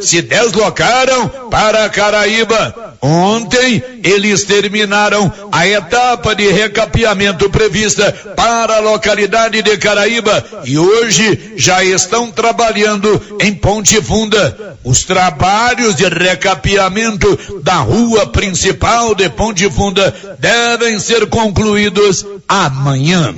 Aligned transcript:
se 0.00 0.22
deslocaram 0.22 1.28
para 1.50 1.88
Caraíba. 1.88 2.96
Ontem 3.00 3.82
eles 4.04 4.44
terminaram 4.44 5.32
a 5.50 5.66
etapa 5.66 6.34
de 6.34 6.50
recapeamento 6.50 7.48
prevista 7.48 8.12
para 8.36 8.76
a 8.76 8.80
localidade 8.80 9.62
de 9.62 9.76
Caraíba 9.78 10.44
e 10.64 10.78
hoje 10.78 11.54
já 11.56 11.82
estão 11.82 12.30
trabalhando 12.30 13.38
em 13.40 13.54
Ponte 13.54 14.00
Funda. 14.02 14.76
Os 14.84 15.04
trabalhos 15.04 15.96
de 15.96 16.04
recapeamento 16.08 17.60
da 17.62 17.76
rua 17.76 18.26
principal 18.26 19.14
de 19.14 19.28
Ponte 19.30 19.68
Funda 19.70 20.14
devem 20.38 20.98
ser 20.98 21.26
concluídos 21.26 22.26
amanhã. 22.48 23.34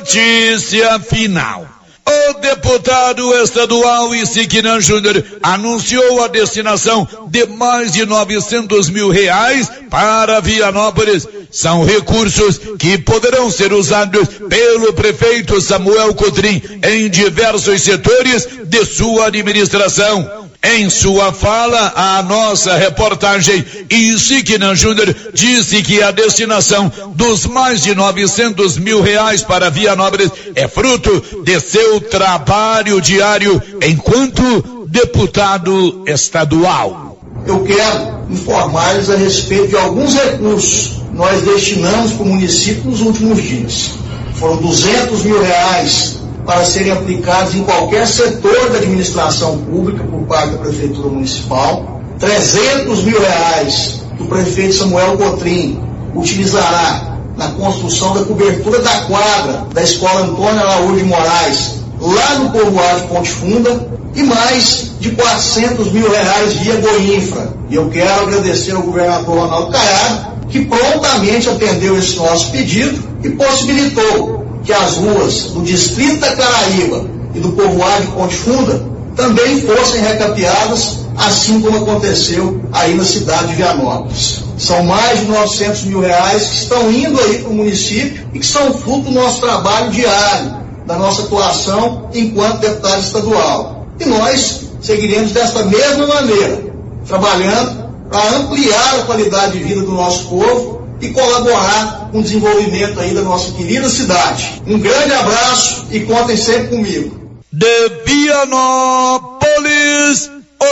Notícia 0.00 0.98
final. 0.98 1.79
O 2.06 2.34
deputado 2.40 3.34
estadual 3.42 4.14
Isiquinan 4.14 4.80
Júnior 4.80 5.22
anunciou 5.42 6.24
a 6.24 6.28
destinação 6.28 7.06
de 7.28 7.46
mais 7.46 7.92
de 7.92 8.04
900 8.04 8.88
mil 8.88 9.10
reais 9.10 9.70
para 9.88 10.40
Vianópolis. 10.40 11.26
São 11.50 11.84
recursos 11.84 12.58
que 12.78 12.98
poderão 12.98 13.50
ser 13.50 13.72
usados 13.72 14.28
pelo 14.48 14.92
prefeito 14.92 15.60
Samuel 15.60 16.14
Cotrim 16.14 16.62
em 16.82 17.08
diversos 17.10 17.82
setores 17.82 18.48
de 18.64 18.84
sua 18.84 19.26
administração. 19.26 20.49
Em 20.62 20.90
sua 20.90 21.32
fala, 21.32 21.94
a 21.96 22.22
nossa 22.22 22.76
reportagem, 22.76 23.64
Isiquinan 23.88 24.74
Júnior 24.74 25.16
disse 25.32 25.82
que 25.82 26.02
a 26.02 26.10
destinação 26.10 26.92
dos 27.14 27.46
mais 27.46 27.80
de 27.80 27.94
900 27.94 28.76
mil 28.76 29.00
reais 29.00 29.42
para 29.42 29.70
Vianópolis 29.70 30.30
é 30.54 30.68
fruto 30.68 31.42
de 31.42 31.58
seu 31.60 31.98
trabalho 32.02 33.00
diário 33.00 33.60
enquanto 33.82 34.86
deputado 34.86 36.04
estadual. 36.06 37.18
Eu 37.46 37.64
quero 37.64 38.26
informar-lhes 38.28 39.08
a 39.08 39.16
respeito 39.16 39.68
de 39.68 39.76
alguns 39.76 40.12
recursos 40.12 40.88
que 40.88 41.16
nós 41.16 41.40
destinamos 41.42 42.12
para 42.12 42.22
o 42.22 42.28
município 42.28 42.84
nos 42.84 43.00
últimos 43.00 43.42
dias. 43.42 43.92
Foram 44.34 44.58
200 44.58 45.22
mil 45.22 45.42
reais 45.42 46.19
para 46.50 46.64
serem 46.64 46.90
aplicados 46.90 47.54
em 47.54 47.62
qualquer 47.62 48.04
setor 48.08 48.70
da 48.70 48.78
administração 48.78 49.56
pública 49.58 50.02
por 50.02 50.22
parte 50.22 50.50
da 50.50 50.58
Prefeitura 50.58 51.08
Municipal, 51.08 52.00
300 52.18 53.04
mil 53.04 53.20
reais 53.20 54.00
que 54.16 54.24
o 54.24 54.26
prefeito 54.26 54.74
Samuel 54.74 55.16
Cotrim 55.16 55.80
utilizará 56.12 57.18
na 57.36 57.50
construção 57.50 58.14
da 58.14 58.24
cobertura 58.24 58.80
da 58.80 59.02
quadra 59.02 59.64
da 59.72 59.80
Escola 59.80 60.22
Antônio 60.22 60.58
Araújo 60.58 60.96
de 60.96 61.04
Moraes, 61.04 61.74
lá 62.00 62.40
no 62.40 62.50
povoado 62.50 63.02
de 63.02 63.06
Ponte 63.06 63.30
Funda, 63.30 63.88
e 64.16 64.22
mais 64.24 64.90
de 64.98 65.12
400 65.12 65.92
mil 65.92 66.10
reais 66.10 66.54
via 66.54 66.74
Goinfra. 66.80 67.54
E 67.70 67.76
eu 67.76 67.88
quero 67.90 68.22
agradecer 68.22 68.72
ao 68.72 68.82
governador 68.82 69.38
Ronaldo 69.38 69.70
Caiado, 69.70 70.26
que 70.48 70.64
prontamente 70.64 71.48
atendeu 71.48 71.96
esse 71.96 72.16
nosso 72.16 72.50
pedido 72.50 73.00
e 73.22 73.30
possibilitou 73.30 74.49
que 74.64 74.72
as 74.72 74.96
ruas 74.96 75.42
do 75.44 75.62
Distrito 75.62 76.20
da 76.20 76.34
Caraíba 76.36 77.04
e 77.34 77.40
do 77.40 77.52
povoado 77.52 78.02
de 78.02 78.12
Ponte 78.12 78.36
Funda 78.36 78.90
também 79.16 79.60
fossem 79.60 80.00
recapeadas, 80.00 80.98
assim 81.16 81.60
como 81.60 81.78
aconteceu 81.78 82.60
aí 82.72 82.94
na 82.94 83.04
cidade 83.04 83.48
de 83.48 83.54
Vianópolis. 83.54 84.42
São 84.56 84.82
mais 84.84 85.20
de 85.20 85.26
900 85.26 85.84
mil 85.84 86.00
reais 86.00 86.44
que 86.44 86.56
estão 86.56 86.90
indo 86.90 87.20
aí 87.20 87.38
para 87.38 87.50
o 87.50 87.54
município 87.54 88.28
e 88.32 88.38
que 88.38 88.46
são 88.46 88.74
fruto 88.74 89.04
do 89.04 89.10
nosso 89.10 89.40
trabalho 89.40 89.90
diário, 89.90 90.56
da 90.86 90.96
nossa 90.96 91.22
atuação 91.22 92.08
enquanto 92.14 92.60
deputado 92.60 93.00
estadual. 93.00 93.86
E 93.98 94.04
nós 94.04 94.60
seguiremos 94.80 95.32
desta 95.32 95.64
mesma 95.64 96.06
maneira, 96.06 96.62
trabalhando 97.06 97.90
para 98.10 98.36
ampliar 98.36 99.00
a 99.00 99.02
qualidade 99.04 99.58
de 99.58 99.64
vida 99.64 99.82
do 99.82 99.92
nosso 99.92 100.28
povo 100.28 100.79
e 101.00 101.08
colaborar 101.10 102.10
com 102.12 102.18
o 102.18 102.22
desenvolvimento 102.22 103.00
aí 103.00 103.14
da 103.14 103.22
nossa 103.22 103.52
querida 103.52 103.88
cidade. 103.88 104.62
Um 104.66 104.78
grande 104.78 105.12
abraço 105.12 105.86
e 105.90 106.00
contem 106.00 106.36
sempre 106.36 106.68
comigo. 106.68 107.40
De 107.52 107.88
Vianópolis, 108.06 109.40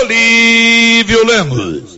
Olívio 0.00 1.26
Lemos. 1.26 1.97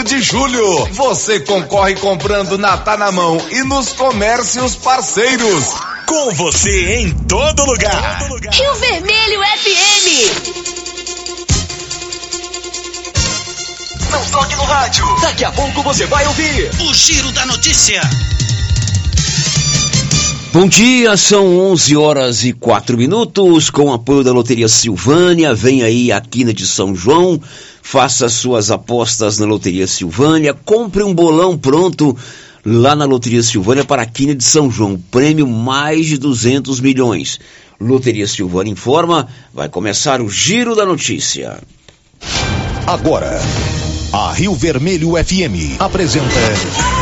de 0.00 0.22
julho. 0.22 0.86
Você 0.92 1.40
concorre 1.40 1.94
comprando 1.96 2.56
na 2.56 2.78
Tá 2.78 2.96
na 2.96 3.12
Mão 3.12 3.36
e 3.50 3.62
nos 3.64 3.92
comércios 3.92 4.74
parceiros. 4.76 5.74
Com 6.06 6.30
você 6.34 6.94
em 6.96 7.10
todo 7.10 7.64
lugar. 7.64 8.26
Rio 8.50 8.74
Vermelho 8.76 9.40
FM. 9.58 10.06
Não 14.10 14.24
toque 14.30 14.56
no 14.56 14.64
rádio. 14.64 15.04
Daqui 15.20 15.44
a 15.44 15.52
pouco 15.52 15.82
você 15.82 16.06
vai 16.06 16.26
ouvir 16.26 16.70
o 16.80 16.94
Giro 16.94 17.30
da 17.32 17.44
Notícia. 17.46 18.00
Bom 20.52 20.68
dia, 20.68 21.16
são 21.16 21.58
11 21.70 21.96
horas 21.96 22.44
e 22.44 22.52
4 22.52 22.98
minutos. 22.98 23.70
Com 23.70 23.86
o 23.86 23.92
apoio 23.94 24.22
da 24.22 24.34
Loteria 24.34 24.68
Silvânia, 24.68 25.54
vem 25.54 25.82
aí 25.82 26.12
a 26.12 26.20
Quina 26.20 26.52
de 26.52 26.66
São 26.66 26.94
João. 26.94 27.40
Faça 27.82 28.28
suas 28.28 28.70
apostas 28.70 29.38
na 29.38 29.46
Loteria 29.46 29.86
Silvânia. 29.86 30.52
Compre 30.52 31.02
um 31.02 31.14
bolão 31.14 31.56
pronto 31.56 32.14
lá 32.66 32.94
na 32.94 33.06
Loteria 33.06 33.42
Silvânia 33.42 33.82
para 33.82 34.02
a 34.02 34.06
Quina 34.06 34.34
de 34.34 34.44
São 34.44 34.70
João. 34.70 35.02
Prêmio 35.10 35.46
mais 35.46 36.04
de 36.04 36.18
200 36.18 36.80
milhões. 36.80 37.40
Loteria 37.80 38.26
Silvânia 38.26 38.72
informa, 38.72 39.28
vai 39.54 39.70
começar 39.70 40.20
o 40.20 40.28
Giro 40.28 40.76
da 40.76 40.84
Notícia. 40.84 41.60
Agora, 42.86 43.40
a 44.12 44.32
Rio 44.34 44.54
Vermelho 44.54 45.12
FM 45.12 45.80
apresenta. 45.80 46.91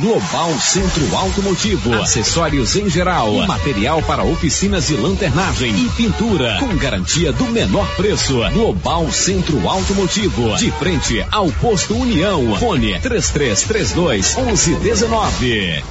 Global 0.00 0.56
Centro 0.60 1.16
Automotivo, 1.16 1.92
acessórios 1.94 2.76
em 2.76 2.88
geral, 2.88 3.32
material 3.48 4.00
para 4.00 4.22
oficinas 4.22 4.90
e 4.90 4.94
lanternagem 4.94 5.74
e 5.76 5.88
pintura, 5.90 6.56
com 6.60 6.76
garantia 6.76 7.32
do 7.32 7.44
menor 7.46 7.84
preço. 7.96 8.38
Global 8.52 9.10
Centro 9.10 9.68
Automotivo, 9.68 10.56
de 10.56 10.70
frente 10.70 11.26
ao 11.32 11.50
posto 11.50 11.96
União. 11.96 12.56
Fone 12.60 13.00
3332 13.00 14.36
1119. 14.36 15.82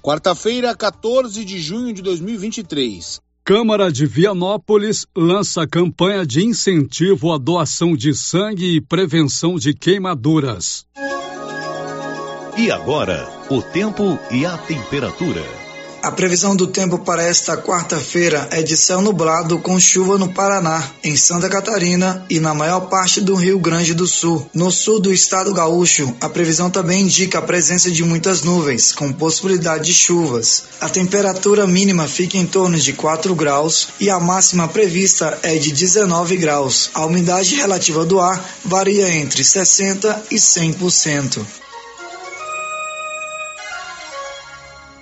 Quarta-feira, 0.00 0.74
14 0.74 1.44
de 1.44 1.60
junho 1.60 1.92
de 1.92 2.00
2023. 2.00 3.25
Câmara 3.46 3.92
de 3.92 4.06
Vianópolis 4.06 5.06
lança 5.16 5.68
campanha 5.68 6.26
de 6.26 6.44
incentivo 6.44 7.32
à 7.32 7.38
doação 7.38 7.96
de 7.96 8.12
sangue 8.12 8.74
e 8.74 8.80
prevenção 8.80 9.54
de 9.54 9.72
queimaduras. 9.72 10.84
E 12.58 12.72
agora, 12.72 13.24
o 13.48 13.62
tempo 13.62 14.18
e 14.32 14.44
a 14.44 14.58
temperatura. 14.58 15.65
A 16.06 16.12
previsão 16.12 16.54
do 16.54 16.68
tempo 16.68 17.00
para 17.00 17.24
esta 17.24 17.56
quarta-feira 17.56 18.46
é 18.52 18.62
de 18.62 18.76
céu 18.76 19.02
nublado 19.02 19.58
com 19.58 19.80
chuva 19.80 20.16
no 20.16 20.32
Paraná, 20.32 20.88
em 21.02 21.16
Santa 21.16 21.48
Catarina 21.48 22.24
e 22.30 22.38
na 22.38 22.54
maior 22.54 22.82
parte 22.82 23.20
do 23.20 23.34
Rio 23.34 23.58
Grande 23.58 23.92
do 23.92 24.06
Sul. 24.06 24.48
No 24.54 24.70
sul 24.70 25.00
do 25.00 25.12
estado 25.12 25.52
gaúcho, 25.52 26.14
a 26.20 26.28
previsão 26.28 26.70
também 26.70 27.00
indica 27.00 27.40
a 27.40 27.42
presença 27.42 27.90
de 27.90 28.04
muitas 28.04 28.42
nuvens, 28.42 28.92
com 28.92 29.12
possibilidade 29.12 29.86
de 29.86 29.94
chuvas. 29.94 30.62
A 30.80 30.88
temperatura 30.88 31.66
mínima 31.66 32.06
fica 32.06 32.38
em 32.38 32.46
torno 32.46 32.78
de 32.78 32.92
4 32.92 33.34
graus 33.34 33.88
e 33.98 34.08
a 34.08 34.20
máxima 34.20 34.68
prevista 34.68 35.36
é 35.42 35.56
de 35.56 35.72
19 35.72 36.36
graus. 36.36 36.88
A 36.94 37.04
umidade 37.04 37.56
relativa 37.56 38.04
do 38.04 38.20
ar 38.20 38.48
varia 38.64 39.12
entre 39.12 39.42
60 39.42 40.22
e 40.30 40.36
100%. 40.36 41.65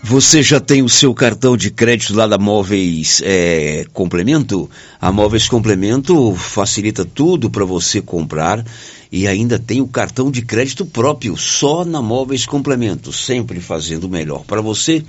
Você 0.06 0.42
já 0.42 0.60
tem 0.60 0.82
o 0.82 0.88
seu 0.88 1.14
cartão 1.14 1.56
de 1.56 1.70
crédito 1.70 2.14
lá 2.14 2.26
da 2.26 2.36
Móveis 2.36 3.22
é, 3.24 3.86
Complemento? 3.90 4.68
A 5.00 5.10
Móveis 5.10 5.48
Complemento 5.48 6.34
facilita 6.34 7.06
tudo 7.06 7.48
para 7.48 7.64
você 7.64 8.02
comprar 8.02 8.62
e 9.10 9.26
ainda 9.26 9.58
tem 9.58 9.80
o 9.80 9.88
cartão 9.88 10.30
de 10.30 10.42
crédito 10.42 10.84
próprio, 10.84 11.38
só 11.38 11.86
na 11.86 12.02
Móveis 12.02 12.44
Complemento, 12.44 13.14
sempre 13.14 13.60
fazendo 13.60 14.04
o 14.04 14.10
melhor 14.10 14.44
para 14.44 14.60
você 14.60 15.02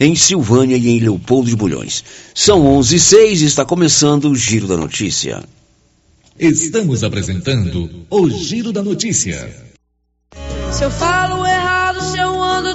em 0.00 0.16
Silvânia 0.16 0.76
e 0.76 0.88
em 0.88 0.98
Leopoldo 0.98 1.48
de 1.48 1.54
Bulhões. 1.54 2.02
São 2.34 2.66
11 2.66 2.96
e 2.96 2.98
6 2.98 3.42
e 3.42 3.44
está 3.44 3.64
começando 3.64 4.24
o 4.28 4.34
Giro 4.34 4.66
da 4.66 4.76
Notícia. 4.76 5.44
Estamos 6.36 7.04
apresentando 7.04 7.88
o 8.10 8.28
Giro 8.28 8.72
da 8.72 8.82
Notícia. 8.82 9.54
Se 10.72 10.82
eu 10.82 10.90
falo 10.90 11.41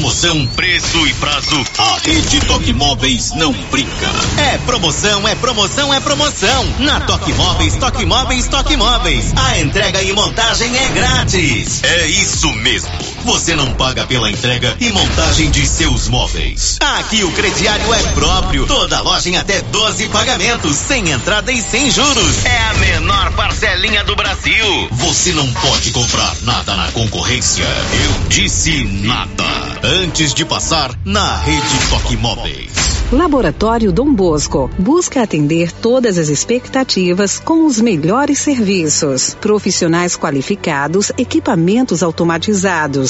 promoção, 0.00 0.46
preço 0.56 1.06
e 1.06 1.12
prazo, 1.14 1.62
a 1.76 1.98
Rede 2.02 2.40
Toque 2.46 2.72
Móveis 2.72 3.32
não 3.32 3.52
brinca. 3.52 4.08
É 4.38 4.56
promoção, 4.56 5.28
é 5.28 5.34
promoção, 5.34 5.92
é 5.92 6.00
promoção. 6.00 6.74
Na 6.78 7.00
Toque 7.00 7.34
Móveis, 7.34 7.76
Toque 7.76 8.06
Móveis, 8.06 8.48
Toque 8.48 8.78
Móveis. 8.78 9.30
A 9.36 9.58
entrega 9.60 10.02
e 10.02 10.10
montagem 10.14 10.74
é 10.74 10.88
grátis. 10.88 11.84
É 11.84 12.06
isso 12.06 12.50
mesmo. 12.54 12.90
Você 13.24 13.54
não 13.54 13.74
paga 13.74 14.06
pela 14.06 14.30
entrega 14.30 14.76
e 14.80 14.90
montagem 14.90 15.50
de 15.50 15.66
seus 15.66 16.08
móveis. 16.08 16.78
Aqui 16.80 17.22
o 17.22 17.32
crediário 17.32 17.92
é 17.92 18.02
próprio. 18.12 18.66
Toda 18.66 19.00
loja 19.02 19.28
em 19.28 19.36
até 19.36 19.60
12 19.60 20.08
pagamentos, 20.08 20.76
sem 20.76 21.10
entrada 21.10 21.52
e 21.52 21.60
sem 21.60 21.90
juros. 21.90 22.44
É 22.44 22.58
a 22.58 22.74
menor 22.74 23.32
parcelinha 23.32 24.02
do 24.04 24.16
Brasil. 24.16 24.88
Você 24.92 25.32
não 25.32 25.50
pode 25.52 25.90
comprar 25.90 26.34
nada 26.42 26.74
na 26.76 26.90
concorrência. 26.92 27.64
Eu 27.64 28.28
disse 28.28 28.84
nada. 28.84 29.44
Antes 29.82 30.34
de 30.34 30.44
passar 30.44 30.90
na 31.04 31.36
rede 31.38 31.88
Toque 31.90 32.16
Móveis. 32.16 33.00
Laboratório 33.12 33.90
Dom 33.90 34.14
Bosco 34.14 34.70
busca 34.78 35.22
atender 35.22 35.72
todas 35.72 36.16
as 36.16 36.28
expectativas 36.28 37.40
com 37.40 37.66
os 37.66 37.80
melhores 37.80 38.38
serviços. 38.38 39.34
Profissionais 39.40 40.16
qualificados, 40.16 41.10
equipamentos 41.18 42.04
automatizados, 42.04 43.09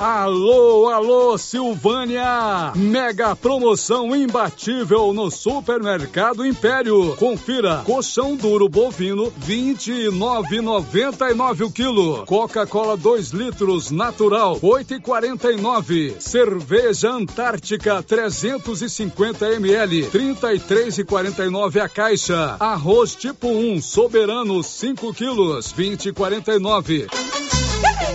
Alô, 0.00 0.88
alô, 0.88 1.36
Silvânia! 1.36 2.72
Mega 2.74 3.36
promoção 3.36 4.16
imbatível 4.16 5.12
no 5.12 5.30
Supermercado 5.30 6.46
Império. 6.46 7.14
Confira: 7.16 7.82
colchão 7.84 8.34
duro 8.34 8.66
bovino 8.66 9.30
29,99 9.46 11.66
o 11.66 11.70
quilo. 11.70 12.24
Coca-Cola 12.24 12.96
2 12.96 13.32
litros 13.32 13.90
natural 13.90 14.58
8,49. 14.60 16.18
Cerveja 16.18 17.10
Antártica 17.10 18.02
350 18.02 19.52
ml 19.52 20.06
33,49 20.06 21.78
a 21.78 21.90
caixa. 21.90 22.56
Arroz 22.58 23.14
tipo 23.14 23.48
1 23.48 23.82
soberano 23.82 24.62
5 24.62 25.12
quilos 25.12 25.74
20,49. 25.74 27.59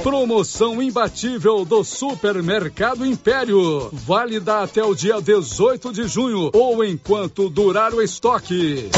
Promoção 0.06 0.84
imbatível 0.84 1.66
do 1.66 1.84
Supermercado 1.84 3.04
Império. 3.04 3.90
Válida 3.92 4.62
até 4.62 4.84
o 4.84 4.94
dia 4.94 5.20
18 5.20 5.92
de 5.92 6.08
junho 6.08 6.52
ou 6.54 6.86
enquanto 6.86 7.50
durar 7.50 7.92
o 7.92 8.00
estoque. 8.04 8.92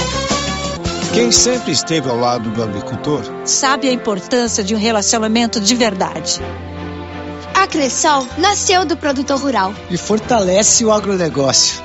Quem 1.14 1.32
sempre 1.32 1.72
esteve 1.72 2.10
ao 2.10 2.18
lado 2.18 2.50
do 2.50 2.62
agricultor 2.62 3.22
sabe 3.46 3.88
a 3.88 3.94
importância 3.94 4.62
de 4.62 4.76
um 4.76 4.78
relacionamento 4.78 5.62
de 5.62 5.76
verdade. 5.76 6.42
A 7.54 7.66
Cressol 7.68 8.28
nasceu 8.38 8.84
do 8.84 8.98
produtor 8.98 9.40
rural 9.40 9.74
e 9.90 9.98
fortalece 9.98 10.84
o 10.84 10.92
agronegócio. 10.92 11.82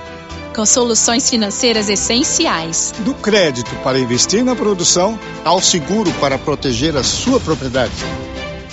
Com 0.52 0.66
soluções 0.66 1.30
financeiras 1.30 1.88
essenciais. 1.88 2.92
Do 3.04 3.14
crédito 3.14 3.72
para 3.84 4.00
investir 4.00 4.42
na 4.42 4.56
produção 4.56 5.16
ao 5.44 5.60
seguro 5.60 6.10
para 6.14 6.36
proteger 6.36 6.96
a 6.96 7.04
sua 7.04 7.38
propriedade. 7.38 7.94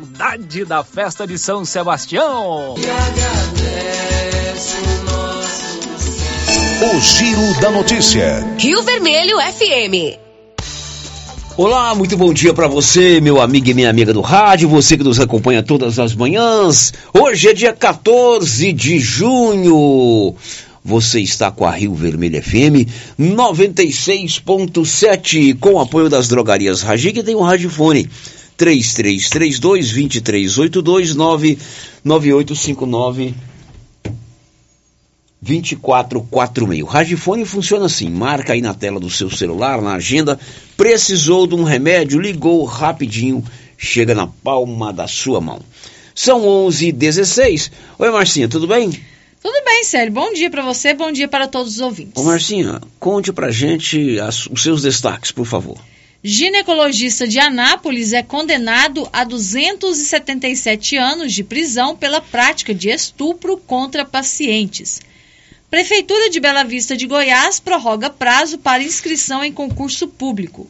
Saudade 0.00 0.64
da 0.64 0.82
festa 0.82 1.26
de 1.26 1.36
São 1.38 1.62
Sebastião. 1.64 2.74
O 6.82 7.00
Giro 7.00 7.60
da 7.60 7.70
Notícia. 7.70 8.42
Rio 8.58 8.82
Vermelho 8.82 9.36
FM. 9.38 10.18
Olá, 11.56 11.94
muito 11.94 12.16
bom 12.16 12.32
dia 12.32 12.52
para 12.54 12.66
você, 12.66 13.20
meu 13.20 13.42
amigo 13.42 13.68
e 13.68 13.74
minha 13.74 13.90
amiga 13.90 14.14
do 14.14 14.22
rádio, 14.22 14.68
você 14.68 14.96
que 14.96 15.04
nos 15.04 15.20
acompanha 15.20 15.62
todas 15.62 15.98
as 15.98 16.14
manhãs. 16.14 16.94
Hoje 17.12 17.48
é 17.48 17.52
dia 17.52 17.74
14 17.74 18.72
de 18.72 18.98
junho. 18.98 20.34
Você 20.82 21.20
está 21.20 21.50
com 21.50 21.66
a 21.66 21.70
Rio 21.70 21.94
Vermelho 21.94 22.42
FM 22.42 22.88
96.7 23.20 25.58
com 25.58 25.78
apoio 25.78 26.08
das 26.08 26.26
drogarias 26.26 26.80
Ragi 26.80 27.12
que 27.12 27.22
tem 27.22 27.36
um 27.36 27.42
radiofone 27.42 28.08
3332 28.60 29.90
2382 29.90 31.14
99859 31.14 33.34
2446. 35.40 36.82
O 36.82 36.84
Ragifone 36.84 37.46
funciona 37.46 37.86
assim, 37.86 38.10
marca 38.10 38.52
aí 38.52 38.60
na 38.60 38.74
tela 38.74 39.00
do 39.00 39.08
seu 39.08 39.30
celular, 39.30 39.80
na 39.80 39.94
agenda, 39.94 40.38
precisou 40.76 41.46
de 41.46 41.54
um 41.54 41.62
remédio, 41.62 42.20
ligou 42.20 42.62
rapidinho, 42.64 43.42
chega 43.78 44.14
na 44.14 44.26
palma 44.26 44.92
da 44.92 45.08
sua 45.08 45.40
mão. 45.40 45.60
São 46.14 46.42
11h16. 46.42 47.70
Oi, 47.98 48.10
Marcinha, 48.10 48.46
tudo 48.46 48.66
bem? 48.66 48.90
Tudo 49.42 49.64
bem, 49.64 49.84
Célio. 49.84 50.12
Bom 50.12 50.34
dia 50.34 50.50
para 50.50 50.62
você, 50.62 50.92
bom 50.92 51.10
dia 51.10 51.28
para 51.28 51.48
todos 51.48 51.76
os 51.76 51.80
ouvintes. 51.80 52.22
Ô, 52.22 52.24
Marcinha, 52.24 52.78
conte 52.98 53.32
pra 53.32 53.50
gente 53.50 54.20
as, 54.20 54.46
os 54.48 54.62
seus 54.62 54.82
destaques, 54.82 55.32
por 55.32 55.46
favor. 55.46 55.78
Ginecologista 56.22 57.26
de 57.26 57.38
Anápolis 57.38 58.12
é 58.12 58.22
condenado 58.22 59.08
a 59.10 59.24
277 59.24 60.94
anos 60.98 61.32
de 61.32 61.42
prisão 61.42 61.96
pela 61.96 62.20
prática 62.20 62.74
de 62.74 62.90
estupro 62.90 63.56
contra 63.56 64.04
pacientes. 64.04 65.00
Prefeitura 65.70 66.28
de 66.28 66.38
Bela 66.38 66.62
Vista 66.62 66.94
de 66.94 67.06
Goiás 67.06 67.58
prorroga 67.58 68.10
prazo 68.10 68.58
para 68.58 68.82
inscrição 68.82 69.42
em 69.42 69.50
concurso 69.50 70.08
público. 70.08 70.68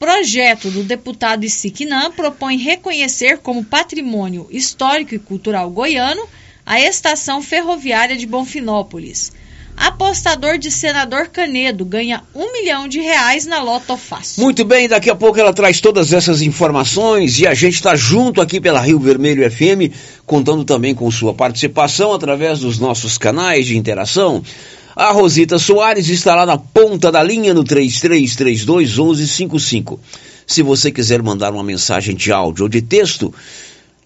Projeto 0.00 0.68
do 0.68 0.82
deputado 0.82 1.44
Isiquinã 1.44 2.10
propõe 2.10 2.56
reconhecer 2.56 3.38
como 3.38 3.64
patrimônio 3.64 4.48
histórico 4.50 5.14
e 5.14 5.18
cultural 5.20 5.70
goiano 5.70 6.28
a 6.66 6.80
estação 6.80 7.40
ferroviária 7.40 8.16
de 8.16 8.26
Bonfinópolis. 8.26 9.30
Apostador 9.76 10.58
de 10.58 10.70
senador 10.70 11.28
Canedo 11.28 11.84
ganha 11.84 12.22
um 12.34 12.52
milhão 12.52 12.86
de 12.86 13.00
reais 13.00 13.46
na 13.46 13.62
Loto 13.62 13.96
Fácil. 13.96 14.42
Muito 14.42 14.64
bem, 14.64 14.88
daqui 14.88 15.08
a 15.08 15.14
pouco 15.14 15.38
ela 15.38 15.52
traz 15.52 15.80
todas 15.80 16.12
essas 16.12 16.42
informações 16.42 17.38
e 17.40 17.46
a 17.46 17.54
gente 17.54 17.74
está 17.74 17.96
junto 17.96 18.40
aqui 18.40 18.60
pela 18.60 18.80
Rio 18.80 18.98
Vermelho 18.98 19.50
FM, 19.50 19.92
contando 20.26 20.64
também 20.64 20.94
com 20.94 21.10
sua 21.10 21.32
participação 21.34 22.12
através 22.12 22.60
dos 22.60 22.78
nossos 22.78 23.16
canais 23.16 23.66
de 23.66 23.76
interação. 23.76 24.42
A 24.94 25.10
Rosita 25.10 25.58
Soares 25.58 26.08
está 26.08 26.34
lá 26.34 26.44
na 26.44 26.58
ponta 26.58 27.10
da 27.10 27.22
linha 27.22 27.54
no 27.54 27.64
3332 27.64 28.98
1155. 28.98 29.98
Se 30.46 30.62
você 30.62 30.90
quiser 30.90 31.22
mandar 31.22 31.52
uma 31.52 31.64
mensagem 31.64 32.14
de 32.14 32.30
áudio 32.30 32.64
ou 32.64 32.68
de 32.68 32.82
texto, 32.82 33.32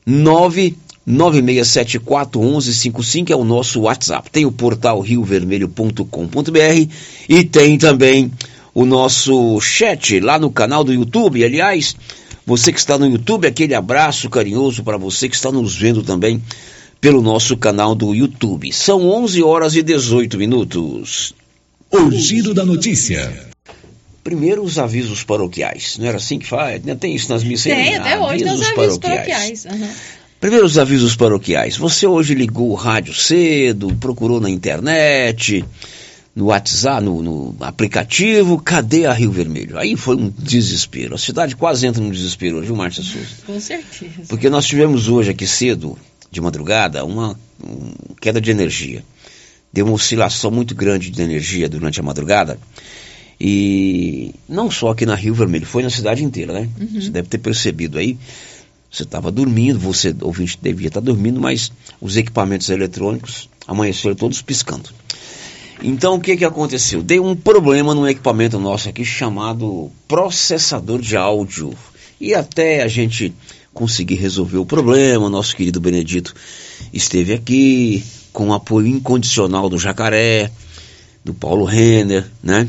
9 0.07 0.76
96741155 1.08 3.30
é 3.30 3.36
o 3.36 3.44
nosso 3.44 3.82
WhatsApp. 3.82 4.30
Tem 4.30 4.44
o 4.44 4.52
portal 4.52 5.00
riovermelho.com.br 5.00 6.90
e 7.28 7.44
tem 7.44 7.78
também 7.78 8.32
o 8.74 8.84
nosso 8.84 9.60
chat 9.60 10.18
lá 10.20 10.38
no 10.38 10.50
canal 10.50 10.82
do 10.82 10.92
YouTube. 10.92 11.44
Aliás, 11.44 11.94
você 12.44 12.72
que 12.72 12.78
está 12.78 12.98
no 12.98 13.06
YouTube, 13.06 13.46
aquele 13.46 13.74
abraço 13.74 14.28
carinhoso 14.28 14.82
para 14.82 14.96
você 14.96 15.28
que 15.28 15.36
está 15.36 15.52
nos 15.52 15.76
vendo 15.76 16.02
também 16.02 16.42
pelo 17.00 17.22
nosso 17.22 17.56
canal 17.56 17.94
do 17.94 18.14
YouTube. 18.14 18.72
São 18.72 19.08
11 19.08 19.42
horas 19.42 19.76
e 19.76 19.82
18 19.82 20.36
minutos. 20.36 21.34
O 21.90 22.10
giro 22.10 22.52
da 22.52 22.64
notícia. 22.64 23.32
Primeiro 24.24 24.64
os 24.64 24.76
avisos 24.76 25.22
paroquiais, 25.22 25.98
não 25.98 26.06
era 26.06 26.16
assim 26.16 26.40
que 26.40 26.46
faz? 26.46 26.82
Tem 26.98 27.14
isso 27.14 27.30
nas 27.30 27.44
missas? 27.44 27.72
Tem, 27.72 27.94
até 27.94 28.18
hoje 28.18 28.42
tem 28.42 28.52
os 28.52 28.60
avisos 28.60 28.98
paroquiais. 28.98 29.62
paroquiais. 29.62 29.64
Uhum. 29.66 29.88
Primeiro 30.46 30.64
os 30.64 30.78
avisos 30.78 31.16
paroquiais. 31.16 31.76
Você 31.76 32.06
hoje 32.06 32.32
ligou 32.32 32.70
o 32.70 32.76
rádio 32.76 33.12
cedo, 33.12 33.92
procurou 33.96 34.40
na 34.40 34.48
internet, 34.48 35.64
no 36.37 36.44
WhatsApp, 36.44 37.04
no, 37.04 37.20
no, 37.20 37.56
aplicativo, 37.59 38.56
cadê 38.56 39.06
a 39.06 39.12
Rio 39.12 39.32
Vermelho? 39.32 39.76
Aí 39.76 39.96
foi 39.96 40.14
um 40.14 40.30
desespero. 40.30 41.16
A 41.16 41.18
cidade 41.18 41.56
quase 41.56 41.85
entra 41.85 42.00
num 42.00 42.12
desespero 42.12 42.59
hoje, 42.59 42.66
viu, 42.68 42.76
Márcia 42.76 43.02
Souza? 43.02 43.26
Com 43.44 43.59
certeza. 43.59 44.22
Porque 44.28 44.48
nós 44.48 44.64
tivemos 44.64 45.09
hoje 45.09 45.32
aqui 45.32 45.48
cedo, 45.48 45.98
de 46.30 46.40
madrugada, 46.40 47.04
uma, 47.04 47.37
uma 47.61 47.90
queda 48.20 48.40
de 48.40 48.48
energia. 48.48 49.02
Deu 49.72 49.85
uma 49.85 49.94
oscilação 49.94 50.52
muito 50.52 50.76
grande 50.76 51.11
de 51.11 51.20
energia 51.20 51.68
durante 51.68 51.98
a 51.98 52.04
madrugada. 52.04 52.56
E 53.40 54.32
não 54.48 54.70
só 54.70 54.90
aqui 54.90 55.04
na 55.04 55.16
Rio 55.16 55.35
Vermelho, 55.35 55.66
foi 55.66 55.82
na 55.82 55.90
cidade 55.90 56.22
inteira, 56.22 56.52
né? 56.52 56.68
Uhum. 56.80 57.00
Você 57.00 57.11
deve 57.11 57.26
ter 57.26 57.38
percebido 57.38 57.98
aí. 57.98 58.16
Você 58.96 59.02
estava 59.02 59.30
dormindo, 59.30 59.78
você, 59.78 60.16
ouvinte, 60.22 60.59
devia 60.62 60.88
estar 60.88 61.00
dormindo, 61.00 61.38
mas 61.38 61.70
os 62.00 62.16
equipamentos 62.16 62.70
eletrônicos 62.70 63.46
amanheceram 63.68 64.16
todos 64.16 64.40
piscando. 64.40 64.88
Então, 65.82 66.14
o 66.14 66.20
que, 66.20 66.35
que 66.35 66.46
aconteceu? 66.46 67.02
Deu 67.02 67.22
um 67.22 67.37
problema 67.37 67.94
no 67.94 68.09
equipamento 68.09 68.59
nosso 68.59 68.88
aqui 68.88 69.04
chamado 69.04 69.90
processador 70.09 70.98
de 70.98 71.14
áudio. 71.14 71.74
E 72.18 72.35
até 72.35 72.82
a 72.82 72.88
gente 72.88 73.35
conseguir 73.74 74.14
resolver 74.14 74.56
o 74.56 74.64
problema, 74.64 75.28
nosso 75.28 75.54
querido 75.54 75.78
Benedito 75.78 76.35
esteve 76.90 77.35
aqui 77.35 78.02
com 78.32 78.48
o 78.48 78.54
apoio 78.54 78.87
incondicional 78.87 79.68
do 79.68 79.78
Jacaré, 79.78 80.50
do 81.22 81.35
Paulo 81.35 81.66
Renner, 81.66 82.26
né? 82.42 82.66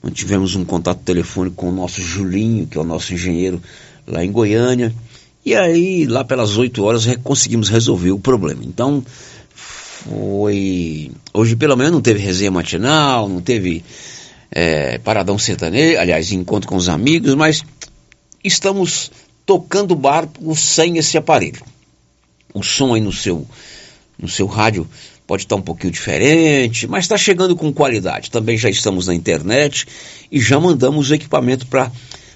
Nós 0.00 0.12
tivemos 0.12 0.54
um 0.54 0.64
contato 0.64 1.00
telefônico 1.00 1.56
com 1.56 1.70
o 1.70 1.74
nosso 1.74 2.00
Julinho, 2.00 2.68
que 2.68 2.78
é 2.78 2.80
o 2.80 2.84
nosso 2.84 3.12
engenheiro 3.12 3.60
lá 4.06 4.24
em 4.24 4.30
Goiânia. 4.30 4.94
E 5.50 5.56
aí, 5.56 6.06
lá 6.06 6.22
pelas 6.22 6.56
8 6.56 6.80
horas, 6.84 7.06
conseguimos 7.24 7.68
resolver 7.68 8.12
o 8.12 8.20
problema. 8.20 8.62
Então, 8.64 9.04
foi. 9.52 11.10
Hoje, 11.34 11.56
pelo 11.56 11.76
menos, 11.76 11.92
não 11.92 12.00
teve 12.00 12.20
resenha 12.20 12.52
matinal, 12.52 13.28
não 13.28 13.40
teve 13.40 13.84
é, 14.48 14.98
paradão 14.98 15.36
sertanejo, 15.36 15.98
aliás, 15.98 16.30
encontro 16.30 16.68
com 16.68 16.76
os 16.76 16.88
amigos, 16.88 17.34
mas 17.34 17.64
estamos 18.44 19.10
tocando 19.44 19.96
barco 19.96 20.54
sem 20.54 20.98
esse 20.98 21.18
aparelho. 21.18 21.64
O 22.54 22.62
som 22.62 22.94
aí 22.94 23.00
no 23.00 23.12
seu, 23.12 23.44
no 24.16 24.28
seu 24.28 24.46
rádio 24.46 24.88
pode 25.26 25.42
estar 25.42 25.56
um 25.56 25.62
pouquinho 25.62 25.92
diferente, 25.92 26.86
mas 26.86 27.06
está 27.06 27.18
chegando 27.18 27.56
com 27.56 27.72
qualidade. 27.72 28.30
Também 28.30 28.56
já 28.56 28.70
estamos 28.70 29.08
na 29.08 29.16
internet 29.16 29.84
e 30.30 30.40
já 30.40 30.60
mandamos 30.60 31.10
o 31.10 31.14
equipamento 31.16 31.66
para 31.66 31.90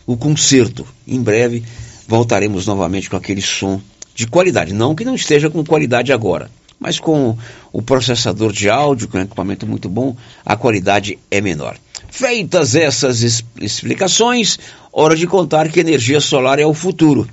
o 0.05 0.17
conserto. 0.17 0.85
Em 1.07 1.23
breve 1.23 1.63
voltaremos 2.07 2.67
novamente 2.67 3.09
com 3.11 3.17
aquele 3.17 3.43
som 3.43 3.81
de 4.15 4.27
qualidade. 4.27 4.73
Não 4.73 4.95
que 4.95 5.05
não 5.05 5.15
esteja 5.15 5.51
com 5.51 5.65
qualidade 5.65 6.13
agora, 6.13 6.51
mas 6.79 6.99
com 6.99 7.37
o 7.73 7.83
processador 7.83 8.53
de 8.53 8.69
áudio, 8.69 9.09
com 9.09 9.19
um 9.19 9.23
equipamento 9.23 9.67
muito 9.67 9.89
bom, 9.89 10.17
a 10.45 10.57
qualidade 10.57 11.19
é 11.31 11.41
menor. 11.41 11.77
Feitas 12.11 12.75
essas 12.77 13.43
explicações, 13.61 14.59
hora 14.93 15.17
de 15.17 15.27
contar 15.27 15.69
que 15.69 15.81
energia 15.81 16.21
solar 16.21 16.59
é 16.59 16.67
o 16.67 16.75
futuro. 16.75 17.29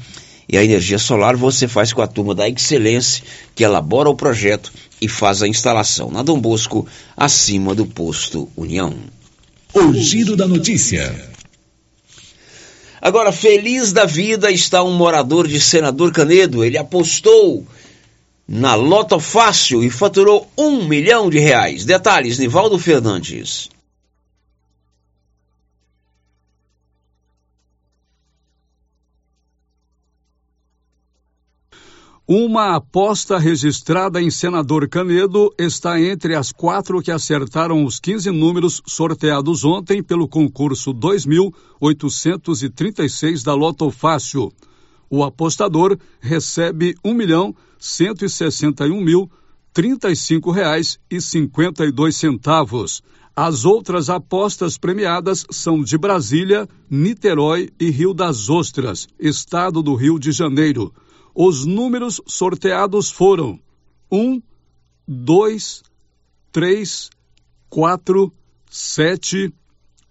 E 0.49 0.57
a 0.57 0.63
energia 0.63 0.97
solar 0.97 1.35
você 1.35 1.67
faz 1.67 1.93
com 1.93 2.01
a 2.01 2.07
turma 2.07 2.35
da 2.35 2.49
Excelência, 2.49 3.23
que 3.55 3.63
elabora 3.63 4.09
o 4.09 4.15
projeto 4.15 4.73
e 4.99 5.07
faz 5.07 5.41
a 5.41 5.47
instalação 5.47 6.11
na 6.11 6.23
Dom 6.23 6.39
Bosco, 6.39 6.87
acima 7.15 7.73
do 7.73 7.85
posto 7.85 8.49
União. 8.57 8.93
O 9.73 9.93
giro 9.93 10.35
da 10.35 10.47
notícia. 10.47 11.30
Agora, 13.01 13.31
feliz 13.31 13.91
da 13.91 14.05
vida 14.05 14.51
está 14.51 14.83
um 14.83 14.93
morador 14.93 15.47
de 15.47 15.59
Senador 15.59 16.11
Canedo. 16.11 16.63
Ele 16.63 16.77
apostou 16.77 17.65
na 18.47 18.75
Loto 18.75 19.19
Fácil 19.19 19.83
e 19.83 19.89
faturou 19.89 20.47
um 20.55 20.85
milhão 20.85 21.27
de 21.27 21.39
reais. 21.39 21.83
Detalhes, 21.83 22.37
Nivaldo 22.37 22.77
Fernandes. 22.77 23.69
Uma 32.33 32.77
aposta 32.77 33.37
registrada 33.37 34.21
em 34.21 34.31
Senador 34.31 34.87
Canedo 34.87 35.53
está 35.59 35.99
entre 35.99 36.33
as 36.33 36.53
quatro 36.53 37.01
que 37.01 37.11
acertaram 37.11 37.83
os 37.83 37.99
15 37.99 38.31
números 38.31 38.81
sorteados 38.87 39.65
ontem 39.65 40.01
pelo 40.01 40.29
concurso 40.29 40.93
2836 40.93 43.43
da 43.43 43.53
Loto 43.53 43.91
Fácil. 43.91 44.49
O 45.09 45.25
apostador 45.25 45.97
recebe 46.21 46.95
um 47.03 47.13
milhão 47.13 47.53
cento 47.77 48.23
e 48.23 48.29
sessenta 48.29 48.87
e 48.87 48.91
um 48.91 49.01
mil 49.01 49.29
trinta 49.73 50.09
e 50.09 50.15
cinco 50.15 50.51
reais 50.51 50.97
e 51.09 51.19
cinquenta 51.19 51.83
e 51.83 51.91
dois 51.91 52.15
centavos. 52.15 53.03
As 53.35 53.65
outras 53.65 54.09
apostas 54.09 54.77
premiadas 54.77 55.45
são 55.51 55.83
de 55.83 55.97
Brasília, 55.97 56.65
Niterói 56.89 57.71
e 57.77 57.89
Rio 57.89 58.13
das 58.13 58.49
Ostras, 58.49 59.05
estado 59.19 59.83
do 59.83 59.95
Rio 59.95 60.17
de 60.17 60.31
Janeiro. 60.31 60.93
Os 61.33 61.65
números 61.65 62.21
sorteados 62.27 63.09
foram 63.09 63.59
1, 64.11 64.41
2, 65.07 65.83
3, 66.51 67.09
4, 67.69 68.33
7, 68.69 69.53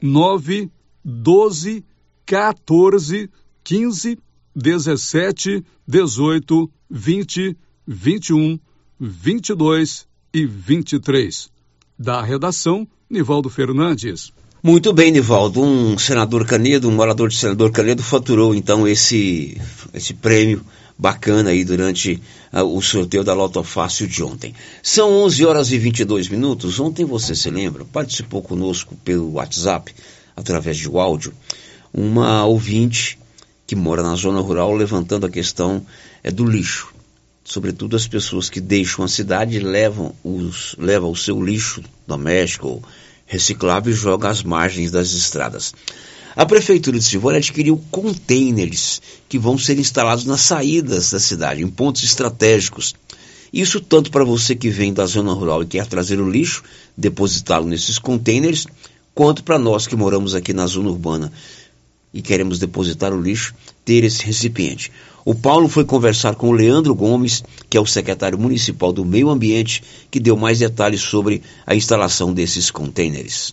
9, 0.01 0.71
12, 1.05 1.85
14, 2.25 3.31
15, 3.63 4.19
17, 4.57 5.65
18, 5.87 6.71
20, 6.91 7.57
21, 7.87 8.59
22 8.99 10.07
e 10.33 10.47
23. 10.47 11.51
Da 11.99 12.23
redação, 12.23 12.89
Nivaldo 13.09 13.51
Fernandes. 13.51 14.33
Muito 14.63 14.93
bem, 14.93 15.11
Nivaldo. 15.11 15.63
Um 15.63 15.99
senador 15.99 16.47
Canedo, 16.47 16.89
um 16.89 16.93
morador 16.93 17.29
de 17.29 17.37
senador 17.37 17.71
Canedo, 17.73 18.03
faturou 18.03 18.55
então 18.55 18.87
esse, 18.87 19.61
esse 19.93 20.15
prêmio 20.15 20.65
bacana 21.01 21.49
aí 21.49 21.65
durante 21.65 22.21
uh, 22.53 22.63
o 22.63 22.83
sorteio 22.83 23.25
da 23.25 23.33
Loto 23.33 23.63
Fácil 23.63 24.07
de 24.07 24.23
ontem. 24.23 24.55
São 24.83 25.11
11 25.23 25.47
horas 25.47 25.73
e 25.73 25.79
22 25.79 26.29
minutos. 26.29 26.79
Ontem, 26.79 27.07
você 27.07 27.35
se 27.35 27.49
lembra, 27.49 27.87
participou 27.87 28.43
conosco 28.43 28.95
pelo 29.03 29.33
WhatsApp, 29.33 29.95
através 30.37 30.77
de 30.77 30.89
áudio, 30.89 31.33
uma 31.93 32.45
ouvinte 32.45 33.19
que 33.67 33.75
mora 33.75 34.03
na 34.03 34.15
zona 34.15 34.41
rural 34.41 34.75
levantando 34.75 35.25
a 35.25 35.31
questão 35.31 35.85
é, 36.23 36.31
do 36.31 36.45
lixo. 36.45 36.93
Sobretudo 37.43 37.97
as 37.97 38.07
pessoas 38.07 38.51
que 38.51 38.61
deixam 38.61 39.03
a 39.03 39.09
cidade 39.09 39.59
levam, 39.59 40.15
os, 40.23 40.77
levam 40.79 41.11
o 41.11 41.17
seu 41.17 41.43
lixo 41.43 41.83
doméstico, 42.07 42.83
reciclável 43.27 43.91
e 43.91 43.97
jogam 43.97 44.29
às 44.29 44.43
margens 44.43 44.91
das 44.91 45.13
estradas. 45.13 45.73
A 46.41 46.47
Prefeitura 46.47 46.99
de 46.99 47.05
Silvânia 47.05 47.37
adquiriu 47.37 47.79
containers 47.91 49.03
que 49.29 49.39
vão 49.39 49.59
ser 49.59 49.79
instalados 49.79 50.25
nas 50.25 50.41
saídas 50.41 51.11
da 51.11 51.21
cidade, 51.21 51.63
em 51.63 51.69
pontos 51.69 52.03
estratégicos. 52.03 52.95
Isso 53.53 53.79
tanto 53.79 54.11
para 54.11 54.25
você 54.25 54.57
que 54.57 54.71
vem 54.71 54.91
da 54.91 55.05
zona 55.05 55.35
rural 55.35 55.63
e 55.63 55.67
quer 55.67 55.87
trazer 55.87 56.19
o 56.19 56.31
lixo, 56.31 56.63
depositá-lo 56.97 57.67
nesses 57.67 57.99
containers, 57.99 58.67
quanto 59.15 59.45
para 59.45 59.59
nós 59.59 59.87
que 59.87 59.95
moramos 59.95 60.35
aqui 60.35 60.55
na 60.55 60.67
zona 60.67 60.89
urbana 60.89 61.31
e 62.15 62.23
queremos 62.23 62.59
depositar 62.59 63.13
o 63.13 63.21
lixo, 63.21 63.55
ter 63.85 64.03
esse 64.03 64.25
recipiente. 64.25 64.91
O 65.27 65.35
Paulo 65.35 65.69
foi 65.69 65.85
conversar 65.85 66.37
com 66.37 66.49
o 66.49 66.53
Leandro 66.53 66.95
Gomes, 66.95 67.45
que 67.69 67.77
é 67.77 67.81
o 67.83 67.85
secretário 67.85 68.39
municipal 68.39 68.95
do 68.95 69.05
Meio 69.05 69.29
Ambiente, 69.29 69.83
que 70.11 70.19
deu 70.19 70.39
mais 70.39 70.59
detalhes 70.59 71.03
sobre 71.03 71.43
a 71.67 71.75
instalação 71.75 72.33
desses 72.33 72.71
containers 72.71 73.53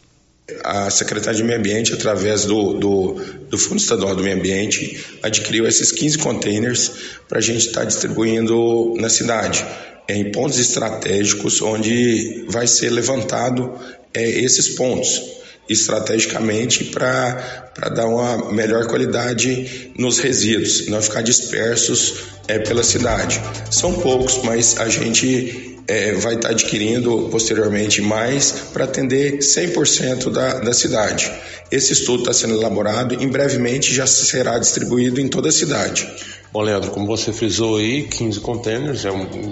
a 0.64 0.90
Secretaria 0.90 1.38
de 1.38 1.44
Meio 1.44 1.60
Ambiente, 1.60 1.94
através 1.94 2.46
do, 2.46 2.74
do, 2.74 3.14
do, 3.50 3.58
Fundo 3.58 3.82
Estadual 3.82 4.16
do 4.16 4.24
Meio 4.24 4.38
Ambiente, 4.38 5.06
adquiriu 5.22 5.68
esses 5.68 5.92
15 5.92 6.18
containers 6.20 6.92
para 7.28 7.40
a 7.40 7.42
gente 7.42 7.68
estar 7.68 7.82
tá 7.82 7.86
distribuindo 7.86 8.94
na 8.98 9.10
cidade, 9.10 9.66
em 10.08 10.32
pontos 10.32 10.58
estratégicos, 10.58 11.62
onde 11.62 12.46
vai 12.48 12.66
ser 12.66 12.90
levantado 12.90 13.74
é, 14.14 14.24
esses 14.24 14.70
pontos 14.70 15.22
estrategicamente 15.70 16.86
para 16.86 17.70
dar 17.94 18.08
uma 18.08 18.52
melhor 18.52 18.88
qualidade 18.88 19.92
nos 19.98 20.20
resíduos, 20.20 20.88
não 20.88 21.02
ficar 21.02 21.22
dispersos 21.22 22.14
é, 22.48 22.58
pela 22.58 22.84
cidade. 22.84 23.42
São 23.70 23.94
poucos, 23.94 24.40
mas 24.44 24.80
a 24.80 24.88
gente 24.88 25.77
é, 25.88 26.14
vai 26.14 26.36
estar 26.36 26.50
adquirindo 26.50 27.30
posteriormente 27.32 28.02
mais 28.02 28.52
para 28.74 28.84
atender 28.84 29.40
100% 29.40 30.30
da, 30.30 30.60
da 30.60 30.74
cidade. 30.74 31.32
Esse 31.72 31.94
estudo 31.94 32.20
está 32.20 32.34
sendo 32.34 32.56
elaborado 32.56 33.14
e 33.14 33.24
em 33.24 33.28
brevemente 33.28 33.94
já 33.94 34.06
será 34.06 34.58
distribuído 34.60 35.22
em 35.22 35.28
toda 35.28 35.50
a 35.50 35.52
cidade. 35.52 36.08
Bom, 36.52 36.62
Leandro, 36.62 36.92
como 36.92 37.06
você 37.06 37.32
frisou 37.32 37.78
aí, 37.78 38.04
15 38.04 38.40
containers 38.40 39.06
é 39.06 39.12
um 39.12 39.52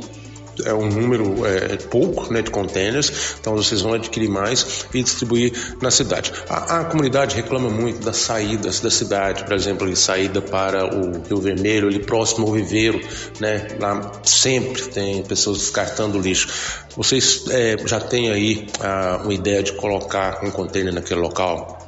é 0.64 0.74
um 0.74 0.88
número 0.88 1.46
é, 1.46 1.74
é, 1.74 1.78
pouco 1.78 2.32
né, 2.32 2.42
de 2.42 2.52
containers, 2.52 3.36
então 3.40 3.56
vocês 3.56 3.82
vão 3.82 3.94
adquirir 3.94 4.30
mais 4.30 4.86
e 4.94 5.04
distribuir 5.04 5.54
na 5.82 5.92
cidade. 5.92 6.32
A, 6.50 6.82
a, 6.82 6.86
comunidade 6.86 7.36
reclama 7.36 7.70
muito 7.70 8.04
das 8.04 8.18
saídas 8.18 8.80
da 8.80 8.90
cidade, 8.90 9.44
por 9.44 9.54
exemplo, 9.54 9.90
a 9.90 9.96
saída 9.96 10.42
para 10.42 10.86
o 10.86 11.22
Rio 11.28 11.38
Vermelho, 11.38 11.88
ali 11.88 12.00
próximo 12.00 12.48
ao 12.48 12.54
viveiro, 12.54 13.00
né, 13.40 13.68
lá 13.80 14.12
sempre 14.24 14.82
tem 14.84 15.24
pessoas 15.24 15.60
descartando 15.60 16.20
lixo. 16.20 16.48
Vocês 16.96 17.46
é, 17.50 17.76
já 17.86 18.00
têm 18.00 18.32
aí 18.32 18.68
a, 18.80 19.22
uma 19.24 19.34
ideia 19.34 19.62
de 19.62 19.74
colocar 19.74 20.44
um 20.44 20.52
container 20.52 20.94
naquele 20.94 21.20
local? 21.20 21.86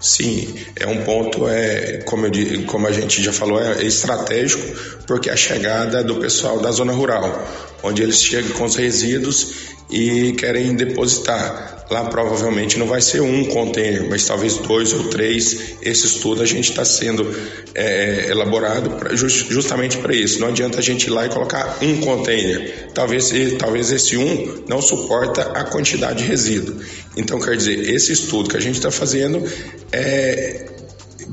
Sim, 0.00 0.54
é 0.76 0.86
um 0.86 1.04
ponto, 1.04 1.46
é, 1.46 1.98
como, 2.06 2.26
eu, 2.26 2.64
como 2.64 2.86
a 2.86 2.92
gente 2.92 3.22
já 3.22 3.32
falou, 3.34 3.60
é 3.62 3.84
estratégico, 3.84 4.62
porque 5.06 5.28
a 5.28 5.36
chegada 5.36 6.02
do 6.02 6.16
pessoal 6.16 6.58
da 6.58 6.70
zona 6.70 6.92
rural, 6.92 7.46
onde 7.82 8.02
eles 8.02 8.22
chegam 8.22 8.52
com 8.52 8.64
os 8.64 8.76
resíduos 8.76 9.70
e 9.90 10.32
querem 10.32 10.74
depositar. 10.74 11.86
Lá 11.90 12.04
provavelmente 12.04 12.78
não 12.78 12.86
vai 12.86 13.00
ser 13.00 13.20
um 13.20 13.44
container, 13.46 14.08
mas 14.08 14.24
talvez 14.24 14.58
dois 14.58 14.92
ou 14.92 15.08
três. 15.08 15.74
Esse 15.82 16.06
estudo 16.06 16.40
a 16.40 16.46
gente 16.46 16.70
está 16.70 16.84
sendo 16.84 17.26
é, 17.74 18.28
elaborado 18.30 18.90
pra, 18.90 19.16
just, 19.16 19.50
justamente 19.50 19.98
para 19.98 20.14
isso. 20.14 20.38
Não 20.40 20.48
adianta 20.48 20.78
a 20.78 20.82
gente 20.82 21.08
ir 21.08 21.10
lá 21.10 21.26
e 21.26 21.28
colocar 21.28 21.78
um 21.82 22.00
container. 22.00 22.90
Talvez, 22.94 23.32
talvez 23.58 23.90
esse 23.90 24.16
um 24.16 24.62
não 24.68 24.80
suporta 24.80 25.42
a 25.42 25.64
quantidade 25.64 26.22
de 26.22 26.28
resíduo. 26.28 26.76
Então, 27.16 27.40
quer 27.40 27.56
dizer, 27.56 27.92
esse 27.92 28.12
estudo 28.12 28.48
que 28.48 28.56
a 28.56 28.60
gente 28.60 28.76
está 28.76 28.92
fazendo 28.92 29.42
é 29.90 30.66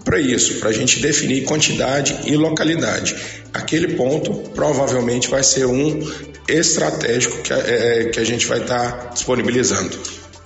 para 0.03 0.19
isso, 0.19 0.55
para 0.55 0.69
a 0.69 0.73
gente 0.73 0.99
definir 0.99 1.43
quantidade 1.43 2.17
e 2.25 2.35
localidade. 2.35 3.15
Aquele 3.53 3.89
ponto 3.89 4.33
provavelmente 4.55 5.27
vai 5.27 5.43
ser 5.43 5.65
um 5.65 5.99
estratégico 6.47 7.41
que, 7.41 7.53
é, 7.53 8.05
que 8.05 8.19
a 8.19 8.23
gente 8.23 8.45
vai 8.47 8.61
estar 8.61 8.91
tá 8.91 9.09
disponibilizando. 9.13 9.97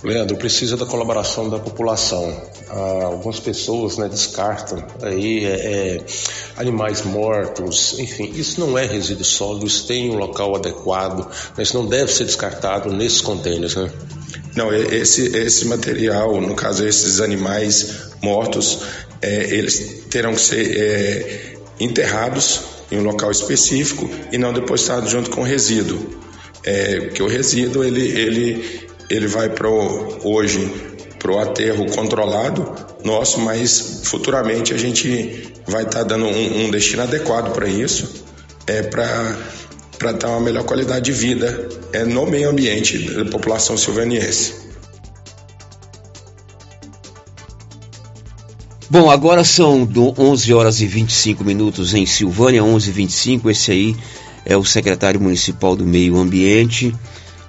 Leandro, 0.04 0.36
precisa 0.36 0.76
da 0.76 0.84
colaboração 0.84 1.48
da 1.48 1.60
população. 1.60 2.42
Ah, 2.68 3.04
algumas 3.04 3.38
pessoas 3.38 3.96
né, 3.98 4.08
descartam 4.08 4.84
aí 5.00 5.44
é, 5.44 5.50
é, 5.50 6.04
animais 6.56 7.02
mortos, 7.02 7.98
enfim, 7.98 8.32
isso 8.34 8.58
não 8.58 8.76
é 8.76 8.84
resíduo 8.84 9.24
sólido, 9.24 9.66
isso 9.66 9.86
tem 9.86 10.10
um 10.10 10.16
local 10.16 10.56
adequado, 10.56 11.30
mas 11.56 11.72
não 11.72 11.86
deve 11.86 12.10
ser 12.10 12.24
descartado 12.24 12.92
nesses 12.92 13.20
contêineres, 13.20 13.76
né? 13.76 13.90
Não, 14.56 14.74
esse, 14.74 15.34
esse 15.36 15.66
material, 15.66 16.38
no 16.40 16.54
caso 16.54 16.86
esses 16.86 17.20
animais 17.20 18.10
mortos, 18.20 18.80
é, 19.20 19.54
eles 19.54 20.04
terão 20.10 20.34
que 20.34 20.40
ser 20.40 20.78
é, 20.78 21.51
enterrados 21.82 22.60
em 22.90 22.98
um 22.98 23.02
local 23.02 23.30
específico 23.30 24.08
e 24.30 24.38
não 24.38 24.52
depositados 24.52 25.10
junto 25.10 25.30
com 25.30 25.40
o 25.40 25.44
resíduo. 25.44 25.98
É, 26.64 27.00
porque 27.00 27.22
o 27.22 27.26
resíduo 27.26 27.82
ele, 27.82 28.06
ele 28.06 28.82
ele 29.10 29.26
vai 29.26 29.50
para 29.50 29.68
hoje 29.68 30.72
para 31.18 31.30
o 31.30 31.38
aterro 31.38 31.86
controlado 31.90 32.74
nosso, 33.04 33.40
mas 33.40 34.00
futuramente 34.04 34.72
a 34.72 34.76
gente 34.76 35.52
vai 35.66 35.82
estar 35.82 35.98
tá 35.98 36.04
dando 36.04 36.26
um, 36.26 36.64
um, 36.64 36.70
destino 36.70 37.02
adequado 37.02 37.52
para 37.52 37.68
isso, 37.68 38.24
é 38.66 38.82
para 38.82 39.36
para 39.98 40.12
dar 40.12 40.28
uma 40.30 40.40
melhor 40.40 40.64
qualidade 40.64 41.04
de 41.04 41.12
vida 41.12 41.68
é, 41.92 42.04
no 42.04 42.26
meio 42.26 42.50
ambiente 42.50 42.98
da 42.98 43.24
população 43.24 43.76
silvaniense. 43.76 44.71
Bom, 48.92 49.10
agora 49.10 49.42
são 49.42 49.88
11 50.18 50.52
horas 50.52 50.82
e 50.82 50.86
25 50.86 51.42
minutos 51.42 51.94
em 51.94 52.04
Silvânia, 52.04 52.62
11 52.62 52.90
e 52.90 52.92
25 52.92 53.48
Esse 53.48 53.72
aí 53.72 53.96
é 54.44 54.54
o 54.54 54.66
secretário 54.66 55.18
municipal 55.18 55.74
do 55.74 55.86
Meio 55.86 56.18
Ambiente 56.18 56.94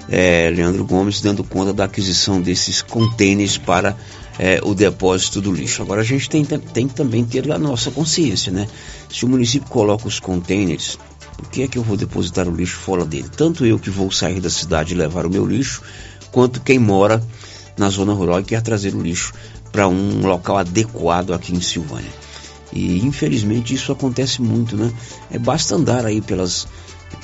é, 0.08 0.50
Leandro 0.56 0.86
Gomes 0.86 1.20
dando 1.20 1.44
conta 1.44 1.74
da 1.74 1.84
aquisição 1.84 2.40
desses 2.42 2.82
contêineres 2.82 3.58
para 3.58 3.94
é, 4.40 4.62
o 4.64 4.74
depósito 4.74 5.42
do 5.42 5.52
lixo. 5.52 5.82
Agora 5.82 6.00
a 6.00 6.06
gente 6.06 6.30
tem, 6.30 6.46
tem 6.46 6.88
que 6.88 6.96
também 6.96 7.26
ter 7.26 7.52
a 7.52 7.60
nossa 7.60 7.92
consciência, 7.92 8.50
né? 8.50 8.66
Se 9.12 9.26
o 9.26 9.28
município 9.28 9.70
coloca 9.70 10.08
os 10.08 10.22
contêineres, 10.22 10.98
por 11.36 11.50
que 11.50 11.64
é 11.64 11.68
que 11.68 11.78
eu 11.78 11.84
vou 11.84 11.98
depositar 11.98 12.48
o 12.48 12.56
lixo 12.56 12.78
fora 12.78 13.04
dele? 13.04 13.28
Tanto 13.36 13.66
eu 13.66 13.78
que 13.78 13.90
vou 13.90 14.10
sair 14.12 14.40
da 14.40 14.50
cidade 14.50 14.94
e 14.94 14.98
levar 14.98 15.26
o 15.26 15.30
meu 15.30 15.46
lixo, 15.46 15.82
quanto 16.32 16.62
quem 16.62 16.80
mora 16.80 17.22
na 17.78 17.90
zona 17.90 18.14
rural 18.14 18.40
e 18.40 18.46
quer 18.46 18.62
trazer 18.62 18.96
o 18.96 19.02
lixo 19.02 19.34
para 19.74 19.88
um 19.88 20.26
local 20.26 20.60
adequado 20.60 21.34
aqui 21.34 21.54
em 21.54 21.60
Silvânia. 21.60 22.12
E 22.72 23.00
infelizmente 23.06 23.74
isso 23.74 23.92
acontece 23.92 24.42
muito, 24.42 24.78
né? 24.78 24.94
É 25.30 25.38
basta 25.38 25.76
andar 25.76 26.06
aí 26.06 26.22
pelas 26.22 26.68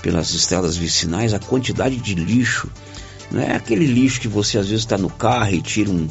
pelas 0.02 0.34
estradas 0.34 0.76
vicinais 0.76 1.34
a 1.34 1.40
quantidade 1.40 1.96
de 1.96 2.16
lixo. 2.16 2.70
Não 3.32 3.42
é 3.42 3.56
aquele 3.56 3.86
lixo 3.86 4.20
que 4.20 4.28
você 4.28 4.58
às 4.58 4.68
vezes 4.68 4.84
está 4.84 4.98
no 4.98 5.10
carro 5.10 5.54
e 5.54 5.62
tira 5.62 5.92
um, 5.92 6.08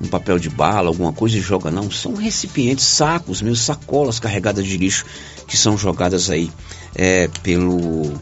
um 0.00 0.08
papel 0.08 0.38
de 0.38 0.50
bala, 0.50 0.88
alguma 0.88 1.12
coisa 1.12 1.38
e 1.38 1.40
joga, 1.40 1.70
não. 1.70 1.90
São 1.90 2.14
recipientes, 2.14 2.84
sacos, 2.84 3.40
mesmo 3.40 3.56
sacolas 3.56 4.18
carregadas 4.18 4.64
de 4.64 4.76
lixo 4.76 5.04
que 5.46 5.56
são 5.56 5.78
jogadas 5.78 6.30
aí 6.30 6.50
é, 6.94 7.28
pelo, 7.42 8.12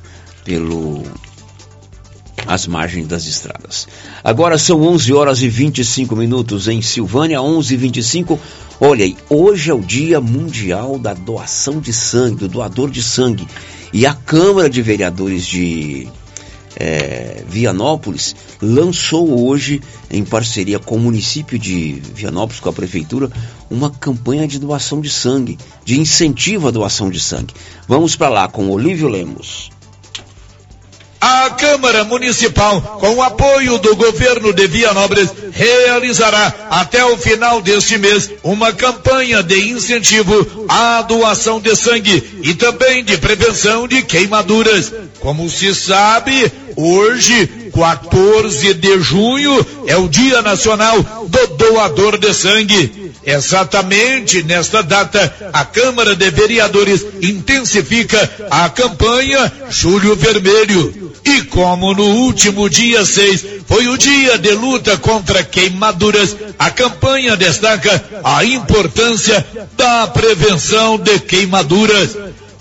pelo 0.45 1.03
as 2.47 2.67
margens 2.67 3.07
das 3.07 3.27
estradas. 3.27 3.87
Agora 4.23 4.59
são 4.59 4.83
11 4.83 5.13
horas 5.13 5.43
e 5.43 5.49
25 5.49 6.15
minutos 6.17 6.69
em 6.69 6.83
Silvânia, 6.83 7.41
11 7.41 7.75
e 7.75 7.77
25. 7.77 8.41
Olha 8.81 9.05
aí, 9.05 9.17
hoje 9.31 9.71
é 9.71 9.75
o 9.75 9.81
Dia 9.81 10.21
Mundial 10.21 10.99
da 10.99 11.15
Doação 11.15 11.81
de 11.81 11.93
Sangue, 11.93 12.41
do 12.41 12.49
doador 12.49 12.91
de 12.91 13.03
sangue. 13.03 13.47
E 13.93 14.05
a 14.05 14.13
Câmara 14.13 14.69
de 14.69 14.83
Vereadores 14.83 15.47
de 15.47 16.09
é, 16.77 17.43
Vianópolis 17.49 18.37
lançou 18.61 19.49
hoje, 19.49 19.81
em 20.11 20.25
parceria 20.25 20.79
com 20.79 20.97
o 20.97 21.01
município 21.01 21.59
de 21.59 22.01
Vianópolis, 22.15 22.61
com 22.61 22.69
a 22.69 22.73
prefeitura, 22.73 23.31
uma 23.71 23.91
campanha 23.91 24.47
de 24.47 24.59
doação 24.59 25.01
de 25.01 25.09
sangue, 25.09 25.59
de 25.85 25.99
incentivo 25.99 26.69
à 26.69 26.71
doação 26.71 27.09
de 27.09 27.19
sangue. 27.19 27.55
Vamos 27.89 28.15
para 28.15 28.29
lá 28.29 28.49
com 28.49 28.69
Olívio 28.69 29.09
Lemos. 29.09 29.71
A 31.21 31.51
Câmara 31.51 32.05
Municipal, 32.05 32.81
com 33.01 33.15
o 33.15 33.23
apoio 33.23 33.79
do 33.79 33.97
governo 33.97 34.53
de 34.53 34.67
Vianópolis, 34.67 35.31
realizará 35.53 36.53
até 36.71 37.05
o 37.05 37.17
final 37.17 37.63
deste 37.63 37.97
mês 37.97 38.31
uma 38.43 38.73
campanha 38.73 39.43
de 39.43 39.71
incentivo 39.71 40.67
à 40.69 41.03
doação 41.03 41.61
de 41.61 41.75
sangue 41.75 42.41
e 42.43 42.55
também 42.55 43.03
de 43.03 43.17
prevenção 43.17 43.89
de 43.89 44.03
queimaduras. 44.03 44.93
Como 45.21 45.49
se 45.49 45.75
sabe, 45.75 46.53
hoje, 46.77 47.71
14 47.73 48.75
de 48.75 49.01
junho, 49.01 49.67
é 49.87 49.97
o 49.97 50.09
Dia 50.09 50.43
Nacional 50.43 51.03
do 51.27 51.47
Doador 51.57 52.19
de 52.19 52.33
Sangue. 52.33 53.13
Exatamente 53.25 54.45
nesta 54.45 54.83
data, 54.85 55.51
a 55.53 55.65
Câmara 55.65 56.15
de 56.15 56.31
Vereadores 56.31 57.05
intensifica 57.21 58.31
a 58.51 58.69
campanha 58.69 59.53
Julho 59.69 60.15
Vermelho. 60.15 61.07
E 61.25 61.43
como 61.43 61.93
no 61.93 62.05
último 62.05 62.71
dia 62.71 63.05
6 63.05 63.45
foi 63.67 63.89
o 63.89 63.99
dia 63.99 64.39
de 64.39 64.53
luta 64.53 64.97
contra 64.97 65.43
queimaduras, 65.43 66.37
a 66.57 66.71
campanha 66.71 67.37
destaca 67.37 68.05
a 68.23 68.45
importância 68.45 69.45
da 69.77 70.07
prevenção 70.07 70.97
de 70.97 71.19
queimaduras. 71.19 72.17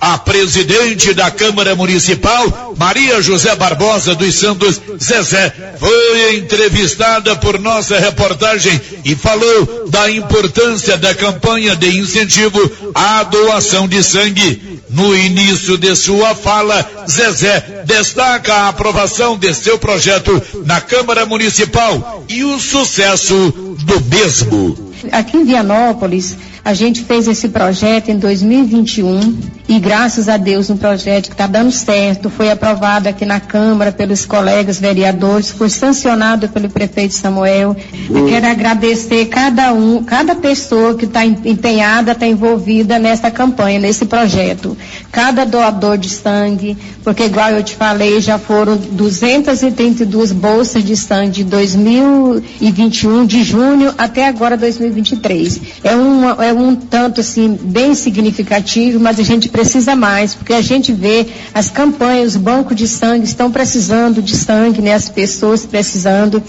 A 0.08 0.20
presidente 0.20 1.16
da 1.16 1.32
Câmara 1.32 1.76
Municipal, 1.76 2.76
Maria 2.78 3.20
José 3.24 3.56
Barbosa 3.56 4.14
dos 4.14 4.36
Santos 4.36 4.80
Zezé, 5.02 5.52
foi 5.80 6.36
entrevistada 6.38 7.36
por 7.38 7.60
nossa 7.60 7.98
reportagem 7.98 8.80
e 9.04 9.16
falou 9.16 9.90
da 9.90 10.12
importância 10.12 10.96
da 10.96 11.16
campanha 11.16 11.76
de 11.76 11.98
incentivo 11.98 12.72
à 12.94 13.24
doação 13.24 13.88
de 13.88 14.04
sangue. 14.04 14.80
No 14.92 15.18
início 15.18 15.76
de 15.76 15.96
sua 15.96 16.36
fala, 16.36 16.88
Zezé 17.10 17.84
destaca 17.86 18.54
a 18.54 18.68
aprovação 18.70 19.36
de 19.36 19.56
seu 19.56 19.80
projeto 19.80 20.40
na 20.68 20.80
Câmara 20.82 21.26
Municipal 21.26 22.24
e 22.30 22.44
o 22.44 22.60
sucesso 22.60 23.34
do 23.80 24.00
mesmo. 24.02 24.94
Aqui 25.12 25.38
em 25.38 25.46
Vianópolis, 25.46 26.38
a 26.66 26.74
gente 26.74 27.04
fez 27.04 27.28
esse 27.28 27.50
projeto 27.50 28.10
em 28.10 28.18
2021 28.18 29.38
e 29.70 29.80
graças 29.80 30.28
a 30.28 30.36
Deus 30.36 30.68
um 30.72 30.78
projeto 30.78 31.28
que 31.28 31.34
está 31.34 31.46
dando 31.46 31.72
certo, 31.72 32.28
foi 32.28 32.50
aprovado 32.50 33.08
aqui 33.08 33.24
na 33.24 33.40
Câmara 33.40 33.92
pelos 33.92 34.26
colegas 34.26 34.80
vereadores, 34.80 35.52
foi 35.52 35.70
sancionado 35.70 36.50
pelo 36.50 36.68
prefeito 36.68 37.14
Samuel. 37.14 37.76
Eu 38.10 38.26
quero 38.26 38.48
agradecer 38.48 39.28
cada 39.28 39.74
um, 39.74 40.04
cada 40.04 40.34
pessoa 40.34 40.96
que 40.96 41.06
está 41.06 41.24
empenhada, 41.24 42.14
está 42.14 42.26
envolvida 42.26 42.98
nessa 42.98 43.30
campanha, 43.30 43.80
nesse 43.80 44.06
projeto. 44.06 44.76
Cada 45.12 45.46
doador 45.46 46.00
de 46.00 46.10
sangue, 46.10 46.76
porque 47.04 47.26
igual 47.26 47.52
eu 47.52 47.64
te 47.64 47.76
falei, 47.76 48.20
já 48.22 48.40
foram 48.40 48.76
232 48.76 50.32
bolsas 50.32 50.84
de 50.84 50.98
sangue 50.98 51.44
de 51.44 51.44
2021, 51.44 53.26
de 53.28 53.44
junho 53.44 53.94
até 53.98 54.28
agora 54.28 54.58
2023. 54.58 55.62
É, 55.84 55.96
uma, 55.96 56.44
é 56.44 56.55
um 56.58 56.76
tanto 56.76 57.22
assim 57.22 57.58
bem 57.62 57.94
significativo, 57.94 59.00
mas 59.00 59.20
a 59.20 59.24
gente 59.24 59.50
precisa 59.50 59.96
mais, 59.96 60.34
porque 60.34 60.54
a 60.54 60.62
gente 60.62 60.92
vê 60.94 61.28
as 61.54 61.70
campanhas, 61.70 62.36
os 62.36 62.38
bancos 62.38 62.76
de 62.76 62.88
sangue 62.88 63.26
estão 63.26 63.52
precisando 63.52 64.22
de 64.22 64.36
sangue, 64.36 64.82
né? 64.82 64.94
As 64.94 65.10
pessoas 65.10 65.66
precisando. 65.66 66.42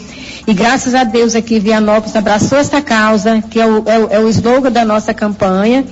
E 0.47 0.55
graças 0.55 0.95
a 0.95 1.05
Deus 1.05 1.35
aqui 1.35 1.59
Vianópolis 1.59 2.15
abraçou 2.15 2.59
essa 2.59 2.81
causa, 2.81 3.43
que 3.51 3.61
é 3.61 3.67
o, 3.67 3.83
é 3.87 3.99
o, 3.99 4.09
é 4.13 4.21
o 4.21 4.29
slogan 4.29 4.71
da 4.71 4.85
nossa 4.85 5.13
campanha. 5.13 5.85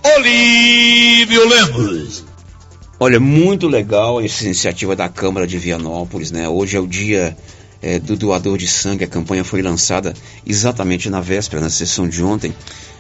Olívio 0.06 1.48
Lemos. 1.48 2.26
Olha, 3.00 3.22
muito 3.22 3.68
legal 3.70 4.20
essa 4.20 4.44
iniciativa 4.44 4.98
da 4.98 5.08
Câmara 5.08 5.48
de 5.48 5.58
Vianópolis, 5.58 6.30
né? 6.30 6.48
Hoje 6.48 6.76
é 6.76 6.80
o 6.80 6.86
dia 6.86 7.38
é, 7.82 8.00
do 8.00 8.18
doador 8.18 8.58
de 8.58 8.68
sangue, 8.68 9.06
a 9.06 9.08
campanha 9.08 9.46
foi 9.46 9.62
lançada 9.62 10.14
exatamente 10.46 11.10
na 11.10 11.22
véspera, 11.22 11.62
na 11.62 11.70
sessão 11.70 12.08
de 12.08 12.22
ontem. 12.22 12.54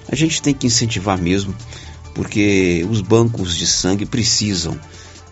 A 0.09 0.15
gente 0.15 0.41
tem 0.41 0.53
que 0.53 0.65
incentivar 0.65 1.17
mesmo, 1.17 1.53
porque 2.15 2.85
os 2.89 3.01
bancos 3.01 3.57
de 3.57 3.67
sangue 3.67 4.05
precisam 4.05 4.79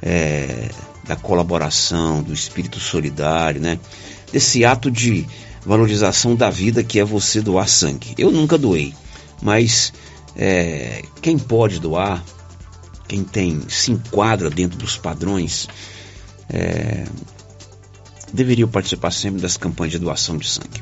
é, 0.02 0.70
da 1.06 1.16
colaboração, 1.16 2.22
do 2.22 2.34
espírito 2.34 2.82
solidário, 2.82 3.62
né? 3.62 3.80
Desse 4.32 4.66
ato 4.66 4.92
de 4.92 5.26
valorização 5.66 6.36
da 6.36 6.50
vida 6.50 6.84
que 6.84 7.00
é 7.00 7.04
você 7.04 7.42
doar 7.42 7.70
sangue. 7.70 8.14
Eu 8.18 8.30
nunca 8.30 8.58
doei, 8.58 8.94
mas 9.42 9.94
é, 10.36 11.04
quem 11.22 11.38
pode 11.38 11.80
doar, 11.80 12.24
quem 13.08 13.24
tem 13.24 13.62
se 13.68 13.92
enquadra 13.92 14.50
dentro 14.50 14.78
dos 14.78 14.98
padrões, 14.98 15.68
é, 16.50 17.06
deveria 18.34 18.68
participar 18.68 19.12
sempre 19.12 19.42
das 19.42 19.58
campanhas 19.58 19.94
de 19.94 20.00
doação 20.00 20.38
de 20.38 20.48
sangue. 20.48 20.82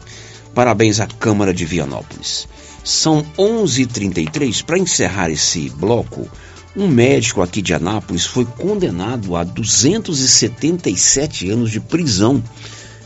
Parabéns 0.54 1.00
à 1.00 1.08
Câmara 1.08 1.54
de 1.54 1.66
Vianópolis. 1.66 2.48
São 2.84 3.26
11h33. 3.38 4.64
Para 4.64 4.78
encerrar 4.78 5.30
esse 5.30 5.70
bloco, 5.70 6.28
um 6.76 6.88
médico 6.88 7.42
aqui 7.42 7.62
de 7.62 7.74
Anápolis 7.74 8.26
foi 8.26 8.46
condenado 8.46 9.36
a 9.36 9.44
277 9.44 11.50
anos 11.50 11.72
de 11.72 11.80
prisão 11.80 12.44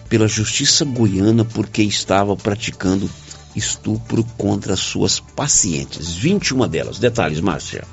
pela 0.09 0.27
Justiça 0.27 0.85
Goiana 0.85 1.43
porque 1.43 1.81
estava 1.81 2.35
praticando 2.35 3.09
estupro 3.55 4.23
contra 4.37 4.75
suas 4.75 5.19
pacientes. 5.19 6.13
21 6.13 6.67
delas. 6.67 6.99
Detalhes, 6.99 7.39
Márcia. 7.39 7.83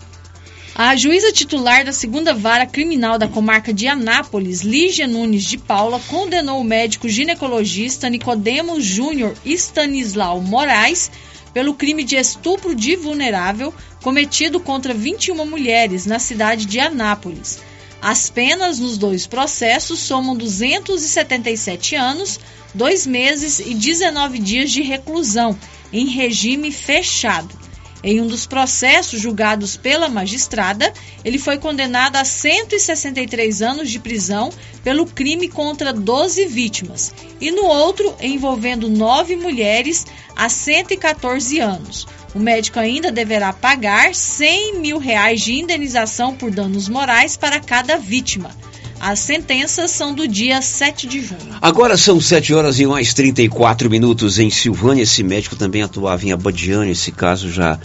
A 0.75 0.97
juíza 0.97 1.33
titular 1.33 1.85
da 1.85 1.93
segunda 1.93 2.33
vara 2.33 2.65
criminal 2.65 3.19
da 3.19 3.29
comarca 3.29 3.73
de 3.73 3.87
Anápolis, 3.87 4.63
Lígia 4.63 5.07
Nunes 5.07 5.45
de 5.45 5.59
Paula, 5.59 6.01
condenou 6.09 6.61
o 6.61 6.65
médico 6.65 7.09
ginecologista 7.09 8.09
Nicodemo 8.09 8.81
Júnior 8.81 9.35
Stanislau 9.45 10.41
Moraes 10.41 11.11
pelo 11.53 11.75
crime 11.75 12.05
de 12.05 12.17
estupro 12.17 12.75
de 12.75 12.97
vulnerável 12.97 13.75
cometido 14.01 14.61
contra 14.61 14.95
21 14.95 15.45
mulheres 15.45 16.07
na 16.07 16.19
cidade 16.19 16.65
de 16.65 16.79
Anápolis. 16.79 17.59
As 18.03 18.31
penas 18.31 18.79
nos 18.79 18.97
dois 18.97 19.27
processos 19.27 19.99
somam 19.99 20.35
277 20.35 21.95
anos, 21.95 22.41
dois 22.75 23.07
meses 23.07 23.59
e 23.59 23.75
19 23.75 24.39
dias 24.39 24.71
de 24.71 24.81
reclusão, 24.81 25.59
em 25.93 26.07
regime 26.07 26.73
fechado. 26.73 27.61
Em 28.03 28.19
um 28.19 28.27
dos 28.27 28.47
processos 28.47 29.21
julgados 29.21 29.77
pela 29.77 30.09
magistrada, 30.09 30.91
ele 31.23 31.39
foi 31.39 31.59
condenado 31.59 32.17
a 32.17 32.25
163 32.25 33.61
anos 33.61 33.91
de 33.91 33.99
prisão 33.99 34.51
pelo 34.83 35.05
crime 35.05 35.49
contra 35.49 35.93
12 35.93 36.47
vítimas, 36.47 37.13
e 37.39 37.51
no 37.51 37.65
outro, 37.65 38.17
envolvendo 38.23 38.89
nove 38.89 39.37
mulheres, 39.37 40.07
a 40.41 40.49
114 40.49 41.61
anos. 41.61 42.09
O 42.35 42.39
médico 42.39 42.79
ainda 42.79 43.13
deverá 43.13 43.53
pagar 43.53 44.15
100 44.15 44.81
mil 44.81 44.99
reais 44.99 45.43
de 45.43 45.53
indenização 45.53 46.35
por 46.35 46.51
danos 46.51 46.89
morais 46.89 47.37
para 47.37 47.61
cada 47.61 47.99
vítima. 47.99 48.51
As 48.99 49.19
sentenças 49.19 49.91
são 49.91 50.15
do 50.15 50.27
dia 50.27 50.63
7 50.63 51.07
de 51.07 51.21
junho. 51.21 51.59
Agora 51.61 51.95
são 51.95 52.19
7 52.19 52.55
horas 52.55 52.81
e 52.81 52.87
mais 52.87 53.13
34 53.13 53.91
minutos 53.91 54.39
em 54.39 54.49
Silvânia. 54.49 55.03
Esse 55.03 55.23
médico 55.23 55.57
também 55.57 55.83
atuava 55.83 56.25
em 56.25 56.33
Abadiane. 56.33 56.93
Esse 56.93 57.13
caso 57.13 57.51
já 57.51 57.79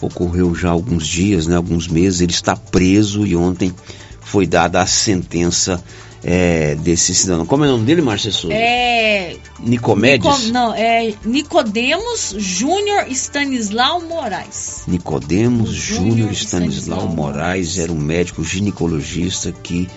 ocorreu 0.00 0.54
já 0.54 0.68
há 0.68 0.72
alguns 0.72 1.06
dias, 1.06 1.46
né, 1.46 1.54
alguns 1.54 1.86
meses. 1.86 2.22
Ele 2.22 2.32
está 2.32 2.56
preso 2.56 3.26
e 3.26 3.36
ontem 3.36 3.74
foi 4.22 4.46
dada 4.46 4.80
a 4.80 4.86
sentença 4.86 5.84
é, 6.22 6.74
desse 6.76 7.14
cidadão. 7.14 7.46
Como 7.46 7.64
é 7.64 7.68
o 7.68 7.72
nome 7.72 7.84
dele, 7.84 8.02
Márcia 8.02 8.30
Souza? 8.30 8.54
É. 8.54 9.36
Nicomedes? 9.58 10.38
Nico, 10.38 10.52
não, 10.52 10.74
é 10.74 11.12
Nicodemos 11.24 12.34
Júnior 12.36 13.06
Stanislau 13.08 14.02
Moraes. 14.02 14.82
Nicodemos 14.86 15.70
Júnior 15.70 16.32
Stanislau 16.32 17.08
Moraes 17.08 17.78
era 17.78 17.92
um 17.92 17.98
médico 17.98 18.42
ginecologista 18.42 19.52
que 19.52 19.88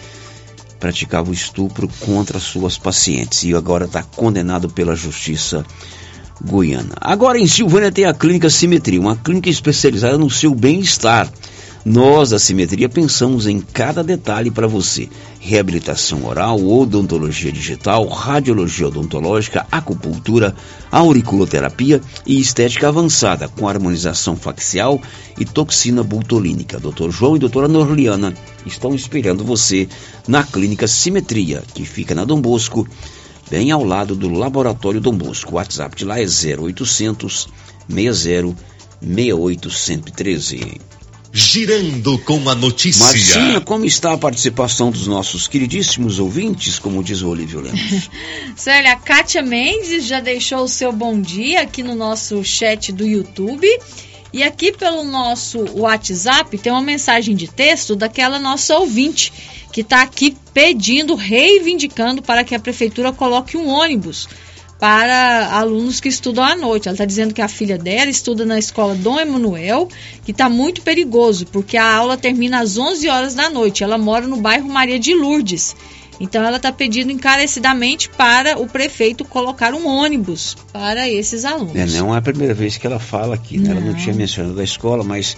praticava 0.79 1.29
o 1.29 1.33
estupro 1.33 1.89
contra 2.01 2.39
suas 2.39 2.77
pacientes 2.77 3.43
e 3.43 3.55
agora 3.55 3.85
está 3.85 4.03
condenado 4.03 4.69
pela 4.69 4.95
justiça 4.95 5.65
goiana. 6.43 6.95
Agora 6.99 7.39
em 7.39 7.47
Silvânia 7.47 7.91
tem 7.91 8.03
a 8.03 8.13
Clínica 8.13 8.49
Simetria, 8.49 8.99
uma 8.99 9.15
clínica 9.15 9.49
especializada 9.49 10.17
no 10.17 10.29
seu 10.29 10.53
bem-estar. 10.53 11.31
Nós, 11.85 12.29
da 12.29 12.39
Simetria, 12.39 12.87
pensamos 12.87 13.45
em 13.45 13.59
cada 13.59 14.01
detalhe 14.01 14.49
para 14.49 14.67
você. 14.67 15.09
Reabilitação 15.37 16.25
oral, 16.25 16.65
odontologia 16.65 17.51
digital, 17.51 18.07
radiologia 18.07 18.87
odontológica, 18.87 19.67
acupuntura, 19.69 20.55
auriculoterapia 20.89 21.99
e 22.25 22.39
estética 22.39 22.87
avançada, 22.87 23.49
com 23.49 23.67
harmonização 23.67 24.37
facial 24.37 25.01
e 25.37 25.43
toxina 25.43 26.01
butolínica. 26.03 26.79
Dr. 26.79 27.09
João 27.09 27.35
e 27.35 27.39
doutora 27.39 27.67
Norliana 27.67 28.33
estão 28.65 28.95
esperando 28.95 29.43
você 29.43 29.89
na 30.25 30.41
Clínica 30.41 30.87
Simetria, 30.87 31.61
que 31.73 31.83
fica 31.83 32.15
na 32.15 32.23
Dom 32.23 32.39
Bosco, 32.39 32.87
bem 33.51 33.71
ao 33.71 33.83
lado 33.83 34.15
do 34.15 34.29
Laboratório 34.29 35.01
Dom 35.01 35.17
Bosco. 35.17 35.51
O 35.51 35.55
WhatsApp 35.55 35.97
de 35.97 36.05
lá 36.05 36.17
é 36.17 36.23
0800 36.23 37.49
60 37.89 38.55
68 39.01 39.69
113 39.69 40.93
girando 41.35 42.19
com 42.19 42.47
a 42.47 42.53
notícia. 42.53 43.03
Marcinha, 43.03 43.59
como 43.59 43.85
está 43.85 44.13
a 44.13 44.17
participação 44.17 44.91
dos 44.91 45.07
nossos 45.07 45.47
queridíssimos 45.47 46.19
ouvintes, 46.19 46.77
como 46.77 47.03
diz 47.03 47.23
o 47.23 47.29
Olívio 47.29 47.59
Lemos? 47.59 48.07
Célia, 48.55 48.93
a 48.93 48.95
Kátia 48.95 49.41
Mendes 49.41 50.05
já 50.05 50.19
deixou 50.19 50.59
o 50.59 50.67
seu 50.67 50.91
bom 50.91 51.19
dia 51.19 51.61
aqui 51.61 51.81
no 51.81 51.95
nosso 51.95 52.43
chat 52.43 52.91
do 52.91 53.07
YouTube. 53.07 53.67
E 54.31 54.43
aqui 54.43 54.71
pelo 54.71 55.03
nosso 55.03 55.63
WhatsApp 55.75 56.57
tem 56.57 56.71
uma 56.71 56.81
mensagem 56.81 57.35
de 57.35 57.47
texto 57.47 57.95
daquela 57.95 58.39
nossa 58.39 58.77
ouvinte 58.77 59.31
que 59.71 59.81
está 59.81 60.01
aqui 60.03 60.35
pedindo, 60.53 61.15
reivindicando 61.15 62.21
para 62.21 62.43
que 62.43 62.53
a 62.53 62.59
prefeitura 62.59 63.11
coloque 63.11 63.57
um 63.57 63.67
ônibus 63.67 64.27
para 64.83 65.47
alunos 65.53 66.01
que 66.01 66.09
estudam 66.09 66.43
à 66.43 66.57
noite. 66.57 66.89
Ela 66.89 66.95
está 66.95 67.05
dizendo 67.05 67.33
que 67.33 67.41
a 67.41 67.47
filha 67.47 67.77
dela 67.77 68.11
estuda 68.11 68.45
na 68.45 68.59
escola 68.59 68.93
Dom 68.93 69.17
Emanuel, 69.17 69.87
que 70.25 70.31
está 70.31 70.49
muito 70.49 70.81
perigoso, 70.81 71.45
porque 71.45 71.77
a 71.77 71.95
aula 71.95 72.17
termina 72.17 72.59
às 72.59 72.77
11 72.77 73.07
horas 73.07 73.33
da 73.33 73.49
noite. 73.49 73.81
Ela 73.81 73.97
mora 73.97 74.27
no 74.27 74.35
bairro 74.35 74.67
Maria 74.67 74.99
de 74.99 75.13
Lourdes. 75.13 75.73
Então 76.19 76.43
ela 76.43 76.57
está 76.57 76.69
pedindo 76.69 77.13
encarecidamente 77.13 78.09
para 78.09 78.59
o 78.59 78.67
prefeito 78.67 79.23
colocar 79.23 79.73
um 79.73 79.87
ônibus 79.87 80.57
para 80.73 81.09
esses 81.09 81.45
alunos. 81.45 81.77
É, 81.77 81.85
não 81.85 82.13
é 82.13 82.17
a 82.17 82.21
primeira 82.21 82.53
vez 82.53 82.75
que 82.75 82.85
ela 82.85 82.99
fala 82.99 83.35
aqui, 83.35 83.57
né? 83.59 83.71
Ela 83.71 83.79
não 83.79 83.93
tinha 83.93 84.13
mencionado 84.13 84.59
a 84.59 84.63
escola, 84.65 85.01
mas 85.01 85.37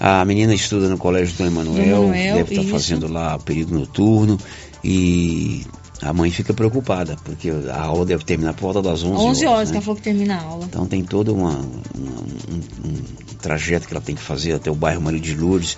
a 0.00 0.24
menina 0.24 0.54
estuda 0.54 0.88
no 0.88 0.96
colégio 0.96 1.36
do 1.36 1.44
Emanuel, 1.44 2.04
Emanuel, 2.04 2.36
deve 2.36 2.54
estar 2.54 2.62
isso. 2.62 2.70
fazendo 2.70 3.06
lá 3.06 3.38
período 3.38 3.78
noturno 3.78 4.38
e 4.82 5.66
a 6.02 6.12
mãe 6.12 6.30
fica 6.30 6.54
preocupada, 6.54 7.16
porque 7.24 7.50
a 7.70 7.80
aula 7.80 8.06
deve 8.06 8.24
terminar 8.24 8.54
por 8.54 8.72
volta 8.72 8.82
das 8.82 9.02
11, 9.02 9.12
11 9.24 9.46
horas 9.46 9.68
que 9.70 9.76
né? 9.76 9.80
falou 9.80 9.96
que 9.96 10.02
termina 10.02 10.36
a 10.36 10.42
aula. 10.42 10.64
Então 10.66 10.86
tem 10.86 11.02
todo 11.04 11.34
uma, 11.34 11.50
uma- 11.50 12.22
um, 12.50 12.88
um 12.88 13.02
trajeto 13.40 13.86
que 13.88 13.94
ela 13.94 14.00
tem 14.02 14.14
que 14.14 14.22
fazer 14.22 14.52
até 14.52 14.70
o 14.70 14.74
bairro 14.74 15.00
Maria 15.00 15.20
de 15.20 15.34
Lourdes. 15.34 15.76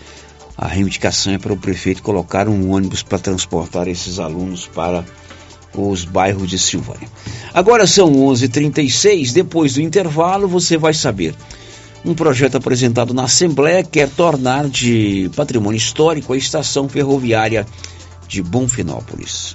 A 0.57 0.67
reivindicação 0.67 1.33
é 1.33 1.39
para 1.39 1.53
o 1.53 1.57
prefeito 1.57 2.03
colocar 2.03 2.49
um 2.49 2.71
ônibus 2.71 3.03
para 3.03 3.19
transportar 3.19 3.89
esses 3.89 4.19
alunos 4.19 4.67
para 4.67 5.05
os 5.75 6.05
bairros 6.05 6.51
de 6.51 6.59
Silvânia. 6.59 7.09
Agora 7.55 7.87
são 7.87 8.13
11h36, 8.13 9.33
depois 9.33 9.75
do 9.75 9.81
intervalo 9.81 10.47
você 10.47 10.77
vai 10.77 10.93
saber. 10.93 11.35
Um 12.05 12.15
projeto 12.15 12.57
apresentado 12.57 13.15
na 13.15 13.25
Assembleia 13.25 13.83
quer 13.85 14.09
tornar 14.11 14.69
de 14.69 15.31
patrimônio 15.37 15.77
histórico 15.79 16.33
a 16.33 16.37
estação 16.37 16.89
ferroviária 16.89 17.67
de 18.27 18.43
Bonfinópolis. 18.43 19.55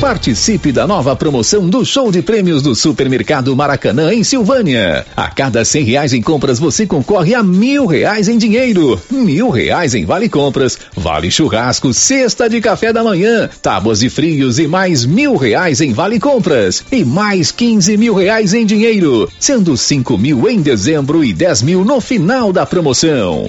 Participe 0.00 0.72
da 0.72 0.86
nova 0.86 1.16
promoção 1.16 1.68
do 1.68 1.84
show 1.84 2.12
de 2.12 2.20
prêmios 2.20 2.62
do 2.62 2.74
Supermercado 2.74 3.56
Maracanã 3.56 4.12
em 4.12 4.22
Silvânia. 4.22 5.06
A 5.16 5.28
cada 5.28 5.64
cem 5.64 5.84
reais 5.84 6.12
em 6.12 6.20
compras 6.20 6.58
você 6.58 6.86
concorre 6.86 7.34
a 7.34 7.42
mil 7.42 7.86
reais 7.86 8.28
em 8.28 8.36
dinheiro, 8.36 9.00
mil 9.10 9.48
reais 9.48 9.94
em 9.94 10.04
vale 10.04 10.28
compras, 10.28 10.78
vale 10.94 11.30
churrasco, 11.30 11.94
cesta 11.94 12.48
de 12.48 12.60
café 12.60 12.92
da 12.92 13.02
manhã, 13.02 13.48
tábuas 13.62 14.00
de 14.00 14.10
frios 14.10 14.58
e 14.58 14.68
mais 14.68 15.06
mil 15.06 15.34
reais 15.34 15.80
em 15.80 15.94
vale 15.94 16.20
compras 16.20 16.84
e 16.92 17.02
mais 17.02 17.50
quinze 17.50 17.96
mil 17.96 18.14
reais 18.14 18.52
em 18.52 18.66
dinheiro, 18.66 19.28
sendo 19.40 19.76
cinco 19.78 20.18
mil 20.18 20.46
em 20.48 20.60
dezembro 20.60 21.24
e 21.24 21.32
dez 21.32 21.62
mil 21.62 21.84
no 21.86 22.02
final 22.02 22.52
da 22.52 22.66
promoção. 22.66 23.48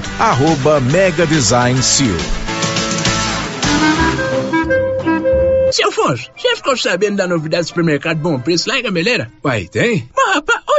arroba 0.19 0.79
Mega 0.79 1.25
Design 1.25 1.81
Seal. 1.81 2.17
Seu 5.71 5.87
Afonso, 5.87 6.29
você 6.35 6.55
ficou 6.57 6.75
sabendo 6.75 7.17
da 7.17 7.27
novidade 7.27 7.63
do 7.63 7.67
supermercado 7.69 8.17
Bom 8.17 8.39
Preço 8.39 8.67
lá 8.67 8.77
em 8.77 8.83
Gameleira? 8.83 9.31
Uai, 9.43 9.67
tem? 9.67 10.09
Mas, 10.15 10.35
rapaz, 10.35 10.61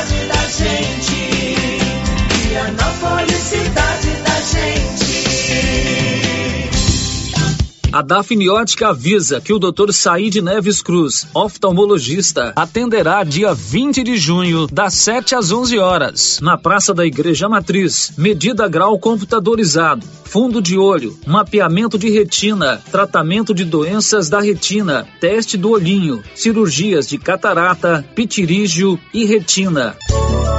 A 7.93 8.01
Dafniótica 8.01 8.87
avisa 8.87 9.41
que 9.41 9.51
o 9.51 9.59
Dr. 9.59 9.91
Said 9.91 10.35
Neves 10.35 10.81
Cruz, 10.81 11.27
oftalmologista, 11.33 12.53
atenderá 12.55 13.21
dia 13.25 13.53
20 13.53 14.01
de 14.01 14.15
junho, 14.15 14.65
das 14.71 14.93
7 14.93 15.35
às 15.35 15.51
11 15.51 15.77
horas, 15.77 16.39
na 16.41 16.57
Praça 16.57 16.93
da 16.93 17.05
Igreja 17.05 17.49
Matriz. 17.49 18.13
Medida 18.17 18.65
grau 18.69 18.97
computadorizado, 18.97 20.07
fundo 20.23 20.61
de 20.61 20.77
olho, 20.77 21.17
mapeamento 21.27 21.97
de 21.97 22.09
retina, 22.09 22.81
tratamento 22.89 23.53
de 23.53 23.65
doenças 23.65 24.29
da 24.29 24.39
retina, 24.39 25.05
teste 25.19 25.57
do 25.57 25.71
olhinho, 25.71 26.23
cirurgias 26.33 27.05
de 27.05 27.17
catarata, 27.17 28.05
pitirígio 28.15 28.97
e 29.13 29.25
retina. 29.25 29.97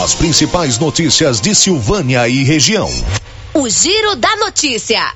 As 0.04 0.14
principais 0.14 0.78
notícias 0.78 1.40
de 1.40 1.56
Silvânia 1.56 2.28
e 2.28 2.44
região. 2.44 2.92
O 3.54 3.70
Giro 3.70 4.16
da 4.16 4.36
Notícia. 4.36 5.14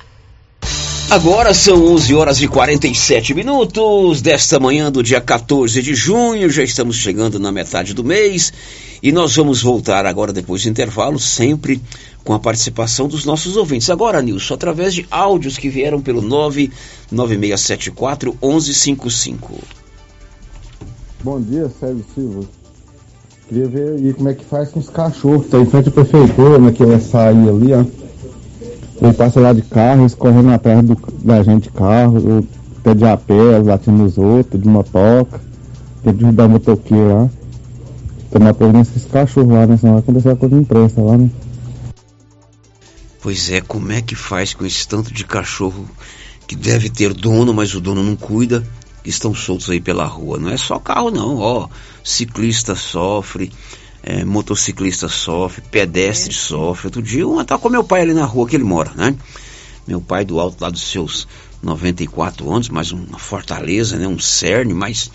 Agora 1.10 1.54
são 1.54 1.94
11 1.94 2.14
horas 2.14 2.42
e 2.42 2.48
47 2.48 3.32
minutos 3.32 4.20
desta 4.20 4.60
manhã 4.60 4.92
do 4.92 5.02
dia 5.02 5.20
14 5.20 5.80
de 5.82 5.94
junho. 5.94 6.50
Já 6.50 6.62
estamos 6.62 6.96
chegando 6.96 7.38
na 7.38 7.50
metade 7.50 7.94
do 7.94 8.04
mês 8.04 8.52
e 9.02 9.10
nós 9.12 9.36
vamos 9.36 9.62
voltar 9.62 10.04
agora 10.04 10.32
depois 10.32 10.62
do 10.62 10.68
intervalo, 10.68 11.18
sempre 11.18 11.80
com 12.24 12.34
a 12.34 12.38
participação 12.38 13.08
dos 13.08 13.24
nossos 13.24 13.56
ouvintes. 13.56 13.88
Agora, 13.88 14.20
Nilson, 14.20 14.54
através 14.54 14.92
de 14.92 15.06
áudios 15.10 15.56
que 15.56 15.70
vieram 15.70 16.00
pelo 16.00 16.20
99674 16.20 18.36
1155. 18.42 19.87
Bom 21.24 21.40
dia, 21.40 21.68
Sérgio 21.80 22.04
Silva. 22.14 22.40
Queria 23.48 23.66
ver 23.66 23.92
aí 23.94 24.12
como 24.14 24.28
é 24.28 24.34
que 24.34 24.44
faz 24.44 24.70
com 24.70 24.78
os 24.78 24.88
cachorros. 24.88 25.48
Tá 25.48 25.58
em 25.58 25.66
frente 25.66 25.88
à 25.88 25.92
prefeitura, 25.92 26.58
naquela 26.58 27.00
sair 27.00 27.48
ali, 27.48 27.72
ó. 27.72 27.84
Ele 29.00 29.12
passa 29.12 29.40
lá 29.40 29.52
de 29.52 29.62
carro, 29.62 30.02
eles 30.02 30.14
correndo 30.14 30.50
atrás 30.50 30.84
do, 30.84 30.96
da 31.24 31.42
gente 31.42 31.64
de 31.64 31.70
carro, 31.70 32.44
pé 32.82 32.94
de 32.94 33.04
a 33.04 33.16
pé, 33.16 33.58
latindo 33.64 33.98
nos 33.98 34.16
outros, 34.16 34.60
de 34.60 34.68
motoca. 34.68 35.40
Tem 36.04 36.14
que 36.14 36.24
o 36.24 36.48
motoqueiro 36.48 37.14
lá. 37.14 37.30
Tomar 38.30 38.54
providência 38.54 38.92
esses 38.96 39.10
cachorros 39.10 39.50
lá, 39.50 39.66
né? 39.66 39.76
Senão 39.76 39.94
vai 39.94 40.02
acontecer 40.02 40.30
a 40.30 40.36
coisa 40.36 40.54
impressa 40.54 41.00
lá, 41.00 41.16
né? 41.16 41.30
Pois 43.20 43.50
é, 43.50 43.60
como 43.60 43.90
é 43.90 44.00
que 44.00 44.14
faz 44.14 44.54
com 44.54 44.64
esse 44.64 44.86
tanto 44.86 45.12
de 45.12 45.24
cachorro 45.24 45.84
que 46.46 46.54
deve 46.54 46.88
ter 46.88 47.12
dono, 47.12 47.52
mas 47.52 47.74
o 47.74 47.80
dono 47.80 48.02
não 48.02 48.14
cuida, 48.14 48.64
que 49.02 49.10
estão 49.10 49.34
soltos 49.34 49.70
aí 49.70 49.80
pela 49.80 50.04
rua? 50.04 50.38
Não 50.38 50.50
é 50.50 50.56
só 50.56 50.78
carro, 50.78 51.10
não, 51.10 51.36
ó. 51.36 51.68
Ciclista 52.02 52.74
sofre, 52.74 53.52
é, 54.02 54.24
motociclista 54.24 55.08
sofre, 55.08 55.62
pedestre 55.70 56.32
sofre. 56.32 56.88
Outro 56.88 57.02
dia, 57.02 57.26
um 57.26 57.42
tá 57.44 57.58
com 57.58 57.68
meu 57.68 57.84
pai 57.84 58.02
ali 58.02 58.14
na 58.14 58.24
rua 58.24 58.48
que 58.48 58.56
ele 58.56 58.64
mora, 58.64 58.92
né? 58.94 59.14
Meu 59.86 60.00
pai 60.00 60.24
do 60.24 60.38
alto 60.38 60.62
lá 60.62 60.70
dos 60.70 60.82
seus 60.82 61.26
94 61.62 62.50
anos, 62.52 62.68
mais 62.68 62.92
uma 62.92 63.18
fortaleza, 63.18 63.96
né? 63.96 64.06
Um 64.06 64.18
cerne, 64.18 64.74
mas 64.74 65.10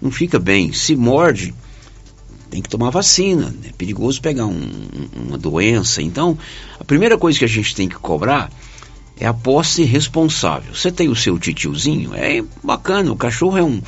não 0.00 0.10
fica 0.10 0.38
bem. 0.38 0.72
Se 0.72 0.94
morde, 0.94 1.54
tem 2.50 2.60
que 2.60 2.68
tomar 2.68 2.90
vacina. 2.90 3.54
É 3.64 3.72
perigoso 3.72 4.20
pegar 4.20 4.46
um, 4.46 4.68
uma 5.14 5.38
doença. 5.38 6.02
Então, 6.02 6.36
a 6.78 6.84
primeira 6.84 7.16
coisa 7.16 7.38
que 7.38 7.44
a 7.44 7.48
gente 7.48 7.74
tem 7.74 7.88
que 7.88 7.96
cobrar 7.96 8.50
é 9.20 9.26
a 9.26 9.34
posse 9.34 9.84
responsável. 9.84 10.74
Você 10.74 10.90
tem 10.90 11.08
o 11.08 11.14
seu 11.14 11.38
titiozinho, 11.38 12.14
é 12.14 12.42
bacana, 12.64 13.12
o 13.12 13.16
cachorro 13.16 13.58
é 13.58 13.62
um, 13.62 13.82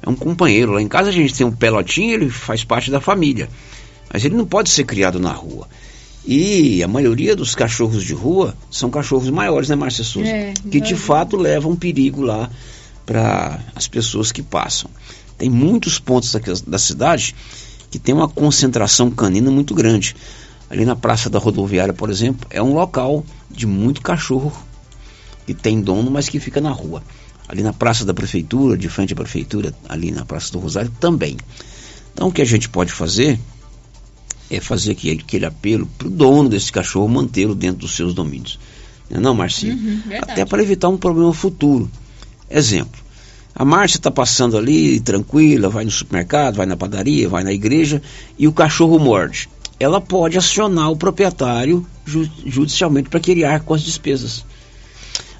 é 0.00 0.08
um 0.08 0.14
companheiro. 0.14 0.72
Lá 0.72 0.80
em 0.80 0.86
casa 0.86 1.10
a 1.10 1.12
gente 1.12 1.34
tem 1.34 1.44
um 1.44 1.50
pelotinho, 1.50 2.14
ele 2.14 2.30
faz 2.30 2.62
parte 2.62 2.88
da 2.88 3.00
família. 3.00 3.48
Mas 4.12 4.24
ele 4.24 4.36
não 4.36 4.46
pode 4.46 4.70
ser 4.70 4.84
criado 4.84 5.18
na 5.18 5.32
rua. 5.32 5.66
E 6.24 6.82
a 6.82 6.88
maioria 6.88 7.34
dos 7.34 7.54
cachorros 7.54 8.04
de 8.04 8.14
rua 8.14 8.56
são 8.70 8.88
cachorros 8.88 9.28
maiores, 9.28 9.68
né, 9.68 9.74
Márcia 9.74 10.04
Souza? 10.04 10.28
É, 10.28 10.54
que 10.70 10.80
de 10.80 10.94
fato 10.94 11.36
levam 11.36 11.74
perigo 11.74 12.22
lá 12.22 12.48
para 13.04 13.60
as 13.74 13.88
pessoas 13.88 14.30
que 14.30 14.42
passam. 14.42 14.88
Tem 15.36 15.50
muitos 15.50 15.98
pontos 15.98 16.32
da, 16.32 16.40
da 16.66 16.78
cidade 16.78 17.34
que 17.90 17.98
tem 17.98 18.14
uma 18.14 18.28
concentração 18.28 19.10
canina 19.10 19.50
muito 19.50 19.74
grande. 19.74 20.14
Ali 20.70 20.84
na 20.84 20.96
Praça 20.96 21.28
da 21.28 21.38
Rodoviária, 21.38 21.92
por 21.92 22.10
exemplo, 22.10 22.46
é 22.50 22.62
um 22.62 22.74
local 22.74 23.24
de 23.50 23.66
muito 23.66 24.00
cachorro 24.00 24.52
que 25.46 25.54
tem 25.54 25.80
dono, 25.80 26.10
mas 26.10 26.28
que 26.28 26.40
fica 26.40 26.60
na 26.60 26.70
rua. 26.70 27.02
Ali 27.48 27.62
na 27.62 27.72
Praça 27.72 28.04
da 28.04 28.12
Prefeitura, 28.12 28.76
de 28.76 28.88
frente 28.88 29.12
à 29.12 29.16
Prefeitura, 29.16 29.72
ali 29.88 30.10
na 30.10 30.24
Praça 30.24 30.52
do 30.52 30.58
Rosário, 30.58 30.90
também. 30.98 31.36
Então, 32.12 32.28
o 32.28 32.32
que 32.32 32.42
a 32.42 32.46
gente 32.46 32.68
pode 32.68 32.92
fazer 32.92 33.38
é 34.50 34.60
fazer 34.60 34.92
aquele, 34.92 35.20
aquele 35.20 35.46
apelo 35.46 35.86
para 35.98 36.08
o 36.08 36.10
dono 36.10 36.48
desse 36.48 36.72
cachorro 36.72 37.08
mantê-lo 37.08 37.54
dentro 37.54 37.80
dos 37.80 37.94
seus 37.94 38.14
domínios. 38.14 38.58
Não, 39.10 39.18
é 39.18 39.20
não 39.20 39.34
Marcinho? 39.34 39.74
Uhum, 39.74 40.02
Até 40.22 40.44
para 40.44 40.62
evitar 40.62 40.88
um 40.88 40.96
problema 40.96 41.32
futuro. 41.32 41.90
Exemplo. 42.50 43.00
A 43.54 43.64
Márcia 43.64 43.96
está 43.96 44.10
passando 44.10 44.56
ali 44.56 45.00
tranquila, 45.00 45.70
vai 45.70 45.84
no 45.84 45.90
supermercado, 45.90 46.56
vai 46.56 46.66
na 46.66 46.76
padaria, 46.76 47.28
vai 47.28 47.42
na 47.42 47.52
igreja 47.52 48.02
e 48.38 48.46
o 48.46 48.52
cachorro 48.52 48.98
morde. 48.98 49.48
Ela 49.80 50.00
pode 50.00 50.36
acionar 50.36 50.90
o 50.90 50.96
proprietário 50.96 51.86
ju 52.04 52.28
judicialmente 52.44 53.08
para 53.08 53.20
que 53.20 53.30
ele 53.30 53.44
arque 53.44 53.66
com 53.66 53.74
as 53.74 53.82
despesas. 53.82 54.44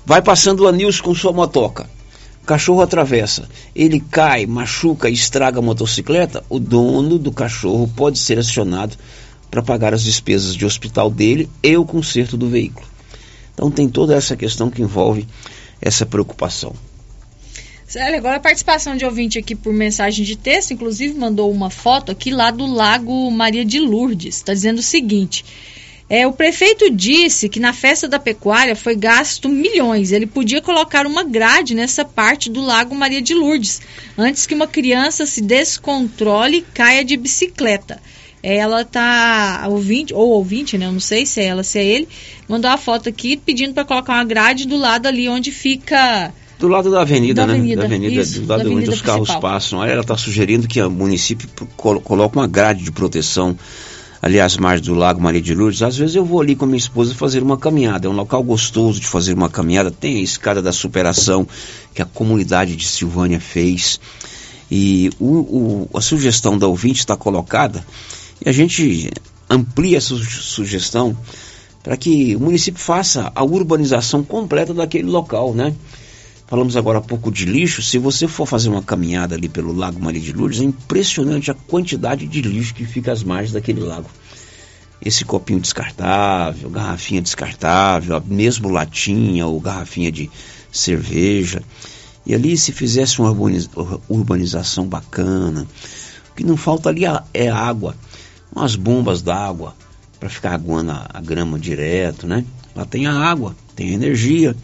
Vai 0.07 0.23
passando 0.23 0.61
o 0.61 0.69
Anilson 0.69 1.03
com 1.03 1.15
sua 1.15 1.33
motoca. 1.33 1.91
O 2.45 2.47
cachorro 2.47 2.81
atravessa. 2.81 3.49
Ele 3.75 3.99
cai, 3.99 4.47
machuca 4.47 5.11
e 5.11 5.13
estraga 5.13 5.59
a 5.59 5.63
motocicleta. 5.63 6.45
O 6.49 6.61
dono 6.61 7.19
do 7.19 7.33
cachorro 7.33 7.91
pode 7.97 8.21
ser 8.21 8.39
acionado 8.39 8.97
para 9.51 9.65
pagar 9.65 9.93
as 9.93 10.05
despesas 10.05 10.55
de 10.55 10.65
hospital 10.65 11.11
dele 11.11 11.51
e 11.61 11.77
o 11.77 11.85
conserto 11.85 12.37
do 12.37 12.49
veículo. 12.49 12.87
Então 13.53 13.69
tem 13.69 13.89
toda 13.89 14.15
essa 14.15 14.37
questão 14.37 14.71
que 14.71 14.81
envolve 14.81 15.27
essa 15.83 16.07
preocupação. 16.07 16.73
Célia, 17.85 18.19
agora 18.19 18.37
a 18.37 18.41
participação 18.41 18.97
de 18.97 19.05
ouvinte 19.05 19.39
aqui 19.39 19.57
por 19.57 19.73
mensagem 19.73 20.25
de 20.25 20.37
texto, 20.37 20.73
inclusive 20.73 21.19
mandou 21.19 21.51
uma 21.51 21.71
foto 21.71 22.13
aqui 22.13 22.31
lá 22.31 22.53
do 22.53 22.67
Lago 22.67 23.29
Maria 23.31 23.65
de 23.65 23.81
Lourdes. 23.81 24.37
Está 24.37 24.53
dizendo 24.55 24.79
o 24.79 24.83
seguinte: 24.83 25.45
É, 26.09 26.25
o 26.25 26.33
prefeito 26.33 26.89
disse 26.89 27.49
que 27.49 27.59
na 27.59 27.73
festa 27.73 28.07
da 28.07 28.19
pecuária 28.19 28.77
foi 28.77 28.95
gasto 28.95 29.49
milhões. 29.49 30.13
Ele 30.13 30.25
podia 30.27 30.63
colocar 30.63 31.05
uma 31.05 31.25
grade 31.25 31.75
nessa 31.75 32.05
parte 32.05 32.49
do 32.49 32.61
Lago 32.61 32.95
Maria 32.95 33.21
de 33.21 33.35
Lourdes, 33.35 33.81
antes 34.17 34.47
que 34.47 34.55
uma 34.55 34.69
criança 34.69 35.27
se 35.27 35.41
descontrole 35.41 36.59
e 36.59 36.63
caia 36.63 37.05
de 37.05 37.17
bicicleta. 37.17 38.01
É, 38.41 38.57
ela 38.59 38.85
tá 38.85 39.67
ouvinte, 39.69 40.15
ou 40.15 40.29
ouvinte, 40.31 40.79
né? 40.79 40.87
Eu 40.87 40.93
não 40.93 41.01
sei 41.01 41.27
se 41.27 41.41
é 41.41 41.47
ela, 41.47 41.65
se 41.65 41.79
é 41.81 41.85
ele, 41.85 42.07
mandou 42.49 42.71
a 42.71 42.77
foto 42.77 43.09
aqui 43.09 43.37
pedindo 43.37 43.75
para 43.75 43.85
colocar 43.85 44.13
uma 44.13 44.25
grade 44.25 44.69
do 44.69 44.77
lado 44.77 45.07
ali 45.07 45.29
onde 45.29 45.51
fica 45.51 46.33
do 46.59 46.69
lado 46.69 46.91
da 46.91 47.01
avenida, 47.03 47.43
Da 47.43 47.47
né? 47.49 47.55
avenida, 47.55 47.81
da 47.81 47.87
avenida, 47.87 48.23
isso, 48.23 48.41
do 48.41 48.47
lado 48.47 48.61
avenida 48.61 48.81
onde 48.83 48.91
os 48.91 49.03
carros 49.03 49.29
principal. 49.29 49.41
passam. 49.53 49.83
Aí 49.83 49.91
ela 49.91 50.03
está 50.03 50.17
sugerindo 50.17 50.69
que 50.69 50.81
o 50.81 50.89
município 50.91 51.49
colo- 51.77 52.01
coloque 52.01 52.37
uma 52.37 52.47
grade 52.47 52.85
de 52.85 52.93
proteção 52.93 53.59
ali 54.27 54.41
às 54.41 54.57
margens 54.57 54.87
do 54.87 54.95
Lago 54.95 55.21
Maria 55.21 55.41
de 55.41 55.55
Lourdes. 55.55 55.83
Às 55.83 55.97
vezes 55.97 56.17
eu 56.17 56.25
vou 56.25 56.41
ali 56.41 56.55
com 56.57 56.65
a 56.65 56.69
minha 56.69 56.79
esposa 56.79 57.15
fazer 57.15 57.43
uma 57.43 57.57
caminhada. 57.57 58.07
É 58.07 58.11
um 58.11 58.15
local 58.15 58.43
gostoso 58.43 59.01
de 59.01 59.07
fazer 59.07 59.33
uma 59.35 59.49
caminhada. 59.49 59.91
Tem 59.91 60.17
a 60.17 60.21
escada 60.21 60.61
da 60.61 60.73
superação 60.73 61.47
que 61.95 62.03
a 62.03 62.05
comunidade 62.07 62.75
de 62.77 62.87
Silvânia 62.87 63.41
fez. 63.41 64.01
E 64.71 65.11
o- 65.21 65.87
o- 65.91 65.91
a 65.95 66.01
sugestão 66.01 66.59
da 66.59 66.67
ouvinte 66.67 66.99
está 66.99 67.17
colocada 67.17 67.87
e 68.45 68.49
a 68.49 68.53
gente 68.53 69.11
amplia 69.49 69.99
essa 69.99 70.09
su- 70.17 70.25
sugestão 70.25 71.17
para 71.85 71.97
que 71.97 72.35
o 72.35 72.41
município 72.41 72.81
faça 72.83 73.31
a 73.33 73.45
urbanização 73.45 74.25
completa 74.25 74.75
daquele 74.75 75.07
local, 75.09 75.55
né? 75.55 75.73
Falamos 76.47 76.77
agora 76.77 76.99
há 76.99 77.03
pouco 77.03 77.31
de 77.31 77.45
lixo. 77.45 77.83
Se 77.83 77.99
você 77.99 78.29
for 78.29 78.47
fazer 78.47 78.69
uma 78.69 78.83
caminhada 78.83 79.35
ali 79.35 79.49
pelo 79.49 79.73
Lago 79.73 80.01
Maria 80.01 80.21
de 80.21 80.33
Lourdes, 80.33 80.61
é 80.61 80.65
impressionante 80.65 81.51
a 81.51 81.55
quantidade 81.55 82.27
de 82.27 82.41
lixo 82.41 82.75
que 82.75 82.85
fica 82.85 83.11
às 83.11 83.25
margens 83.25 83.53
daquele 83.53 83.81
lago. 83.81 84.09
Esse 85.05 85.25
copinho 85.25 85.61
descartável, 85.61 86.71
garrafinha 86.71 87.21
descartável, 87.21 88.23
mesmo 88.25 88.69
latinha 88.69 89.47
ou 89.47 89.61
garrafinha 89.61 90.11
de 90.13 90.31
cerveja. 90.71 91.63
E 92.25 92.35
ali 92.35 92.57
se 92.57 92.73
fizesse 92.73 93.19
uma 93.21 93.31
urbaniz- 93.31 93.69
urbanização 94.09 94.87
bacana, 94.87 95.67
o 96.31 96.35
que 96.35 96.45
não 96.45 96.57
falta 96.57 96.89
ali 96.89 97.05
a- 97.05 97.25
é 97.35 97.49
água, 97.49 97.97
umas 98.55 98.75
bombas 98.77 99.21
d'água 99.21 99.75
para 100.19 100.29
ficar 100.29 100.53
aguando 100.55 100.93
a 100.93 101.21
grama 101.21 101.59
direto, 101.59 102.27
né? 102.27 102.45
Lá 102.75 102.85
tem 102.85 103.07
a 103.07 103.13
água, 103.15 103.55
tem 103.75 103.91
a 103.91 103.93
energia. 103.93 104.57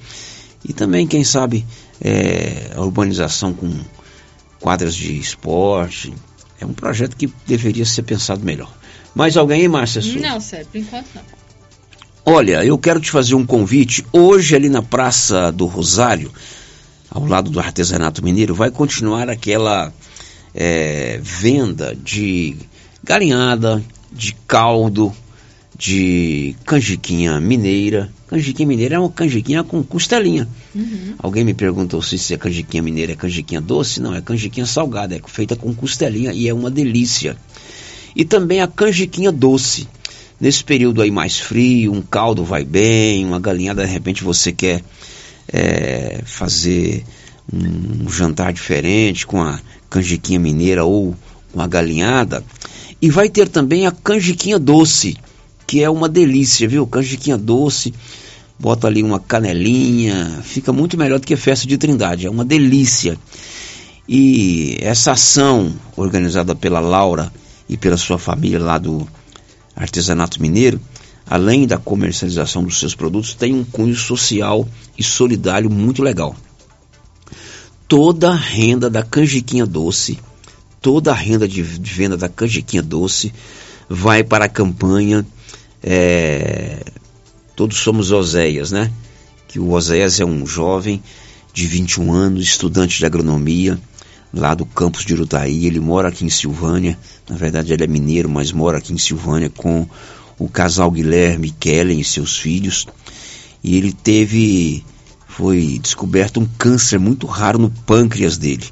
E 0.64 0.72
também, 0.72 1.06
quem 1.06 1.24
sabe, 1.24 1.66
é, 2.00 2.70
a 2.74 2.80
urbanização 2.80 3.52
com 3.52 3.72
quadras 4.60 4.94
de 4.94 5.18
esporte. 5.18 6.14
É 6.60 6.64
um 6.64 6.72
projeto 6.72 7.16
que 7.16 7.32
deveria 7.46 7.84
ser 7.84 8.02
pensado 8.02 8.44
melhor. 8.44 8.72
Mais 9.14 9.36
alguém, 9.36 9.66
Márcia 9.68 10.00
Souza? 10.00 10.20
Não, 10.20 10.40
sério, 10.40 10.66
por 10.66 10.78
enquanto 10.78 11.06
não. 11.14 11.22
Olha, 12.24 12.64
eu 12.64 12.78
quero 12.78 13.00
te 13.00 13.10
fazer 13.10 13.34
um 13.34 13.44
convite. 13.44 14.04
Hoje, 14.12 14.54
ali 14.54 14.68
na 14.68 14.80
Praça 14.80 15.50
do 15.50 15.66
Rosário, 15.66 16.30
ao 17.10 17.26
lado 17.26 17.50
do 17.50 17.58
artesanato 17.58 18.24
mineiro, 18.24 18.54
vai 18.54 18.70
continuar 18.70 19.28
aquela 19.28 19.92
é, 20.54 21.18
venda 21.20 21.96
de 21.96 22.56
galinhada, 23.02 23.82
de 24.12 24.34
caldo, 24.46 25.12
de 25.76 26.54
canjiquinha 26.64 27.40
mineira. 27.40 28.12
Canjiquinha 28.32 28.66
mineira 28.66 28.94
é 28.94 28.98
uma 28.98 29.10
canjiquinha 29.10 29.62
com 29.62 29.82
costelinha. 29.82 30.48
Alguém 31.18 31.44
me 31.44 31.52
perguntou 31.52 32.00
se, 32.00 32.16
se 32.16 32.32
a 32.32 32.38
canjiquinha 32.38 32.82
mineira 32.82 33.12
é 33.12 33.14
canjiquinha 33.14 33.60
doce. 33.60 34.00
Não, 34.00 34.14
é 34.14 34.22
canjiquinha 34.22 34.64
salgada, 34.64 35.14
é 35.14 35.20
feita 35.26 35.54
com 35.54 35.74
costelinha 35.74 36.32
e 36.32 36.48
é 36.48 36.54
uma 36.54 36.70
delícia. 36.70 37.36
E 38.16 38.24
também 38.24 38.62
a 38.62 38.66
canjiquinha 38.66 39.30
doce. 39.30 39.86
Nesse 40.40 40.64
período 40.64 41.02
aí 41.02 41.10
mais 41.10 41.38
frio, 41.38 41.92
um 41.92 42.00
caldo 42.00 42.42
vai 42.42 42.64
bem, 42.64 43.22
uma 43.26 43.38
galinhada, 43.38 43.84
de 43.84 43.92
repente 43.92 44.24
você 44.24 44.50
quer 44.50 44.82
é, 45.52 46.22
fazer 46.24 47.04
um 47.52 48.08
jantar 48.08 48.50
diferente 48.54 49.26
com 49.26 49.42
a 49.42 49.60
canjiquinha 49.90 50.40
mineira 50.40 50.86
ou 50.86 51.14
com 51.52 51.60
a 51.60 51.66
galinhada. 51.66 52.42
E 53.00 53.10
vai 53.10 53.28
ter 53.28 53.46
também 53.46 53.86
a 53.86 53.92
canjiquinha 53.92 54.58
doce, 54.58 55.18
que 55.72 55.82
é 55.82 55.88
uma 55.88 56.06
delícia, 56.06 56.68
viu? 56.68 56.86
Canjiquinha 56.86 57.38
doce, 57.38 57.94
bota 58.58 58.86
ali 58.86 59.02
uma 59.02 59.18
canelinha, 59.18 60.42
fica 60.42 60.70
muito 60.70 60.98
melhor 60.98 61.18
do 61.18 61.26
que 61.26 61.34
festa 61.34 61.66
de 61.66 61.78
trindade, 61.78 62.26
é 62.26 62.30
uma 62.30 62.44
delícia. 62.44 63.18
E 64.06 64.76
essa 64.82 65.12
ação 65.12 65.72
organizada 65.96 66.54
pela 66.54 66.78
Laura 66.78 67.32
e 67.70 67.78
pela 67.78 67.96
sua 67.96 68.18
família 68.18 68.58
lá 68.58 68.76
do 68.76 69.08
Artesanato 69.74 70.42
Mineiro, 70.42 70.78
além 71.26 71.66
da 71.66 71.78
comercialização 71.78 72.64
dos 72.64 72.78
seus 72.78 72.94
produtos, 72.94 73.32
tem 73.32 73.54
um 73.54 73.64
cunho 73.64 73.96
social 73.96 74.68
e 74.98 75.02
solidário 75.02 75.70
muito 75.70 76.02
legal. 76.02 76.36
Toda 77.88 78.32
a 78.32 78.36
renda 78.36 78.90
da 78.90 79.02
canjiquinha 79.02 79.64
doce, 79.64 80.18
toda 80.82 81.12
a 81.12 81.14
renda 81.14 81.48
de 81.48 81.62
de 81.62 81.94
venda 81.94 82.18
da 82.18 82.28
canjiquinha 82.28 82.82
doce 82.82 83.32
vai 83.88 84.22
para 84.22 84.44
a 84.44 84.50
campanha 84.50 85.24
é, 85.82 86.78
Todos 87.56 87.78
Somos 87.78 88.12
Oséias, 88.12 88.70
né? 88.70 88.90
Que 89.48 89.58
o 89.58 89.72
Oséias 89.72 90.20
é 90.20 90.24
um 90.24 90.46
jovem 90.46 91.02
de 91.52 91.66
21 91.66 92.12
anos, 92.12 92.44
estudante 92.44 92.98
de 92.98 93.04
agronomia, 93.04 93.78
lá 94.32 94.54
do 94.54 94.64
campus 94.64 95.04
de 95.04 95.12
Urutaí. 95.12 95.66
Ele 95.66 95.80
mora 95.80 96.08
aqui 96.08 96.24
em 96.24 96.30
Silvânia. 96.30 96.98
Na 97.28 97.36
verdade, 97.36 97.72
ele 97.72 97.84
é 97.84 97.86
mineiro, 97.86 98.28
mas 98.28 98.52
mora 98.52 98.78
aqui 98.78 98.92
em 98.92 98.98
Silvânia 98.98 99.50
com 99.50 99.86
o 100.38 100.48
casal 100.48 100.90
Guilherme 100.90 101.50
Kellen 101.50 102.00
e 102.00 102.04
seus 102.04 102.38
filhos. 102.38 102.86
E 103.62 103.76
ele 103.76 103.92
teve. 103.92 104.84
Foi 105.28 105.78
descoberto 105.82 106.40
um 106.40 106.46
câncer 106.58 106.98
muito 106.98 107.26
raro 107.26 107.58
no 107.58 107.70
pâncreas 107.70 108.36
dele. 108.36 108.64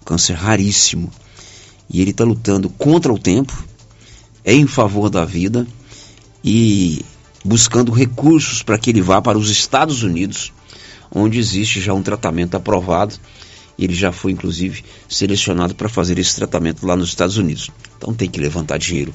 Um 0.00 0.04
câncer 0.04 0.34
raríssimo. 0.34 1.10
E 1.88 2.00
ele 2.00 2.10
está 2.10 2.24
lutando 2.24 2.68
contra 2.70 3.12
o 3.12 3.18
tempo, 3.18 3.52
é 4.44 4.54
em 4.54 4.66
favor 4.66 5.10
da 5.10 5.24
vida 5.24 5.66
e 6.44 7.04
buscando 7.44 7.92
recursos 7.92 8.62
para 8.62 8.78
que 8.78 8.90
ele 8.90 9.00
vá 9.00 9.20
para 9.20 9.38
os 9.38 9.50
Estados 9.50 10.02
Unidos, 10.02 10.52
onde 11.10 11.38
existe 11.38 11.80
já 11.80 11.92
um 11.92 12.02
tratamento 12.02 12.56
aprovado. 12.56 13.14
Ele 13.78 13.94
já 13.94 14.12
foi, 14.12 14.32
inclusive, 14.32 14.84
selecionado 15.08 15.74
para 15.74 15.88
fazer 15.88 16.18
esse 16.18 16.36
tratamento 16.36 16.86
lá 16.86 16.94
nos 16.94 17.08
Estados 17.08 17.36
Unidos. 17.36 17.70
Então 17.96 18.14
tem 18.14 18.28
que 18.28 18.38
levantar 18.38 18.78
dinheiro 18.78 19.12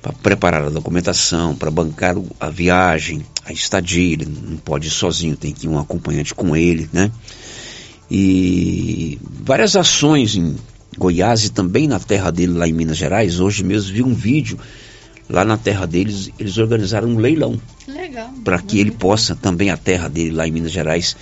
para 0.00 0.12
preparar 0.12 0.64
a 0.64 0.70
documentação, 0.70 1.54
para 1.54 1.70
bancar 1.70 2.16
a 2.40 2.50
viagem, 2.50 3.24
a 3.44 3.52
estadia. 3.52 4.14
Ele 4.14 4.26
não 4.26 4.56
pode 4.56 4.88
ir 4.88 4.90
sozinho, 4.90 5.36
tem 5.36 5.52
que 5.52 5.66
ir 5.66 5.68
um 5.68 5.78
acompanhante 5.78 6.34
com 6.34 6.56
ele, 6.56 6.88
né? 6.92 7.10
E 8.10 9.18
várias 9.22 9.76
ações 9.76 10.34
em 10.34 10.56
Goiás 10.96 11.44
e 11.44 11.50
também 11.50 11.88
na 11.88 11.98
terra 11.98 12.30
dele 12.30 12.52
lá 12.52 12.68
em 12.68 12.72
Minas 12.72 12.96
Gerais. 12.96 13.40
Hoje 13.40 13.64
mesmo 13.64 13.92
vi 13.92 14.02
um 14.02 14.14
vídeo 14.14 14.58
lá 15.28 15.44
na 15.44 15.56
terra 15.56 15.86
deles, 15.86 16.30
eles 16.38 16.58
organizaram 16.58 17.08
um 17.08 17.18
leilão 17.18 17.60
Legal. 17.88 18.30
para 18.44 18.60
que 18.60 18.78
ele 18.78 18.90
possa 18.90 19.34
também 19.34 19.70
a 19.70 19.76
terra 19.76 20.08
dele 20.08 20.32
lá 20.32 20.46
em 20.46 20.50
Minas 20.50 20.72
Gerais 20.72 21.16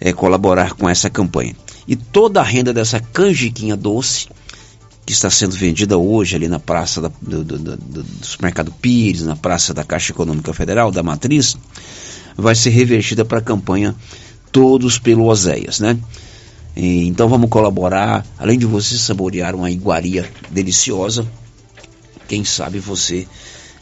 eh, 0.00 0.12
colaborar 0.12 0.74
com 0.74 0.88
essa 0.88 1.10
campanha. 1.10 1.54
E 1.86 1.96
toda 1.96 2.40
a 2.40 2.44
renda 2.44 2.72
dessa 2.72 3.00
canjiquinha 3.00 3.76
doce 3.76 4.28
que 5.06 5.12
está 5.12 5.30
sendo 5.30 5.54
vendida 5.56 5.96
hoje 5.96 6.36
ali 6.36 6.48
na 6.48 6.58
praça 6.58 7.00
da- 7.00 7.10
do, 7.22 7.42
do- 7.42 7.58
do- 7.58 7.76
do- 7.76 8.02
do 8.02 8.24
supermercado 8.26 8.70
Pires, 8.72 9.22
na 9.22 9.34
praça 9.36 9.72
da 9.72 9.82
Caixa 9.82 10.12
Econômica 10.12 10.52
Federal, 10.52 10.90
da 10.90 11.02
Matriz, 11.02 11.56
vai 12.36 12.54
ser 12.54 12.70
revertida 12.70 13.24
para 13.24 13.38
a 13.38 13.42
campanha 13.42 13.94
Todos 14.52 14.98
pelo 14.98 15.26
Oséias, 15.26 15.78
né? 15.80 15.98
E, 16.76 17.06
então 17.06 17.28
vamos 17.28 17.50
colaborar, 17.50 18.24
além 18.38 18.58
de 18.58 18.64
você 18.66 18.96
saborear 18.96 19.54
uma 19.54 19.70
iguaria 19.70 20.30
deliciosa, 20.50 21.26
quem 22.28 22.44
sabe 22.44 22.78
você, 22.78 23.26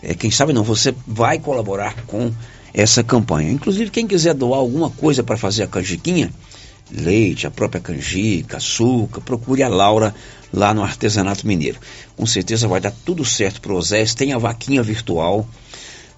é, 0.03 0.15
quem 0.15 0.31
sabe 0.31 0.53
não, 0.53 0.63
você 0.63 0.95
vai 1.07 1.39
colaborar 1.39 2.07
com 2.07 2.33
essa 2.73 3.03
campanha. 3.03 3.51
Inclusive, 3.51 3.91
quem 3.91 4.07
quiser 4.07 4.35
doar 4.35 4.61
alguma 4.61 4.89
coisa 4.89 5.23
para 5.23 5.37
fazer 5.37 5.65
a 5.65 5.67
canjiquinha, 5.67 6.33
leite, 6.91 7.47
a 7.47 7.51
própria 7.51 7.81
canjica, 7.81 8.59
açúcar, 8.59 9.21
procure 9.21 9.63
a 9.63 9.69
Laura 9.69 10.15
lá 10.53 10.73
no 10.73 10.83
Artesanato 10.83 11.47
Mineiro. 11.47 11.79
Com 12.17 12.25
certeza 12.25 12.69
vai 12.69 12.81
dar 12.81 12.95
tudo 13.05 13.25
certo 13.25 13.61
para 13.61 13.73
o 13.73 13.77
Osés. 13.77 14.15
Tem 14.15 14.33
a 14.33 14.39
vaquinha 14.39 14.83
virtual, 14.83 15.47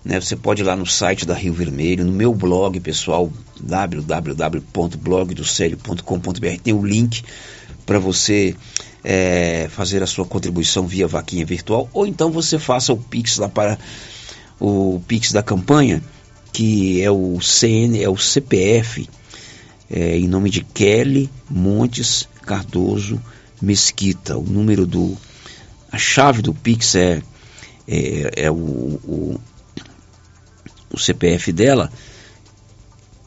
né? 0.05 0.21
Você 0.21 0.37
pode 0.37 0.63
ir 0.63 0.65
lá 0.65 0.77
no 0.77 0.87
site 0.87 1.25
da 1.25 1.35
Rio 1.35 1.55
Vermelho, 1.55 2.05
no 2.05 2.13
meu 2.13 2.35
blog 2.35 2.79
pessoal, 2.81 3.33
www.blogdocelio.com.br, 3.61 6.61
tem 6.63 6.75
o 6.75 6.85
link 6.85 7.25
para 7.89 7.99
você 7.99 8.55
é, 9.03 9.67
fazer 9.71 10.03
a 10.03 10.07
sua 10.07 10.27
contribuição 10.27 10.87
via 10.87 11.09
vaquinha 11.09 11.47
virtual, 11.47 11.89
ou 11.91 12.07
então 12.07 12.31
você 12.31 12.59
faça 12.59 12.93
o 12.93 12.99
Pix 12.99 13.39
lá 13.39 13.49
para 13.49 13.79
o 14.61 15.01
Pix 15.09 15.33
da 15.33 15.43
campanha, 15.43 16.03
que 16.53 17.01
é 17.03 17.11
o 17.11 17.41
CN, 17.41 18.03
é 18.03 18.07
o 18.07 18.19
CPF, 18.19 19.09
é, 19.91 20.19
em 20.19 20.29
nome 20.29 20.51
de 20.51 20.61
Kelly 20.63 21.31
Montes 21.49 22.29
Cardoso 22.43 23.19
Mesquita. 23.63 24.37
O 24.37 24.43
número 24.43 24.87
do. 24.87 25.17
A 25.91 25.97
chave 25.97 26.43
do 26.43 26.53
Pix 26.53 26.95
é, 26.95 27.23
é, 27.89 28.31
é 28.37 28.51
o, 28.51 28.55
o 28.55 29.41
o 30.93 30.99
CPF 30.99 31.53
dela, 31.53 31.91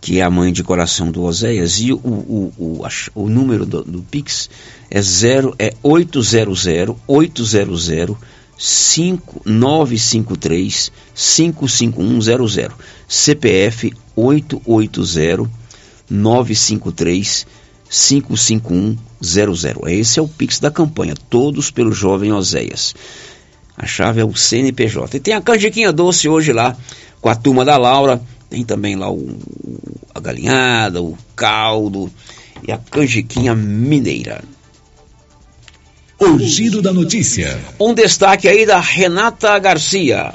que 0.02 0.20
é 0.20 0.24
a 0.24 0.30
mãe 0.30 0.52
de 0.52 0.62
coração 0.64 1.10
do 1.12 1.22
Oséias, 1.22 1.80
e 1.80 1.94
o, 1.94 1.98
o, 1.98 2.52
o, 2.58 2.82
o 3.14 3.30
número 3.30 3.64
do, 3.66 3.84
do, 3.84 4.02
Pix 4.02 4.50
é, 4.90 5.00
zero, 5.00 5.54
é 5.60 5.76
800 5.84 6.66
800 7.08 8.18
5953 8.58 10.92
55100. 11.14 12.70
CPF 13.08 13.94
880 14.16 15.48
953 16.10 17.46
55100. 17.90 18.98
Esse 19.88 20.20
é 20.20 20.22
o 20.22 20.28
Pix 20.28 20.60
da 20.60 20.72
campanha, 20.72 21.14
todos 21.30 21.70
pelo 21.70 21.92
jovem 21.92 22.34
Oséias. 22.34 22.96
A 23.78 23.86
chave 23.86 24.22
é 24.22 24.26
o 24.26 24.36
CNPJ. 24.36 25.18
E 25.18 25.20
tem 25.20 25.34
a 25.34 25.42
canjiquinha 25.42 25.92
doce 25.92 26.30
hoje 26.30 26.54
lá 26.54 26.78
com 27.20 27.30
a 27.30 27.36
turma 27.36 27.66
da 27.66 27.78
Laura. 27.78 28.22
Tem 28.52 28.66
também 28.66 28.98
lá 28.98 29.10
o, 29.10 29.40
a 30.14 30.20
galinhada, 30.20 31.02
o 31.02 31.18
caldo 31.38 32.12
e 32.68 32.70
a 32.70 32.78
canjiquinha 32.78 33.56
mineira. 33.56 34.44
O 36.20 36.38
giro 36.38 36.82
da 36.82 36.92
notícia. 36.92 37.58
Um 37.80 37.94
destaque 37.94 38.50
aí 38.50 38.66
da 38.66 38.82
Renata 38.82 39.58
Garcia. 39.58 40.34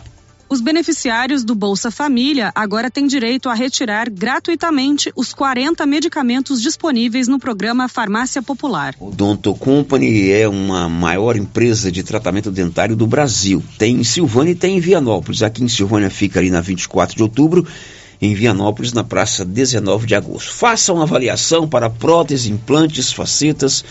Os 0.49 0.61
beneficiários 0.61 1.45
do 1.45 1.55
Bolsa 1.55 1.91
Família 1.91 2.53
agora 2.55 2.89
têm 2.89 3.07
direito 3.07 3.49
a 3.49 3.55
retirar 3.55 4.09
gratuitamente 4.09 5.12
os 5.17 5.35
40 5.35 5.85
medicamentos 5.85 6.62
disponíveis 6.62 7.29
no 7.29 7.39
programa 7.39 7.89
Farmácia 7.89 8.41
Popular. 8.41 8.95
O 9.01 9.11
Donto 9.11 9.53
Company 9.55 10.31
é 10.31 10.49
uma 10.49 10.89
maior 10.89 11.37
empresa 11.37 11.91
de 11.91 12.05
tratamento 12.05 12.51
dentário 12.51 12.95
do 12.95 13.09
Brasil. 13.09 13.62
Tem 13.77 13.97
em 13.97 14.05
Silvânia 14.05 14.53
e 14.53 14.55
tem 14.55 14.77
em 14.77 14.81
Vianópolis. 14.81 15.43
Aqui 15.43 15.64
em 15.64 15.69
Silvânia 15.69 16.11
fica 16.11 16.39
ali 16.39 16.49
na 16.49 16.61
24 16.61 17.17
de 17.17 17.25
outubro, 17.25 17.67
em 18.21 18.35
Vianópolis 18.35 18.93
na 18.93 19.05
praça 19.05 19.45
19 19.45 20.07
de 20.07 20.14
agosto. 20.14 20.53
Faça 20.53 20.93
uma 20.93 21.03
avaliação 21.03 21.69
para 21.69 21.91
prótese, 21.91 22.51
implantes, 22.51 23.12
facetas, 23.12 23.85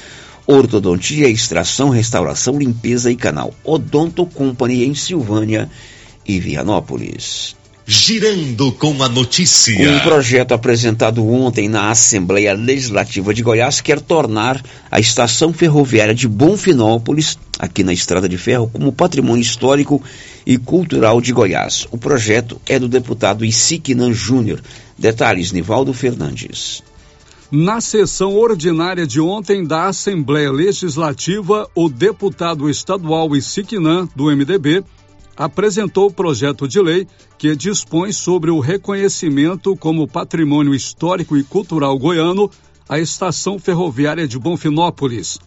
ortodontia, 0.47 1.29
extração, 1.29 1.89
restauração, 1.89 2.57
limpeza 2.57 3.11
e 3.11 3.15
canal. 3.15 3.53
Odonto 3.63 4.25
Company 4.25 4.85
em 4.85 4.95
Silvânia 4.95 5.69
e 6.25 6.39
Vianópolis. 6.39 7.55
Girando 7.87 8.71
com 8.71 9.03
a 9.03 9.07
notícia. 9.07 9.91
Um 9.91 9.99
projeto 9.99 10.53
apresentado 10.53 11.23
ontem 11.23 11.69
na 11.69 11.91
Assembleia 11.91 12.51
Legislativa 12.51 13.31
de 13.31 13.43
Goiás 13.43 13.79
quer 13.79 14.01
tornar 14.01 14.59
a 14.89 14.99
estação 14.99 15.53
ferroviária 15.53 16.15
de 16.15 16.27
Bonfinópolis, 16.27 17.37
aqui 17.59 17.83
na 17.83 17.93
Estrada 17.93 18.27
de 18.27 18.39
Ferro, 18.39 18.71
como 18.73 18.91
patrimônio 18.91 19.43
histórico 19.43 20.01
e 20.47 20.57
cultural 20.57 21.21
de 21.21 21.31
Goiás. 21.31 21.87
O 21.91 21.97
projeto 21.97 22.59
é 22.65 22.79
do 22.79 22.87
deputado 22.87 23.45
Isiquinan 23.45 24.11
Júnior. 24.11 24.63
Detalhes, 24.97 25.51
Nivaldo 25.51 25.93
Fernandes. 25.93 26.81
Na 27.51 27.79
sessão 27.79 28.35
ordinária 28.35 29.05
de 29.05 29.21
ontem 29.21 29.63
da 29.63 29.85
Assembleia 29.85 30.51
Legislativa, 30.51 31.69
o 31.75 31.87
deputado 31.87 32.67
estadual 32.67 33.35
Isiquinan, 33.35 34.09
do 34.15 34.35
MDB, 34.35 34.83
apresentou 35.35 36.07
o 36.07 36.13
projeto 36.13 36.67
de 36.67 36.81
lei 36.81 37.07
que 37.37 37.55
dispõe 37.55 38.11
sobre 38.11 38.51
o 38.51 38.59
reconhecimento 38.59 39.75
como 39.75 40.07
patrimônio 40.07 40.73
histórico 40.73 41.37
e 41.37 41.43
cultural 41.43 41.97
goiano 41.97 42.49
a 42.87 42.99
estação 42.99 43.57
ferroviária 43.57 44.27
de 44.27 44.37
Bonfinópolis. 44.37 45.39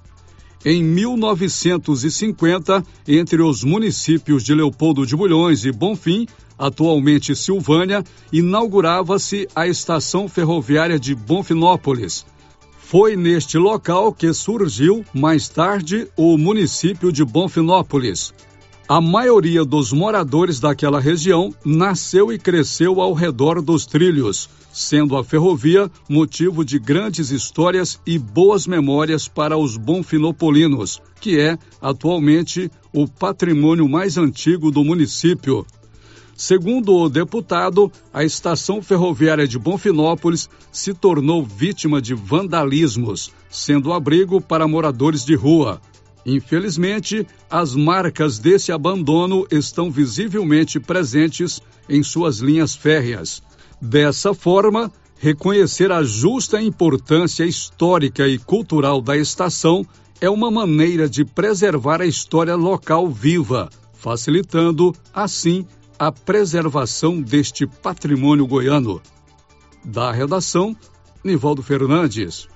Em 0.64 0.82
1950, 0.82 2.82
entre 3.06 3.42
os 3.42 3.62
municípios 3.62 4.42
de 4.42 4.54
Leopoldo 4.54 5.06
de 5.06 5.14
Bulhões 5.14 5.64
e 5.64 5.70
Bonfim, 5.70 6.26
atualmente 6.58 7.36
Silvânia, 7.36 8.02
inaugurava-se 8.32 9.46
a 9.54 9.68
estação 9.68 10.28
ferroviária 10.28 10.98
de 10.98 11.14
Bonfinópolis. 11.14 12.26
Foi 12.76 13.16
neste 13.16 13.56
local 13.56 14.12
que 14.12 14.32
surgiu, 14.32 15.04
mais 15.14 15.48
tarde, 15.48 16.08
o 16.16 16.36
município 16.36 17.12
de 17.12 17.24
Bonfinópolis. 17.24 18.34
A 18.88 19.02
maioria 19.02 19.66
dos 19.66 19.92
moradores 19.92 20.60
daquela 20.60 20.98
região 20.98 21.54
nasceu 21.62 22.32
e 22.32 22.38
cresceu 22.38 23.02
ao 23.02 23.12
redor 23.12 23.60
dos 23.60 23.84
trilhos, 23.84 24.48
sendo 24.72 25.14
a 25.14 25.22
ferrovia 25.22 25.90
motivo 26.08 26.64
de 26.64 26.78
grandes 26.78 27.30
histórias 27.30 28.00
e 28.06 28.18
boas 28.18 28.66
memórias 28.66 29.28
para 29.28 29.58
os 29.58 29.76
bonfinopolinos, 29.76 31.02
que 31.20 31.38
é, 31.38 31.58
atualmente, 31.82 32.70
o 32.90 33.06
patrimônio 33.06 33.86
mais 33.86 34.16
antigo 34.16 34.70
do 34.70 34.82
município. 34.82 35.66
Segundo 36.34 36.94
o 36.94 37.10
deputado, 37.10 37.92
a 38.10 38.24
estação 38.24 38.80
ferroviária 38.80 39.46
de 39.46 39.58
Bonfinópolis 39.58 40.48
se 40.72 40.94
tornou 40.94 41.44
vítima 41.44 42.00
de 42.00 42.14
vandalismos, 42.14 43.30
sendo 43.50 43.92
abrigo 43.92 44.40
para 44.40 44.66
moradores 44.66 45.26
de 45.26 45.34
rua. 45.34 45.78
Infelizmente, 46.28 47.26
as 47.48 47.74
marcas 47.74 48.38
desse 48.38 48.70
abandono 48.70 49.46
estão 49.50 49.90
visivelmente 49.90 50.78
presentes 50.78 51.58
em 51.88 52.02
suas 52.02 52.40
linhas 52.40 52.76
férreas. 52.76 53.42
Dessa 53.80 54.34
forma, 54.34 54.92
reconhecer 55.18 55.90
a 55.90 56.02
justa 56.02 56.60
importância 56.60 57.44
histórica 57.44 58.28
e 58.28 58.38
cultural 58.38 59.00
da 59.00 59.16
estação 59.16 59.86
é 60.20 60.28
uma 60.28 60.50
maneira 60.50 61.08
de 61.08 61.24
preservar 61.24 62.02
a 62.02 62.06
história 62.06 62.56
local 62.56 63.08
viva, 63.08 63.70
facilitando, 63.94 64.94
assim, 65.14 65.64
a 65.98 66.12
preservação 66.12 67.22
deste 67.22 67.66
patrimônio 67.66 68.46
goiano. 68.46 69.00
Da 69.82 70.12
redação, 70.12 70.76
Nivaldo 71.24 71.62
Fernandes. 71.62 72.46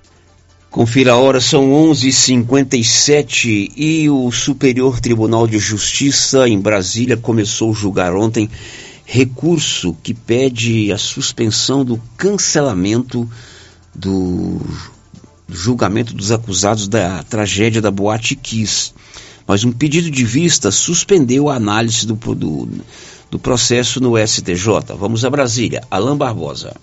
Confira 0.73 1.13
a 1.13 1.17
hora, 1.17 1.39
são 1.39 1.71
11h57 1.71 3.71
e 3.77 4.09
o 4.09 4.33
Superior 4.33 4.99
Tribunal 5.01 5.47
de 5.47 5.59
Justiça 5.59 6.49
em 6.49 6.59
Brasília 6.59 7.15
começou 7.15 7.73
a 7.73 7.75
julgar 7.75 8.17
ontem 8.17 8.49
recurso 9.05 9.95
que 10.03 10.15
pede 10.15 10.91
a 10.91 10.97
suspensão 10.97 11.85
do 11.85 12.01
cancelamento 12.17 13.29
do 13.95 14.63
julgamento 15.47 16.15
dos 16.15 16.33
acusados 16.33 16.89
da 16.89 17.23
tragédia 17.23 17.83
da 17.83 17.91
Boate 17.91 18.35
Kiss. 18.35 18.95
Mas 19.47 19.65
um 19.65 19.73
pedido 19.73 20.11
de 20.11 20.25
vista 20.25 20.71
suspendeu 20.71 21.51
a 21.51 21.57
análise 21.57 22.07
do, 22.07 22.15
do, 22.15 22.67
do 23.31 23.39
processo 23.39 24.01
no 24.01 24.17
STJ. 24.17 24.97
Vamos 24.99 25.23
a 25.23 25.29
Brasília. 25.29 25.83
Alain 25.91 26.17
Barbosa. 26.17 26.75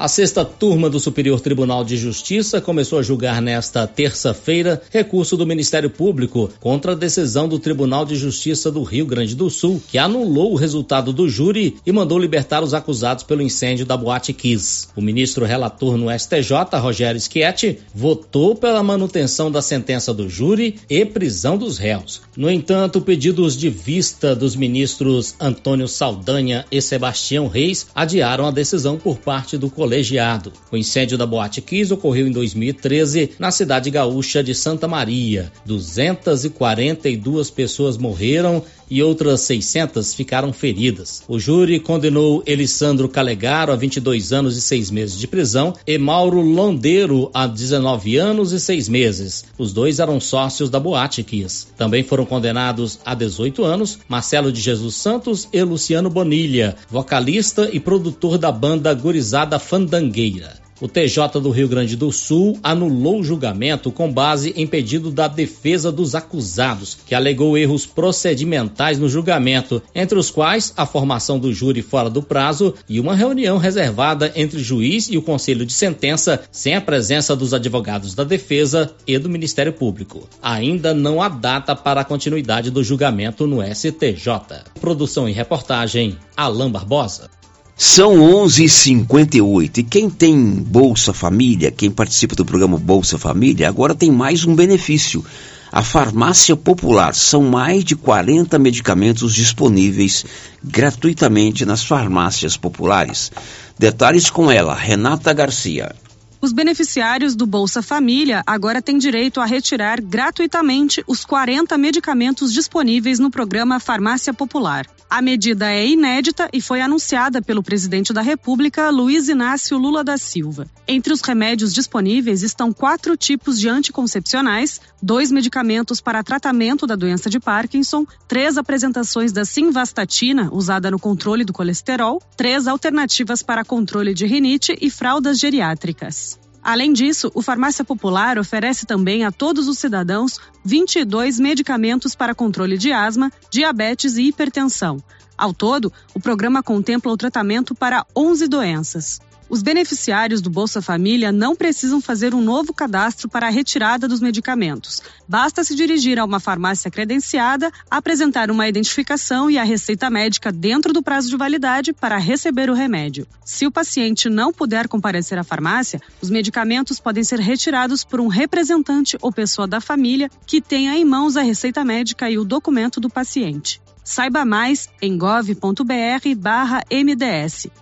A 0.00 0.08
sexta 0.08 0.46
turma 0.46 0.88
do 0.88 0.98
Superior 0.98 1.40
Tribunal 1.40 1.84
de 1.84 1.94
Justiça 1.94 2.58
começou 2.58 2.98
a 2.98 3.02
julgar 3.02 3.42
nesta 3.42 3.86
terça-feira 3.86 4.80
recurso 4.90 5.36
do 5.36 5.46
Ministério 5.46 5.90
Público 5.90 6.48
contra 6.58 6.92
a 6.92 6.94
decisão 6.94 7.46
do 7.46 7.58
Tribunal 7.58 8.06
de 8.06 8.16
Justiça 8.16 8.70
do 8.70 8.82
Rio 8.82 9.04
Grande 9.04 9.36
do 9.36 9.50
Sul, 9.50 9.78
que 9.86 9.98
anulou 9.98 10.52
o 10.52 10.56
resultado 10.56 11.12
do 11.12 11.28
júri 11.28 11.76
e 11.84 11.92
mandou 11.92 12.18
libertar 12.18 12.62
os 12.62 12.72
acusados 12.72 13.24
pelo 13.24 13.42
incêndio 13.42 13.84
da 13.84 13.94
Boate 13.94 14.32
Kiss. 14.32 14.88
O 14.96 15.02
ministro 15.02 15.44
relator 15.44 15.98
no 15.98 16.10
STJ, 16.10 16.78
Rogério 16.80 17.20
Schietti, 17.20 17.80
votou 17.94 18.54
pela 18.54 18.82
manutenção 18.82 19.50
da 19.50 19.60
sentença 19.60 20.14
do 20.14 20.30
júri 20.30 20.76
e 20.88 21.04
prisão 21.04 21.58
dos 21.58 21.76
réus. 21.76 22.22
No 22.34 22.50
entanto, 22.50 23.02
pedidos 23.02 23.54
de 23.54 23.68
vista 23.68 24.34
dos 24.34 24.56
ministros 24.56 25.34
Antônio 25.38 25.86
Saldanha 25.86 26.64
e 26.72 26.80
Sebastião 26.80 27.48
Reis 27.48 27.88
adiaram 27.94 28.46
a 28.46 28.50
decisão 28.50 28.96
por 28.96 29.18
parte 29.18 29.58
do 29.58 29.68
colegiado 29.68 29.89
colegiado. 29.90 30.52
O 30.70 30.76
incêndio 30.76 31.18
da 31.18 31.26
Boate 31.26 31.60
Kiss 31.60 31.92
ocorreu 31.92 32.28
em 32.28 32.30
2013 32.30 33.32
na 33.40 33.50
cidade 33.50 33.90
gaúcha 33.90 34.40
de 34.40 34.54
Santa 34.54 34.86
Maria. 34.86 35.50
242 35.66 37.50
pessoas 37.50 37.96
morreram 37.96 38.62
e 38.90 39.02
outras 39.02 39.42
600 39.42 40.12
ficaram 40.14 40.52
feridas. 40.52 41.22
O 41.28 41.38
júri 41.38 41.78
condenou 41.78 42.42
Elisandro 42.44 43.08
Calegaro 43.08 43.72
a 43.72 43.76
22 43.76 44.32
anos 44.32 44.56
e 44.56 44.60
6 44.60 44.90
meses 44.90 45.18
de 45.18 45.28
prisão 45.28 45.74
e 45.86 45.96
Mauro 45.96 46.40
Londeiro 46.40 47.30
a 47.32 47.46
19 47.46 48.16
anos 48.16 48.52
e 48.52 48.60
6 48.60 48.88
meses. 48.88 49.44
Os 49.56 49.72
dois 49.72 50.00
eram 50.00 50.20
sócios 50.20 50.68
da 50.68 50.80
Boate 50.80 51.22
Kiss. 51.22 51.68
Também 51.76 52.02
foram 52.02 52.26
condenados 52.26 52.98
a 53.04 53.14
18 53.14 53.64
anos 53.64 53.98
Marcelo 54.08 54.50
de 54.50 54.60
Jesus 54.60 54.96
Santos 54.96 55.48
e 55.52 55.62
Luciano 55.62 56.10
Bonilha, 56.10 56.76
vocalista 56.88 57.70
e 57.72 57.78
produtor 57.78 58.38
da 58.38 58.50
banda 58.50 58.92
Gurizada 58.94 59.58
Fandangueira. 59.58 60.69
O 60.80 60.88
TJ 60.88 61.38
do 61.42 61.50
Rio 61.50 61.68
Grande 61.68 61.94
do 61.94 62.10
Sul 62.10 62.58
anulou 62.62 63.20
o 63.20 63.24
julgamento 63.24 63.92
com 63.92 64.10
base 64.10 64.54
em 64.56 64.66
pedido 64.66 65.10
da 65.10 65.28
defesa 65.28 65.92
dos 65.92 66.14
acusados, 66.14 66.96
que 67.06 67.14
alegou 67.14 67.58
erros 67.58 67.84
procedimentais 67.84 68.98
no 68.98 69.06
julgamento, 69.06 69.82
entre 69.94 70.18
os 70.18 70.30
quais 70.30 70.72
a 70.78 70.86
formação 70.86 71.38
do 71.38 71.52
júri 71.52 71.82
fora 71.82 72.08
do 72.08 72.22
prazo 72.22 72.74
e 72.88 72.98
uma 72.98 73.14
reunião 73.14 73.58
reservada 73.58 74.32
entre 74.34 74.58
o 74.58 74.64
juiz 74.64 75.08
e 75.10 75.18
o 75.18 75.22
conselho 75.22 75.66
de 75.66 75.72
sentença 75.74 76.40
sem 76.50 76.74
a 76.74 76.80
presença 76.80 77.36
dos 77.36 77.52
advogados 77.52 78.14
da 78.14 78.24
defesa 78.24 78.90
e 79.06 79.18
do 79.18 79.28
Ministério 79.28 79.74
Público. 79.74 80.26
Ainda 80.42 80.94
não 80.94 81.20
há 81.20 81.28
data 81.28 81.76
para 81.76 82.00
a 82.00 82.04
continuidade 82.04 82.70
do 82.70 82.82
julgamento 82.82 83.46
no 83.46 83.62
STJ. 83.62 84.64
Produção 84.80 85.28
e 85.28 85.32
reportagem: 85.32 86.16
Alain 86.34 86.70
Barbosa. 86.70 87.39
São 87.82 88.16
11h58 88.16 89.78
e 89.78 89.82
quem 89.82 90.10
tem 90.10 90.36
Bolsa 90.38 91.14
Família, 91.14 91.70
quem 91.70 91.90
participa 91.90 92.36
do 92.36 92.44
programa 92.44 92.76
Bolsa 92.76 93.16
Família, 93.16 93.66
agora 93.66 93.94
tem 93.94 94.10
mais 94.10 94.44
um 94.44 94.54
benefício. 94.54 95.24
A 95.72 95.82
Farmácia 95.82 96.54
Popular. 96.54 97.14
São 97.14 97.42
mais 97.42 97.82
de 97.82 97.96
40 97.96 98.58
medicamentos 98.58 99.34
disponíveis 99.34 100.26
gratuitamente 100.62 101.64
nas 101.64 101.82
farmácias 101.82 102.54
populares. 102.54 103.32
Detalhes 103.78 104.28
com 104.28 104.50
ela, 104.50 104.74
Renata 104.74 105.32
Garcia. 105.32 105.94
Os 106.42 106.54
beneficiários 106.54 107.36
do 107.36 107.44
Bolsa 107.44 107.82
Família 107.82 108.42
agora 108.46 108.80
têm 108.80 108.96
direito 108.96 109.42
a 109.42 109.44
retirar 109.44 110.00
gratuitamente 110.00 111.04
os 111.06 111.22
40 111.22 111.76
medicamentos 111.76 112.50
disponíveis 112.50 113.18
no 113.18 113.30
programa 113.30 113.78
Farmácia 113.78 114.32
Popular. 114.32 114.86
A 115.10 115.20
medida 115.20 115.70
é 115.70 115.86
inédita 115.86 116.48
e 116.50 116.60
foi 116.60 116.80
anunciada 116.80 117.42
pelo 117.42 117.62
presidente 117.62 118.12
da 118.12 118.22
República, 118.22 118.88
Luiz 118.88 119.28
Inácio 119.28 119.76
Lula 119.76 120.02
da 120.02 120.16
Silva. 120.16 120.66
Entre 120.88 121.12
os 121.12 121.20
remédios 121.20 121.74
disponíveis 121.74 122.42
estão 122.42 122.72
quatro 122.72 123.18
tipos 123.18 123.58
de 123.60 123.68
anticoncepcionais, 123.68 124.80
dois 125.02 125.30
medicamentos 125.30 126.00
para 126.00 126.22
tratamento 126.22 126.86
da 126.86 126.96
doença 126.96 127.28
de 127.28 127.38
Parkinson, 127.38 128.06
três 128.26 128.56
apresentações 128.56 129.30
da 129.30 129.44
simvastatina, 129.44 130.48
usada 130.52 130.90
no 130.90 130.98
controle 130.98 131.44
do 131.44 131.52
colesterol, 131.52 132.22
três 132.36 132.66
alternativas 132.66 133.42
para 133.42 133.64
controle 133.64 134.14
de 134.14 134.26
rinite 134.26 134.78
e 134.80 134.88
fraldas 134.88 135.38
geriátricas. 135.38 136.29
Além 136.62 136.92
disso, 136.92 137.30
o 137.34 137.40
Farmácia 137.40 137.84
Popular 137.84 138.38
oferece 138.38 138.84
também 138.84 139.24
a 139.24 139.32
todos 139.32 139.66
os 139.66 139.78
cidadãos 139.78 140.38
22 140.64 141.40
medicamentos 141.40 142.14
para 142.14 142.34
controle 142.34 142.76
de 142.76 142.92
asma, 142.92 143.32
diabetes 143.50 144.16
e 144.16 144.24
hipertensão. 144.24 145.02
Ao 145.36 145.54
todo, 145.54 145.90
o 146.14 146.20
programa 146.20 146.62
contempla 146.62 147.10
o 147.10 147.16
tratamento 147.16 147.74
para 147.74 148.04
11 148.14 148.46
doenças. 148.46 149.20
Os 149.50 149.62
beneficiários 149.62 150.40
do 150.40 150.48
Bolsa 150.48 150.80
Família 150.80 151.32
não 151.32 151.56
precisam 151.56 152.00
fazer 152.00 152.36
um 152.36 152.40
novo 152.40 152.72
cadastro 152.72 153.28
para 153.28 153.48
a 153.48 153.50
retirada 153.50 154.06
dos 154.06 154.20
medicamentos. 154.20 155.02
Basta 155.28 155.64
se 155.64 155.74
dirigir 155.74 156.20
a 156.20 156.24
uma 156.24 156.38
farmácia 156.38 156.88
credenciada, 156.88 157.72
apresentar 157.90 158.48
uma 158.48 158.68
identificação 158.68 159.50
e 159.50 159.58
a 159.58 159.64
receita 159.64 160.08
médica 160.08 160.52
dentro 160.52 160.92
do 160.92 161.02
prazo 161.02 161.28
de 161.28 161.36
validade 161.36 161.92
para 161.92 162.16
receber 162.16 162.70
o 162.70 162.74
remédio. 162.74 163.26
Se 163.44 163.66
o 163.66 163.72
paciente 163.72 164.28
não 164.28 164.52
puder 164.52 164.86
comparecer 164.86 165.36
à 165.36 165.42
farmácia, 165.42 166.00
os 166.22 166.30
medicamentos 166.30 167.00
podem 167.00 167.24
ser 167.24 167.40
retirados 167.40 168.04
por 168.04 168.20
um 168.20 168.28
representante 168.28 169.18
ou 169.20 169.32
pessoa 169.32 169.66
da 169.66 169.80
família 169.80 170.30
que 170.46 170.60
tenha 170.60 170.96
em 170.96 171.04
mãos 171.04 171.36
a 171.36 171.42
receita 171.42 171.84
médica 171.84 172.30
e 172.30 172.38
o 172.38 172.44
documento 172.44 173.00
do 173.00 173.10
paciente. 173.10 173.80
Saiba 174.04 174.44
mais 174.44 174.88
em 175.00 175.16
gov.br/mds. 175.16 175.56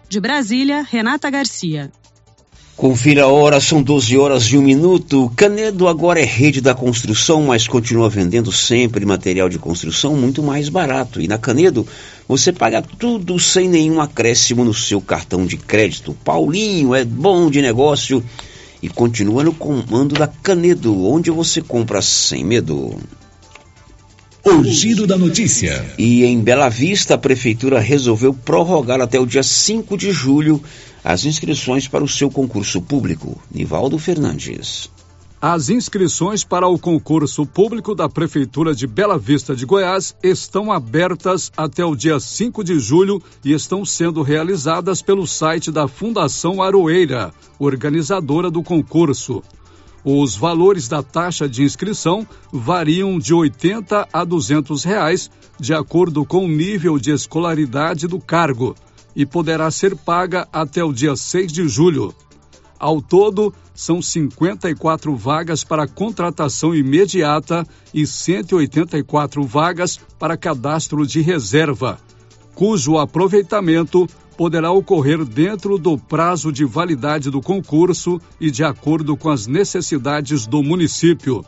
De 0.09 0.21
Brasília, 0.21 0.83
Renata 0.83 1.31
Garcia. 1.31 1.91
Confira 2.79 3.25
a 3.25 3.27
hora, 3.27 3.61
são 3.61 3.83
12 3.83 4.17
horas 4.17 4.45
e 4.45 4.57
um 4.57 4.63
minuto. 4.63 5.33
Canedo 5.35 5.89
agora 5.89 6.21
é 6.21 6.25
rede 6.25 6.61
da 6.61 6.77
construção, 6.77 7.43
mas 7.43 7.67
continua 7.67 8.09
vendendo 8.09 8.53
sempre 8.53 9.05
material 9.05 9.49
de 9.49 9.59
construção 9.59 10.15
muito 10.15 10.45
mais 10.45 10.69
barato. 10.69 11.21
E 11.21 11.27
na 11.27 11.39
Canedo 11.39 11.85
você 12.29 12.53
paga 12.53 12.81
tudo 12.81 13.37
sem 13.37 13.69
nenhum 13.69 14.01
acréscimo 14.01 14.65
no 14.65 14.73
seu 14.73 15.01
cartão 15.01 15.45
de 15.45 15.57
crédito. 15.57 16.17
Paulinho 16.25 16.95
é 16.95 17.05
bom 17.05 17.51
de 17.51 17.61
negócio 17.61 18.23
e 18.81 18.89
continua 18.89 19.43
no 19.43 19.53
comando 19.53 20.15
da 20.15 20.29
Canedo, 20.29 21.05
onde 21.05 21.33
você 21.33 21.61
compra 21.61 22.01
sem 22.01 22.45
medo. 22.45 22.97
O 24.51 24.65
giro 24.65 25.07
da 25.07 25.19
notícia. 25.19 25.85
E 25.99 26.25
em 26.25 26.41
Bela 26.41 26.71
Vista, 26.71 27.17
a 27.17 27.19
prefeitura 27.19 27.79
resolveu 27.79 28.33
prorrogar 28.33 28.99
até 28.99 29.21
o 29.21 29.27
dia 29.27 29.43
5 29.43 29.95
de 29.95 30.11
julho 30.11 30.59
as 31.05 31.27
inscrições 31.27 31.87
para 31.87 32.03
o 32.03 32.09
seu 32.09 32.31
concurso 32.31 32.81
público. 32.81 33.39
Nivaldo 33.53 33.99
Fernandes. 33.99 34.91
As 35.39 35.69
inscrições 35.69 36.45
para 36.45 36.67
o 36.67 36.79
concurso 36.79 37.45
público 37.45 37.95
da 37.95 38.09
Prefeitura 38.09 38.75
de 38.75 38.87
Bela 38.87 39.19
Vista 39.19 39.55
de 39.55 39.67
Goiás 39.67 40.17
estão 40.23 40.73
abertas 40.73 41.53
até 41.55 41.85
o 41.85 41.95
dia 41.95 42.19
5 42.19 42.65
de 42.65 42.81
julho 42.81 43.23
e 43.45 43.53
estão 43.53 43.85
sendo 43.85 44.23
realizadas 44.23 45.03
pelo 45.03 45.27
site 45.27 45.71
da 45.71 45.87
Fundação 45.87 46.63
Aroeira, 46.63 47.35
organizadora 47.59 48.51
do 48.51 48.63
concurso. 48.63 49.43
Os 50.11 50.35
valores 50.35 50.89
da 50.89 51.03
taxa 51.03 51.47
de 51.47 51.63
inscrição 51.63 52.27
variam 52.51 53.19
de 53.19 53.35
80 53.35 54.09
a 54.11 54.25
200 54.25 54.83
reais, 54.83 55.31
de 55.61 55.75
acordo 55.75 56.25
com 56.25 56.47
o 56.47 56.49
nível 56.49 56.99
de 56.99 57.11
escolaridade 57.11 58.07
do 58.07 58.19
cargo, 58.19 58.75
e 59.15 59.27
poderá 59.27 59.71
ser 59.71 59.95
paga 59.95 60.49
até 60.51 60.83
o 60.83 60.95
dia 60.95 61.15
6 61.15 61.53
de 61.53 61.69
julho. 61.69 62.15
Ao 62.79 63.03
todo, 63.03 63.53
são 63.75 64.01
54 64.01 65.15
vagas 65.15 65.63
para 65.63 65.87
contratação 65.87 66.75
imediata 66.75 67.67
e 67.93 68.07
184 68.07 69.43
vagas 69.43 70.01
para 70.19 70.39
cadastro 70.39 71.07
de 71.07 71.21
reserva, 71.21 71.99
cujo 72.55 72.97
aproveitamento 72.97 74.09
poderá 74.39 74.71
ocorrer 74.71 75.25
dentro 75.25 75.77
do 75.77 75.99
prazo 75.99 76.53
de 76.53 76.65
validade 76.65 77.29
do 77.29 77.43
concurso 77.43 78.21
e 78.41 78.53
de 78.53 78.63
acordo 78.63 79.17
com 79.17 79.31
as 79.31 79.49
necessidades 79.49 80.47
do 80.47 80.63
município. 80.63 81.45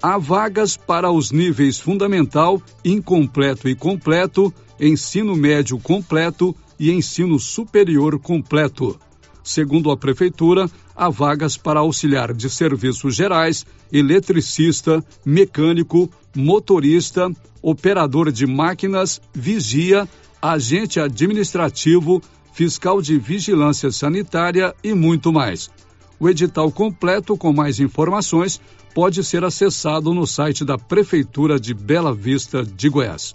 Há 0.00 0.16
vagas 0.16 0.76
para 0.76 1.10
os 1.10 1.32
níveis 1.32 1.80
fundamental, 1.80 2.62
incompleto 2.84 3.68
e 3.68 3.74
completo, 3.74 4.54
ensino 4.78 5.34
médio 5.34 5.76
completo 5.80 6.54
e 6.78 6.92
ensino 6.92 7.36
superior 7.36 8.16
completo. 8.20 8.96
Segundo 9.42 9.90
a 9.90 9.96
Prefeitura, 9.96 10.70
há 10.94 11.08
vagas 11.08 11.56
para 11.56 11.80
auxiliar 11.80 12.32
de 12.32 12.48
serviços 12.48 13.16
gerais, 13.16 13.66
eletricista, 13.92 15.04
mecânico, 15.26 16.08
motorista, 16.36 17.28
operador 17.60 18.30
de 18.30 18.46
máquinas, 18.46 19.20
vigia, 19.34 20.08
agente 20.40 20.98
administrativo, 20.98 22.22
fiscal 22.52 23.00
de 23.00 23.18
vigilância 23.18 23.90
sanitária 23.90 24.74
e 24.82 24.94
muito 24.94 25.32
mais. 25.32 25.70
O 26.18 26.28
edital 26.28 26.70
completo 26.70 27.36
com 27.36 27.52
mais 27.52 27.80
informações 27.80 28.60
pode 28.94 29.22
ser 29.24 29.44
acessado 29.44 30.12
no 30.12 30.26
site 30.26 30.64
da 30.64 30.76
Prefeitura 30.76 31.58
de 31.58 31.72
Bela 31.72 32.14
Vista 32.14 32.62
de 32.64 32.88
Goiás. 32.88 33.34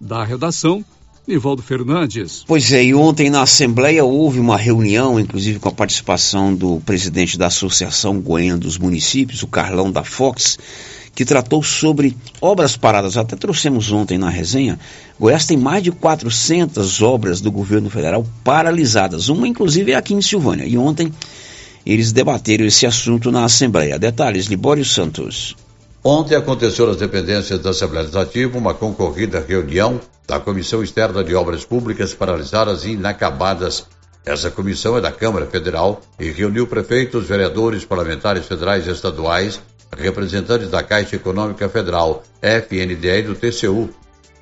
Da 0.00 0.24
redação, 0.24 0.84
Nivaldo 1.26 1.62
Fernandes. 1.62 2.44
Pois 2.46 2.72
é, 2.72 2.84
e 2.84 2.94
ontem 2.94 3.30
na 3.30 3.42
Assembleia 3.42 4.04
houve 4.04 4.40
uma 4.40 4.56
reunião, 4.56 5.18
inclusive 5.18 5.58
com 5.58 5.68
a 5.68 5.72
participação 5.72 6.54
do 6.54 6.80
presidente 6.80 7.38
da 7.38 7.46
Associação 7.46 8.20
Goiana 8.20 8.58
dos 8.58 8.76
Municípios, 8.76 9.42
o 9.42 9.46
Carlão 9.46 9.90
da 9.90 10.02
Fox, 10.02 10.58
que 11.14 11.24
tratou 11.24 11.62
sobre 11.62 12.16
obras 12.40 12.76
paradas. 12.76 13.16
Até 13.16 13.36
trouxemos 13.36 13.92
ontem 13.92 14.18
na 14.18 14.30
resenha. 14.30 14.78
Goiás 15.18 15.46
tem 15.46 15.56
mais 15.56 15.82
de 15.82 15.90
400 15.90 17.02
obras 17.02 17.40
do 17.40 17.50
governo 17.50 17.90
federal 17.90 18.26
paralisadas. 18.42 19.28
Uma, 19.28 19.46
inclusive, 19.46 19.92
é 19.92 19.94
aqui 19.94 20.14
em 20.14 20.22
Silvânia. 20.22 20.64
E 20.64 20.78
ontem 20.78 21.12
eles 21.84 22.12
debateram 22.12 22.64
esse 22.64 22.86
assunto 22.86 23.30
na 23.30 23.44
Assembleia. 23.44 23.98
Detalhes, 23.98 24.46
Libório 24.46 24.84
Santos. 24.84 25.56
Ontem 26.04 26.34
aconteceu 26.34 26.86
nas 26.86 26.96
dependências 26.96 27.60
da 27.60 27.70
Assembleia 27.70 28.02
Legislativa 28.02 28.58
uma 28.58 28.74
concorrida 28.74 29.44
reunião 29.46 30.00
da 30.26 30.40
Comissão 30.40 30.82
Externa 30.82 31.22
de 31.22 31.34
Obras 31.34 31.64
Públicas 31.64 32.14
Paralisadas 32.14 32.84
e 32.84 32.92
Inacabadas. 32.92 33.86
Essa 34.24 34.50
comissão 34.50 34.96
é 34.96 35.00
da 35.00 35.10
Câmara 35.10 35.46
Federal 35.46 36.00
e 36.18 36.30
reuniu 36.30 36.66
prefeitos, 36.66 37.26
vereadores, 37.26 37.84
parlamentares 37.84 38.46
federais 38.46 38.86
e 38.86 38.90
estaduais, 38.90 39.60
representantes 39.96 40.70
da 40.70 40.82
Caixa 40.82 41.16
Econômica 41.16 41.68
Federal, 41.68 42.22
FNDE 42.40 43.08
e 43.08 43.22
do 43.22 43.34
TCU. 43.34 43.90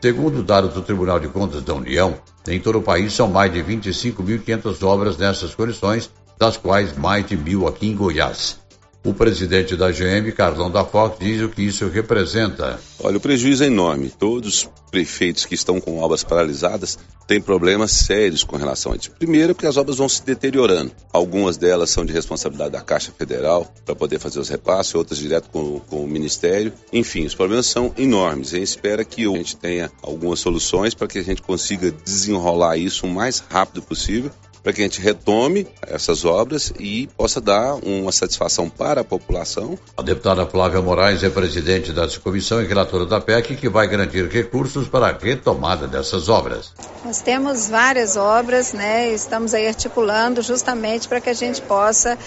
Segundo 0.01 0.42
dados 0.42 0.74
do 0.74 0.82
Tribunal 0.82 1.20
de 1.20 1.28
Contas 1.28 1.62
da 1.62 1.74
União, 1.74 2.18
em 2.48 2.59
todo 2.59 2.78
o 2.78 2.82
país 2.82 3.12
são 3.12 3.28
mais 3.28 3.53
de 3.53 3.62
25.500 3.62 4.82
obras 4.86 5.16
nessas 5.16 5.55
condições, 5.55 6.11
das 6.38 6.57
quais 6.57 6.96
mais 6.96 7.26
de 7.26 7.36
mil 7.36 7.68
aqui 7.68 7.88
em 7.88 7.94
Goiás. 7.94 8.59
O 9.03 9.14
presidente 9.14 9.76
da 9.76 9.90
GM, 9.90 10.30
Carlão 10.36 10.70
da 10.70 10.84
Fox, 10.84 11.18
diz 11.18 11.40
o 11.40 11.48
que 11.48 11.62
isso 11.62 11.88
representa. 11.88 12.78
Olha, 13.03 13.16
o 13.16 13.20
prejuízo 13.20 13.64
é 13.64 13.66
enorme. 13.66 14.11
Todos 14.11 14.64
os 14.64 14.70
prefeitos 14.90 15.46
que 15.46 15.55
estão 15.55 15.80
com 15.80 16.01
obras 16.01 16.22
paralisadas 16.22 16.98
têm 17.26 17.40
problemas 17.40 17.92
sérios 17.92 18.44
com 18.44 18.59
relação 18.59 18.92
a 18.92 18.96
isso. 18.96 19.11
Primeiro, 19.12 19.55
porque 19.55 19.66
as 19.66 19.78
obras 19.78 19.96
vão 19.96 20.09
se 20.09 20.22
deteriorando. 20.22 20.92
Algumas 21.11 21.57
delas 21.57 21.88
são 21.88 22.05
de 22.05 22.12
responsabilidade 22.12 22.72
da 22.72 22.82
Caixa 22.82 23.11
Federal 23.11 23.72
para 23.86 23.94
poder 23.94 24.18
fazer 24.18 24.38
os 24.38 24.51
repasses, 24.51 24.94
outras 24.94 25.18
direto 25.18 25.48
com, 25.48 25.80
com 25.80 26.05
o 26.05 26.09
Ministério. 26.09 26.70
Enfim, 26.92 27.24
os 27.24 27.34
problemas 27.34 27.66
são 27.66 27.94
enormes. 27.96 28.53
A 28.53 28.59
gente 28.59 28.68
espera 28.68 29.03
que 29.03 29.24
a 29.24 29.36
gente 29.36 29.57
tenha 29.57 29.90
algumas 30.03 30.40
soluções 30.40 30.92
para 30.92 31.09
que 31.09 31.18
a 31.18 31.24
gente 31.24 31.40
consiga 31.40 31.90
desenrolar 31.90 32.76
isso 32.76 33.07
o 33.07 33.11
mais 33.11 33.38
rápido 33.38 33.80
possível 33.80 34.30
para 34.62 34.72
que 34.72 34.80
a 34.80 34.84
gente 34.84 35.00
retome 35.00 35.66
essas 35.86 36.24
obras 36.24 36.72
e 36.78 37.08
possa 37.16 37.40
dar 37.40 37.74
uma 37.76 38.12
satisfação 38.12 38.68
para 38.68 39.00
a 39.00 39.04
população. 39.04 39.78
A 39.96 40.02
deputada 40.02 40.46
Flávia 40.46 40.80
Moraes 40.80 41.22
é 41.22 41.30
presidente 41.30 41.92
dessa 41.92 42.18
comissão 42.20 42.62
e 42.62 42.66
relatora 42.66 43.06
da 43.06 43.20
PEC 43.20 43.56
que 43.56 43.68
vai 43.68 43.88
garantir 43.88 44.26
recursos 44.28 44.88
para 44.88 45.08
a 45.08 45.12
retomada 45.18 45.86
dessas 45.86 46.28
obras. 46.28 46.72
Nós 47.04 47.20
temos 47.20 47.68
várias 47.68 48.16
obras, 48.16 48.72
né? 48.72 49.11
Estamos 49.12 49.54
aí 49.54 49.66
articulando 49.66 50.42
justamente 50.42 51.08
para 51.08 51.20
que 51.20 51.30
a 51.30 51.34
gente 51.34 51.62
possa 51.62 52.18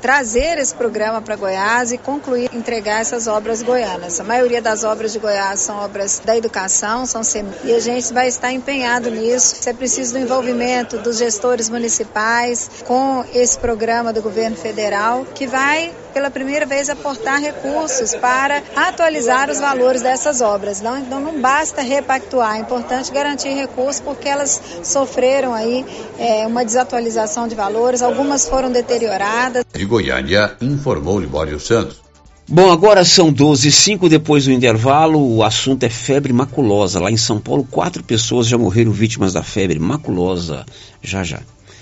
trazer 0.00 0.58
esse 0.58 0.74
programa 0.74 1.22
para 1.22 1.36
Goiás 1.36 1.92
e 1.92 1.98
concluir, 1.98 2.50
entregar 2.52 3.00
essas 3.00 3.26
obras 3.26 3.62
goianas. 3.62 4.20
A 4.20 4.24
maioria 4.24 4.60
das 4.60 4.84
obras 4.84 5.12
de 5.12 5.18
Goiás 5.18 5.60
são 5.60 5.78
obras 5.78 6.20
da 6.24 6.36
educação, 6.36 7.06
são 7.06 7.22
e 7.64 7.72
a 7.72 7.80
gente 7.80 8.12
vai 8.12 8.28
estar 8.28 8.52
empenhado 8.52 9.10
nisso. 9.10 9.68
É 9.68 9.72
preciso 9.72 10.12
do 10.12 10.18
envolvimento 10.18 10.98
dos 10.98 11.18
gestores 11.18 11.68
municipais 11.68 11.77
com 12.86 13.24
esse 13.32 13.58
programa 13.58 14.12
do 14.12 14.20
governo 14.20 14.56
federal 14.56 15.24
que 15.34 15.46
vai 15.46 15.92
pela 16.12 16.30
primeira 16.30 16.66
vez 16.66 16.90
aportar 16.90 17.40
recursos 17.40 18.14
para 18.14 18.62
atualizar 18.74 19.50
os 19.50 19.60
valores 19.60 20.02
dessas 20.02 20.40
obras. 20.40 20.80
Não, 20.80 20.98
então 20.98 21.20
não 21.20 21.40
basta 21.40 21.80
repactuar, 21.80 22.56
é 22.56 22.60
importante 22.60 23.12
garantir 23.12 23.50
recursos 23.50 24.00
porque 24.00 24.28
elas 24.28 24.60
sofreram 24.82 25.54
aí 25.54 25.84
é, 26.18 26.46
uma 26.46 26.64
desatualização 26.64 27.46
de 27.46 27.54
valores, 27.54 28.02
algumas 28.02 28.48
foram 28.48 28.70
deterioradas. 28.72 29.64
De 29.72 29.84
Goiânia, 29.84 30.56
informou 30.60 31.20
Libório 31.20 31.60
Santos. 31.60 32.08
Bom, 32.50 32.72
agora 32.72 33.04
são 33.04 33.30
12 33.30 33.68
e 33.68 33.70
5 33.70 34.08
depois 34.08 34.46
do 34.46 34.52
intervalo. 34.52 35.20
O 35.20 35.42
assunto 35.44 35.82
é 35.82 35.90
febre 35.90 36.32
maculosa. 36.32 36.98
Lá 36.98 37.10
em 37.10 37.16
São 37.16 37.38
Paulo, 37.38 37.62
quatro 37.70 38.02
pessoas 38.02 38.46
já 38.46 38.56
morreram 38.56 38.90
vítimas 38.90 39.34
da 39.34 39.42
febre 39.42 39.78
maculosa. 39.78 40.64
Já, 41.02 41.22
já. 41.22 41.42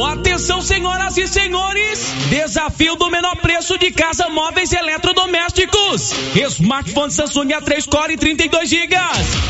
Atenção, 0.00 0.62
senhoras 0.62 1.18
e 1.18 1.26
senhores! 1.26 2.14
Desafio 2.30 2.96
do 2.96 3.10
menor 3.10 3.36
preço 3.36 3.76
de 3.76 3.90
casa 3.90 4.30
móveis 4.30 4.72
eletrodomésticos. 4.72 6.14
Smartphone 6.34 7.12
Samsung 7.12 7.48
A3 7.48 7.86
Core 7.88 8.16
32 8.16 8.70
GB 8.70 8.96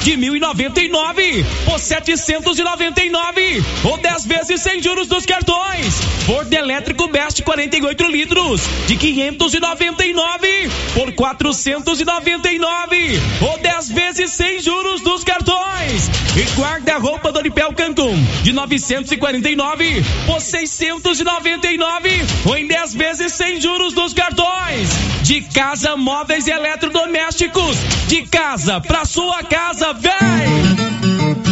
de 0.02 0.16
1.099 0.16 1.44
por 1.64 1.78
799 1.78 3.62
ou 3.84 3.96
10 3.98 4.26
vezes 4.26 4.60
sem 4.62 4.82
juros 4.82 5.06
dos 5.06 5.24
cartões. 5.24 6.00
Forno 6.26 6.52
elétrico 6.52 7.06
Best 7.08 7.42
48 7.42 8.04
litros 8.06 8.62
de 8.86 8.96
599 8.96 10.70
por 10.94 11.12
499 11.12 13.20
ou 13.42 13.58
10 13.58 13.90
vezes 13.90 14.32
sem 14.32 14.58
juros 14.60 15.02
dos 15.02 15.22
cartões. 15.22 16.10
E 16.36 16.42
guarda-roupa 16.58 17.30
do 17.30 17.42
Doripel 17.42 17.72
Cancun 17.72 18.14
de 18.42 18.52
949 18.52 20.04
por 20.26 20.31
699 20.40 22.26
ou 22.46 22.56
em 22.56 22.66
10 22.66 22.94
vezes 22.94 23.32
sem 23.32 23.60
juros 23.60 23.92
dos 23.92 24.12
cartões. 24.12 24.88
De 25.22 25.42
casa, 25.42 25.96
móveis 25.96 26.46
e 26.46 26.50
eletrodomésticos. 26.50 27.76
De 28.08 28.26
casa 28.26 28.80
pra 28.80 29.04
sua 29.04 29.42
casa, 29.42 29.92
vem! 29.92 31.51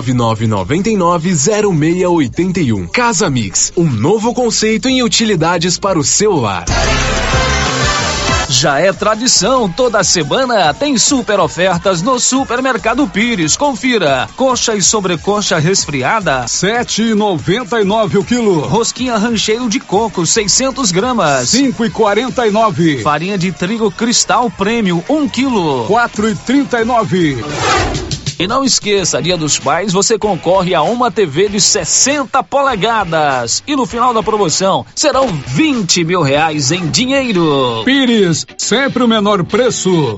99990681. 0.07 2.89
Casa 2.89 3.29
Mix, 3.29 3.71
um 3.77 3.89
novo 3.89 4.33
conceito 4.33 4.89
em 4.89 5.03
utilidades 5.03 5.77
para 5.77 5.99
o 5.99 6.03
celular. 6.03 6.65
Já 8.51 8.79
é 8.79 8.91
tradição, 8.91 9.69
toda 9.69 10.03
semana 10.03 10.73
tem 10.73 10.97
super 10.97 11.39
ofertas 11.39 12.01
no 12.01 12.19
Supermercado 12.19 13.07
Pires. 13.07 13.55
Confira: 13.55 14.27
coxa 14.35 14.75
e 14.75 14.81
sobrecoxa 14.81 15.57
resfriada, 15.57 16.43
7,99 16.43 18.19
o 18.19 18.23
quilo. 18.25 18.59
Rosquinha 18.59 19.17
rancheiro 19.17 19.69
de 19.69 19.79
coco, 19.79 20.25
600 20.25 20.91
gramas, 20.91 21.49
5,49. 21.49 23.01
Farinha 23.01 23.37
de 23.37 23.53
trigo 23.53 23.89
cristal 23.89 24.51
prêmio, 24.51 25.01
1 25.09 25.29
quilo, 25.29 25.87
4,39. 25.87 28.20
E 28.41 28.47
não 28.47 28.63
esqueça, 28.63 29.21
Dia 29.21 29.37
dos 29.37 29.59
Pais, 29.59 29.93
você 29.93 30.17
concorre 30.17 30.73
a 30.73 30.81
uma 30.81 31.11
TV 31.11 31.47
de 31.47 31.61
60 31.61 32.41
polegadas. 32.41 33.61
E 33.67 33.75
no 33.75 33.85
final 33.85 34.15
da 34.15 34.23
promoção 34.23 34.83
serão 34.95 35.27
20 35.27 36.03
mil 36.03 36.23
reais 36.23 36.71
em 36.71 36.89
dinheiro. 36.89 37.83
Pires, 37.85 38.47
sempre 38.57 39.03
o 39.03 39.07
menor 39.07 39.43
preço. 39.43 40.17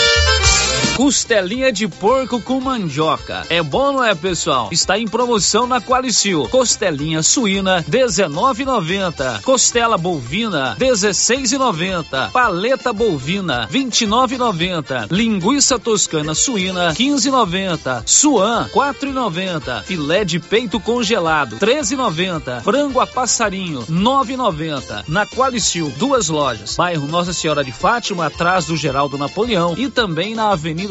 Costelinha 1.01 1.71
de 1.71 1.87
porco 1.87 2.39
com 2.39 2.61
mandioca. 2.61 3.43
É 3.49 3.59
bom, 3.63 3.91
não 3.91 4.03
é, 4.03 4.13
pessoal? 4.13 4.69
Está 4.71 4.99
em 4.99 5.07
promoção 5.07 5.65
na 5.65 5.81
Qualicil. 5.81 6.47
Costelinha 6.49 7.23
suína, 7.23 7.83
19,90. 7.89 9.41
Costela 9.41 9.97
bovina, 9.97 10.75
16,90. 10.79 12.29
Paleta 12.29 12.93
bovina, 12.93 13.67
29,90. 13.71 15.07
Linguiça 15.09 15.79
toscana 15.79 16.35
suína, 16.35 16.93
15,90. 16.93 18.03
Suan, 18.05 18.69
4,90. 18.71 19.81
Filé 19.81 20.23
de 20.23 20.39
peito 20.39 20.79
congelado, 20.79 21.57
13,90. 21.57 22.61
Frango 22.61 22.99
a 22.99 23.07
passarinho, 23.07 23.81
9,90. 23.89 25.05
Na 25.07 25.25
Qualicil, 25.25 25.91
duas 25.97 26.29
lojas. 26.29 26.75
Bairro 26.75 27.07
Nossa 27.07 27.33
Senhora 27.33 27.63
de 27.63 27.71
Fátima, 27.71 28.27
atrás 28.27 28.67
do 28.67 28.77
Geraldo 28.77 29.17
Napoleão 29.17 29.73
e 29.75 29.89
também 29.89 30.35
na 30.35 30.51
Avenida 30.51 30.90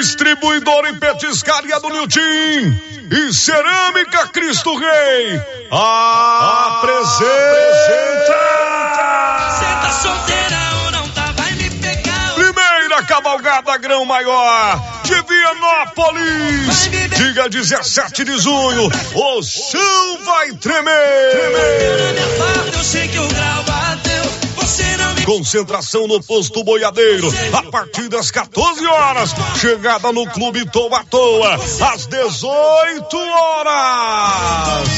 Distribuidor 0.00 0.86
e 0.86 0.94
petiscaria 0.94 1.78
do 1.78 1.90
Niltim 1.90 2.74
e 3.12 3.34
Cerâmica 3.34 4.28
Cristo 4.28 4.74
Rei 4.74 5.38
apresenta. 5.70 7.20
Tá 9.82 9.90
solteirão, 9.90 10.90
não 10.92 11.06
tá, 11.10 11.32
vai 11.36 11.52
me 11.52 11.68
pegar. 11.68 12.32
Primeira 12.34 13.02
cavalgada 13.02 13.76
grão 13.76 14.06
maior 14.06 14.82
de 15.04 15.20
Vianópolis. 15.20 16.88
Dia 17.18 17.50
17 17.50 18.24
de 18.24 18.38
junho, 18.38 18.88
o 19.14 19.42
chão 19.42 20.24
vai 20.24 20.50
tremer. 20.52 20.94
Eu 22.72 22.82
sei 22.82 23.06
que 23.06 23.18
o 23.18 23.28
grau 23.28 23.69
Concentração 25.24 26.06
no 26.06 26.22
posto 26.22 26.62
boiadeiro 26.64 27.28
a 27.52 27.62
partir 27.70 28.08
das 28.08 28.30
14 28.30 28.86
horas. 28.86 29.30
Chegada 29.60 30.12
no 30.12 30.26
Clube 30.26 30.64
Toa 30.70 31.04
Toa 31.04 31.54
às 31.54 32.06
18 32.06 33.16
horas. 33.16 34.88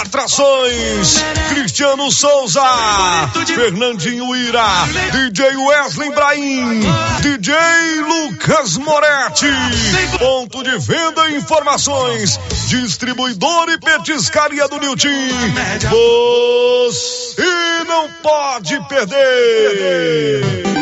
Atrações: 0.00 1.22
Cristiano 1.50 2.10
Souza, 2.10 2.62
Fernandinho 3.46 4.34
Ira, 4.34 4.64
DJ 5.12 5.56
Wesley 5.56 6.10
Brahim, 6.10 6.80
DJ 7.20 7.54
Lucas 8.00 8.76
Moretti. 8.78 9.46
Ponto 10.18 10.62
de 10.62 10.78
venda 10.78 11.28
e 11.28 11.36
informações: 11.36 12.40
Distribuidor 12.68 13.68
e 13.68 13.78
petiscaria 13.78 14.66
do 14.68 14.78
Niltim. 14.78 15.08
Você 15.90 17.84
não 17.86 18.08
pode 18.22 18.80
perder. 18.88 20.81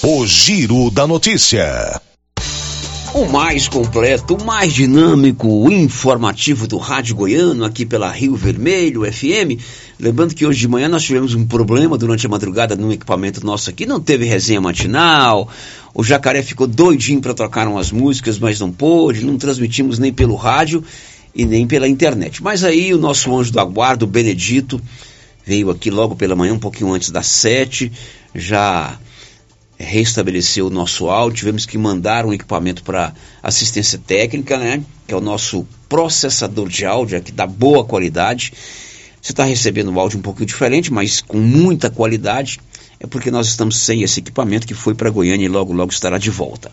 O 0.00 0.24
Giro 0.24 0.92
da 0.92 1.08
Notícia. 1.08 2.00
O 3.12 3.26
mais 3.26 3.66
completo, 3.66 4.36
o 4.36 4.44
mais 4.44 4.72
dinâmico, 4.72 5.48
o 5.48 5.72
informativo 5.72 6.68
do 6.68 6.78
Rádio 6.78 7.16
Goiano, 7.16 7.64
aqui 7.64 7.84
pela 7.84 8.08
Rio 8.08 8.36
Vermelho 8.36 9.02
FM. 9.12 9.60
Lembrando 9.98 10.36
que 10.36 10.46
hoje 10.46 10.60
de 10.60 10.68
manhã 10.68 10.88
nós 10.88 11.02
tivemos 11.02 11.34
um 11.34 11.44
problema 11.44 11.98
durante 11.98 12.24
a 12.24 12.28
madrugada 12.28 12.76
no 12.76 12.92
equipamento 12.92 13.44
nosso 13.44 13.68
aqui, 13.70 13.86
não 13.86 14.00
teve 14.00 14.24
resenha 14.24 14.60
matinal. 14.60 15.48
O 15.92 16.04
jacaré 16.04 16.44
ficou 16.44 16.68
doidinho 16.68 17.20
para 17.20 17.34
trocar 17.34 17.66
umas 17.66 17.90
músicas, 17.90 18.38
mas 18.38 18.60
não 18.60 18.70
pôde, 18.70 19.24
não 19.24 19.36
transmitimos 19.36 19.98
nem 19.98 20.12
pelo 20.12 20.36
rádio 20.36 20.84
e 21.34 21.44
nem 21.44 21.66
pela 21.66 21.88
internet. 21.88 22.40
Mas 22.40 22.62
aí 22.62 22.94
o 22.94 22.98
nosso 22.98 23.36
anjo 23.36 23.52
da 23.52 23.64
guarda, 23.64 24.04
o 24.04 24.08
Benedito, 24.08 24.80
veio 25.44 25.70
aqui 25.70 25.90
logo 25.90 26.14
pela 26.14 26.36
manhã, 26.36 26.54
um 26.54 26.58
pouquinho 26.58 26.92
antes 26.92 27.10
das 27.10 27.26
sete, 27.26 27.90
já 28.32 28.96
restabeleceu 29.78 30.66
o 30.66 30.70
nosso 30.70 31.08
áudio, 31.08 31.38
tivemos 31.38 31.64
que 31.64 31.78
mandar 31.78 32.26
um 32.26 32.32
equipamento 32.32 32.82
para 32.82 33.12
assistência 33.42 33.98
técnica, 34.04 34.58
né? 34.58 34.82
Que 35.06 35.14
é 35.14 35.16
o 35.16 35.20
nosso 35.20 35.66
processador 35.88 36.68
de 36.68 36.84
áudio, 36.84 37.16
é 37.16 37.20
que 37.20 37.30
dá 37.30 37.46
boa 37.46 37.84
qualidade. 37.84 38.52
Você 39.22 39.32
está 39.32 39.44
recebendo 39.44 39.90
um 39.90 39.98
áudio 39.98 40.18
um 40.18 40.22
pouquinho 40.22 40.46
diferente, 40.46 40.92
mas 40.92 41.20
com 41.20 41.38
muita 41.38 41.90
qualidade. 41.90 42.58
É 43.00 43.06
porque 43.06 43.30
nós 43.30 43.46
estamos 43.46 43.76
sem 43.76 44.02
esse 44.02 44.18
equipamento 44.18 44.66
que 44.66 44.74
foi 44.74 44.92
para 44.92 45.08
Goiânia 45.08 45.46
e 45.46 45.48
logo, 45.48 45.72
logo 45.72 45.92
estará 45.92 46.18
de 46.18 46.30
volta. 46.30 46.72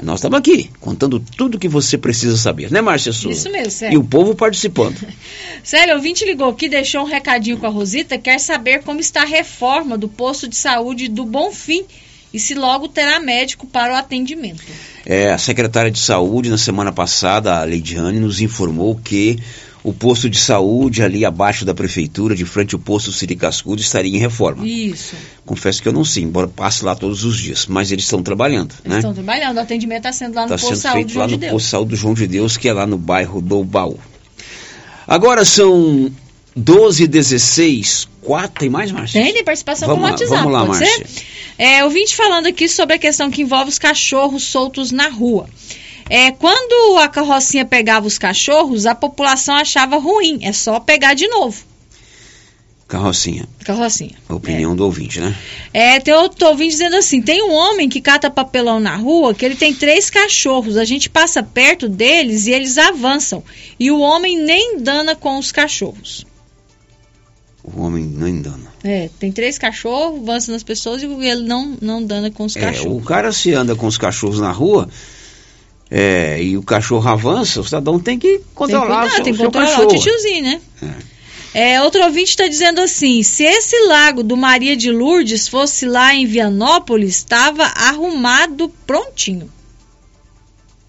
Nós 0.00 0.20
estamos 0.20 0.38
aqui, 0.38 0.70
contando 0.80 1.18
tudo 1.18 1.58
que 1.58 1.66
você 1.66 1.98
precisa 1.98 2.36
saber, 2.36 2.70
né, 2.70 2.80
Márcia 2.80 3.12
Souza? 3.12 3.36
Isso 3.36 3.50
mesmo, 3.50 3.70
Célio. 3.72 3.94
E 3.94 3.98
o 3.98 4.04
povo 4.04 4.36
participando. 4.36 4.96
Célio, 5.64 5.94
o 5.94 5.96
ouvinte 5.96 6.24
ligou 6.24 6.48
aqui, 6.48 6.68
deixou 6.68 7.02
um 7.02 7.06
recadinho 7.06 7.58
com 7.58 7.66
a 7.66 7.70
Rosita, 7.70 8.16
quer 8.16 8.38
saber 8.38 8.82
como 8.84 9.00
está 9.00 9.22
a 9.22 9.26
reforma 9.26 9.98
do 9.98 10.08
posto 10.08 10.46
de 10.46 10.54
saúde 10.54 11.08
do 11.08 11.24
Bonfim 11.24 11.84
e 12.34 12.40
se 12.40 12.52
logo 12.54 12.88
terá 12.88 13.20
médico 13.20 13.64
para 13.64 13.92
o 13.94 13.96
atendimento. 13.96 14.60
É, 15.06 15.32
a 15.32 15.38
secretária 15.38 15.90
de 15.90 16.00
saúde, 16.00 16.50
na 16.50 16.58
semana 16.58 16.90
passada, 16.90 17.60
a 17.60 17.62
Leidiane, 17.64 18.18
nos 18.18 18.40
informou 18.40 18.96
que 18.96 19.38
o 19.84 19.92
posto 19.92 20.28
de 20.28 20.36
saúde 20.38 21.00
ali 21.02 21.24
abaixo 21.24 21.64
da 21.64 21.72
prefeitura, 21.72 22.34
de 22.34 22.44
frente 22.44 22.74
ao 22.74 22.80
posto 22.80 23.12
Siri 23.12 23.36
Cascudo, 23.36 23.80
estaria 23.80 24.16
em 24.16 24.18
reforma. 24.18 24.66
Isso. 24.66 25.14
Confesso 25.46 25.80
que 25.80 25.86
eu 25.88 25.92
não 25.92 26.04
sei, 26.04 26.24
embora 26.24 26.48
passe 26.48 26.84
lá 26.84 26.96
todos 26.96 27.22
os 27.22 27.36
dias, 27.38 27.66
mas 27.68 27.92
eles 27.92 28.04
estão 28.04 28.20
trabalhando, 28.20 28.74
Eles 28.82 28.92
né? 28.92 28.96
estão 28.96 29.14
trabalhando, 29.14 29.58
o 29.58 29.60
atendimento 29.60 29.98
está 29.98 30.12
sendo 30.12 30.34
lá 30.34 30.46
no 30.46 30.54
Está 30.54 30.66
posto 30.66 30.74
sendo 30.74 30.82
saúde 30.82 30.98
feito 31.04 31.12
João 31.12 31.22
lá 31.22 31.26
de 31.28 31.34
no 31.34 31.38
Deus. 31.38 31.52
posto 31.52 31.64
de 31.66 31.70
saúde 31.70 31.90
do 31.90 31.96
João 31.96 32.14
de 32.14 32.26
Deus, 32.26 32.56
que 32.56 32.68
é 32.68 32.72
lá 32.72 32.86
no 32.86 32.98
bairro 32.98 33.40
do 33.40 33.62
Baú. 33.62 33.98
Agora 35.06 35.44
são 35.44 36.10
12 36.56 37.06
16 37.06 38.08
4 38.22 38.60
tem 38.60 38.70
mais, 38.70 38.90
Márcia? 38.90 39.22
Tem, 39.22 39.32
tem 39.32 39.44
participação 39.44 39.88
Vamos 39.88 40.02
com 40.02 40.06
o 40.06 40.08
lá, 40.08 40.12
WhatsApp, 40.12 40.42
vamos 40.42 40.52
lá, 40.52 40.64
Márcia. 40.64 41.06
É, 41.58 41.84
ouvinte 41.84 42.16
falando 42.16 42.46
aqui 42.46 42.68
sobre 42.68 42.96
a 42.96 42.98
questão 42.98 43.30
que 43.30 43.42
envolve 43.42 43.68
os 43.68 43.78
cachorros 43.78 44.44
soltos 44.44 44.90
na 44.90 45.08
rua. 45.08 45.48
É, 46.08 46.30
quando 46.32 46.98
a 46.98 47.08
carrocinha 47.08 47.64
pegava 47.64 48.06
os 48.06 48.18
cachorros, 48.18 48.86
a 48.86 48.94
população 48.94 49.54
achava 49.54 49.96
ruim, 49.96 50.40
é 50.42 50.52
só 50.52 50.78
pegar 50.80 51.14
de 51.14 51.26
novo. 51.28 51.64
Carrocinha, 52.86 53.48
Carrocinha. 53.64 54.14
a 54.28 54.34
opinião 54.34 54.76
do 54.76 54.84
ouvinte, 54.84 55.18
né? 55.18 55.34
É, 55.72 55.98
tem 56.00 56.12
outro 56.12 56.46
ouvinte 56.48 56.72
dizendo 56.72 56.96
assim: 56.96 57.22
tem 57.22 57.42
um 57.42 57.50
homem 57.50 57.88
que 57.88 58.00
cata 58.00 58.30
papelão 58.30 58.78
na 58.78 58.94
rua 58.94 59.34
que 59.34 59.44
ele 59.44 59.56
tem 59.56 59.74
três 59.74 60.10
cachorros. 60.10 60.76
A 60.76 60.84
gente 60.84 61.08
passa 61.08 61.42
perto 61.42 61.88
deles 61.88 62.46
e 62.46 62.52
eles 62.52 62.76
avançam. 62.76 63.42
E 63.80 63.90
o 63.90 63.98
homem 63.98 64.38
nem 64.38 64.78
dana 64.78 65.16
com 65.16 65.38
os 65.38 65.50
cachorros. 65.50 66.26
O 67.64 67.80
homem 67.80 68.04
não 68.04 68.28
engana. 68.28 68.72
É, 68.84 69.08
tem 69.18 69.32
três 69.32 69.56
cachorros, 69.56 70.20
avança 70.20 70.52
nas 70.52 70.62
pessoas 70.62 71.02
e 71.02 71.06
ele 71.06 71.44
não, 71.44 71.76
não 71.80 72.02
dana 72.04 72.30
com 72.30 72.44
os 72.44 72.54
É, 72.56 72.60
cachorros. 72.60 73.02
o 73.02 73.04
cara 73.04 73.32
se 73.32 73.54
anda 73.54 73.74
com 73.74 73.86
os 73.86 73.96
cachorros 73.96 74.38
na 74.38 74.52
rua 74.52 74.86
é, 75.90 76.42
e 76.42 76.58
o 76.58 76.62
cachorro 76.62 77.08
avança, 77.08 77.60
o 77.60 77.64
cidadão 77.64 77.98
tem 77.98 78.18
que 78.18 78.40
controlar 78.54 79.00
tem 79.02 79.06
o 79.06 79.08
que, 79.08 79.14
seu, 79.14 79.24
tem 79.24 79.32
que 79.32 79.38
controlar 79.42 79.66
cachorro. 79.66 79.86
o 79.90 79.94
titiozinho, 79.94 80.42
né? 80.42 80.60
É, 81.54 81.80
outro 81.80 82.02
ouvinte 82.02 82.30
está 82.30 82.46
dizendo 82.48 82.80
assim: 82.80 83.22
se 83.22 83.44
esse 83.44 83.78
lago 83.86 84.22
do 84.22 84.36
Maria 84.36 84.76
de 84.76 84.90
Lourdes 84.90 85.46
fosse 85.48 85.86
lá 85.86 86.12
em 86.14 86.26
Vianópolis, 86.26 87.16
estava 87.16 87.62
arrumado 87.64 88.68
prontinho. 88.86 89.48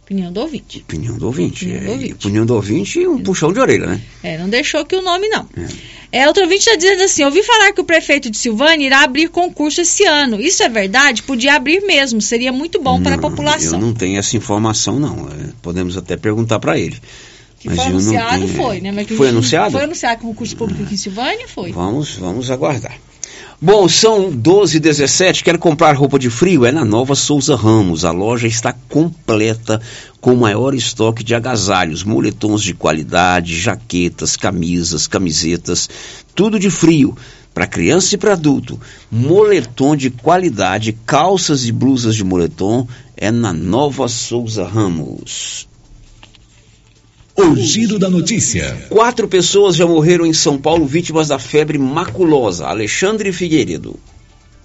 Opinião 0.03 0.31
do 0.31 0.41
ouvinte. 0.41 0.79
Opinião 0.79 1.17
do 1.17 1.25
ouvinte. 1.27 1.65
Opinião 1.65 1.83
do 1.83 1.87
é, 1.87 1.91
ouvinte. 1.93 2.13
Opinião 2.13 2.45
do 2.45 2.53
ouvinte 2.55 2.99
e 2.99 3.07
um 3.07 3.21
puxão 3.21 3.51
de 3.53 3.59
orelha, 3.59 3.87
né? 3.87 4.01
É, 4.23 4.37
não 4.37 4.49
deixou 4.49 4.81
aqui 4.81 4.95
o 4.95 5.01
nome, 5.01 5.27
não. 5.29 5.47
É, 5.57 5.67
outro 6.27 6.43
ouvinte 6.43 6.61
está 6.61 6.75
dizendo 6.75 7.03
assim: 7.03 7.23
ouvi 7.23 7.43
falar 7.43 7.73
que 7.73 7.81
o 7.81 7.83
prefeito 7.83 8.29
de 8.29 8.37
Silvânia 8.37 8.85
irá 8.85 9.03
abrir 9.03 9.27
concurso 9.29 9.81
esse 9.81 10.05
ano. 10.05 10.39
Isso 10.39 10.63
é 10.63 10.69
verdade? 10.69 11.23
Podia 11.23 11.55
abrir 11.55 11.81
mesmo, 11.81 12.21
seria 12.21 12.51
muito 12.51 12.81
bom 12.81 13.01
para 13.01 13.15
a 13.15 13.17
Eu 13.17 13.21
população. 13.21 13.79
não 13.79 13.93
tenho 13.93 14.17
essa 14.17 14.37
informação, 14.37 14.99
não. 14.99 15.27
É, 15.29 15.49
podemos 15.61 15.97
até 15.97 16.15
perguntar 16.15 16.59
para 16.59 16.77
ele. 16.79 16.97
Que 17.59 17.67
Mas 17.69 17.77
foi 17.77 17.85
eu 17.87 17.89
não 17.89 17.99
anunciado, 17.99 18.45
tenho- 18.45 18.55
foi, 18.55 18.81
né? 18.81 18.91
Mas 18.91 19.07
Foi 19.07 19.29
anunciado? 19.29 19.71
Foi 19.71 19.83
anunciado 19.83 20.21
o 20.23 20.27
concurso 20.27 20.55
público 20.55 20.83
aqui 20.83 20.93
em 20.93 20.97
Silvânia 20.97 21.47
foi. 21.47 21.71
Vamos, 21.71 22.15
vamos 22.15 22.51
aguardar. 22.51 22.95
Bom, 23.61 23.87
são 23.87 24.29
12 24.29 24.77
e 24.77 24.79
17 24.79 25.43
Quer 25.43 25.57
comprar 25.57 25.95
roupa 25.95 26.19
de 26.19 26.29
frio? 26.29 26.65
É 26.65 26.71
na 26.71 26.83
Nova 26.83 27.15
Souza 27.15 27.55
Ramos. 27.55 28.03
A 28.03 28.11
loja 28.11 28.47
está 28.47 28.73
completa 28.89 29.81
com 30.19 30.33
o 30.33 30.37
maior 30.37 30.73
estoque 30.73 31.23
de 31.23 31.33
agasalhos, 31.33 32.03
moletons 32.03 32.61
de 32.61 32.73
qualidade, 32.73 33.59
jaquetas, 33.59 34.35
camisas, 34.35 35.07
camisetas, 35.07 35.89
tudo 36.33 36.59
de 36.59 36.69
frio. 36.69 37.15
Para 37.53 37.67
criança 37.67 38.15
e 38.15 38.17
para 38.17 38.33
adulto. 38.33 38.77
Moletom 39.09 39.95
de 39.95 40.09
qualidade, 40.09 40.97
calças 41.05 41.65
e 41.65 41.71
blusas 41.71 42.15
de 42.15 42.23
moletom 42.23 42.85
é 43.15 43.31
na 43.31 43.53
Nova 43.53 44.09
Souza 44.09 44.67
Ramos. 44.67 45.67
O 47.37 47.53
Giro 47.53 47.99
da 47.99 48.09
Notícia. 48.09 48.77
Quatro 48.87 49.27
pessoas 49.27 49.75
já 49.75 49.85
morreram 49.85 50.25
em 50.25 50.31
São 50.31 50.57
Paulo 50.57 50.85
vítimas 50.85 51.27
da 51.27 51.37
febre 51.37 51.77
maculosa. 51.77 52.65
Alexandre 52.65 53.33
Figueiredo. 53.33 53.99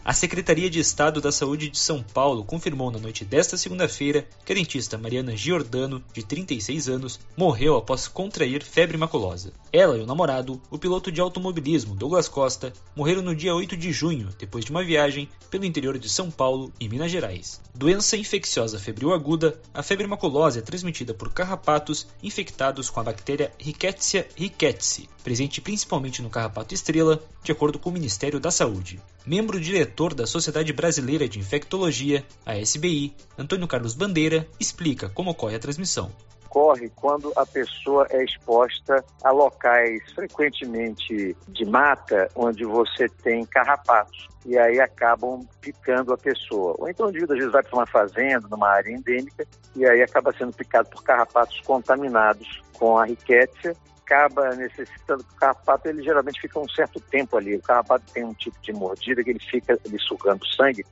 A 0.03 0.15
Secretaria 0.15 0.71
de 0.71 0.81
Estado 0.81 1.21
da 1.21 1.31
Saúde 1.31 1.69
de 1.69 1.79
São 1.79 2.03
Paulo 2.03 2.43
confirmou 2.43 2.91
na 2.91 2.99
noite 2.99 3.23
desta 3.23 3.59
segunda-feira 3.59 4.27
que 4.47 4.53
a 4.53 4.55
dentista 4.55 4.97
Mariana 4.97 5.37
Giordano, 5.37 6.03
de 6.15 6.25
36 6.25 6.89
anos, 6.89 7.21
morreu 7.37 7.77
após 7.77 8.09
contrair 8.09 8.63
febre 8.63 8.97
maculosa. 8.97 9.53
Ela 9.71 9.99
e 9.99 10.01
o 10.01 10.07
namorado, 10.07 10.61
o 10.71 10.79
piloto 10.79 11.13
de 11.13 11.21
automobilismo 11.21 11.95
Douglas 11.95 12.29
Costa, 12.29 12.73
morreram 12.97 13.21
no 13.21 13.37
dia 13.37 13.55
8 13.55 13.77
de 13.77 13.93
junho, 13.93 14.31
depois 14.39 14.65
de 14.65 14.71
uma 14.71 14.83
viagem 14.83 15.29
pelo 15.51 15.67
interior 15.67 15.99
de 15.99 16.09
São 16.09 16.31
Paulo 16.31 16.73
e 16.81 16.89
Minas 16.89 17.11
Gerais. 17.11 17.61
Doença 17.75 18.17
infecciosa 18.17 18.79
febril 18.79 19.13
aguda, 19.13 19.61
a 19.73 19.83
febre 19.83 20.07
maculosa 20.07 20.61
é 20.61 20.63
transmitida 20.63 21.13
por 21.13 21.31
carrapatos 21.31 22.07
infectados 22.23 22.89
com 22.89 23.01
a 23.01 23.05
bactéria 23.05 23.53
Rickettsia 23.59 24.27
rickettsii, 24.35 25.11
presente 25.23 25.61
principalmente 25.61 26.23
no 26.23 26.31
carrapato 26.31 26.75
estrela, 26.75 27.23
de 27.45 27.53
acordo 27.53 27.79
com 27.79 27.91
o 27.91 27.93
Ministério 27.93 28.41
da 28.41 28.51
Saúde. 28.51 28.99
Membro 29.31 29.61
diretor 29.61 30.13
da 30.13 30.27
Sociedade 30.27 30.73
Brasileira 30.73 31.29
de 31.29 31.39
Infectologia, 31.39 32.25
a 32.45 32.57
SBI, 32.57 33.15
Antônio 33.39 33.69
Carlos 33.69 33.95
Bandeira, 33.95 34.45
explica 34.59 35.09
como 35.09 35.31
ocorre 35.31 35.55
a 35.55 35.61
transmissão. 35.61 36.11
ocorre 36.47 36.91
quando 36.97 37.33
a 37.37 37.47
pessoa 37.47 38.09
é 38.11 38.25
exposta 38.25 39.05
a 39.23 39.31
locais 39.31 40.03
frequentemente 40.17 41.37
de 41.47 41.65
mata, 41.65 42.29
onde 42.35 42.65
você 42.65 43.09
tem 43.23 43.47
carrapatos. 43.47 44.29
E 44.45 44.59
aí 44.59 44.81
acabam 44.81 45.47
picando 45.61 46.13
a 46.13 46.19
pessoa. 46.19 46.75
Ou 46.81 46.89
então 46.89 47.07
o 47.07 47.11
indivíduo 47.11 47.35
às 47.35 47.39
vezes 47.39 47.53
vai 47.53 47.63
para 47.63 47.77
uma 47.77 47.87
fazenda, 47.87 48.49
numa 48.51 48.69
área 48.69 48.91
endêmica, 48.91 49.47
e 49.77 49.87
aí 49.87 50.03
acaba 50.03 50.33
sendo 50.37 50.53
picado 50.53 50.91
por 50.91 51.05
carrapatos 51.05 51.61
contaminados 51.61 52.65
com 52.77 52.99
a 52.99 53.05
riquétia. 53.05 53.77
Acaba 54.11 54.57
necessitando 54.57 55.23
que 55.23 55.33
o 55.33 55.37
carrapato, 55.37 55.89
ele 55.89 56.03
geralmente 56.03 56.41
fica 56.41 56.59
um 56.59 56.69
certo 56.69 56.99
tempo 56.99 57.37
ali. 57.37 57.55
O 57.55 57.63
carrapato 57.63 58.05
tem 58.13 58.25
um 58.25 58.35
tipo 58.35 58.57
de 58.61 58.73
mordida 58.73 59.23
que 59.23 59.31
ele 59.31 59.39
fica 59.39 59.79
ele 59.85 59.99
sugando 60.01 60.45
sangue, 60.57 60.85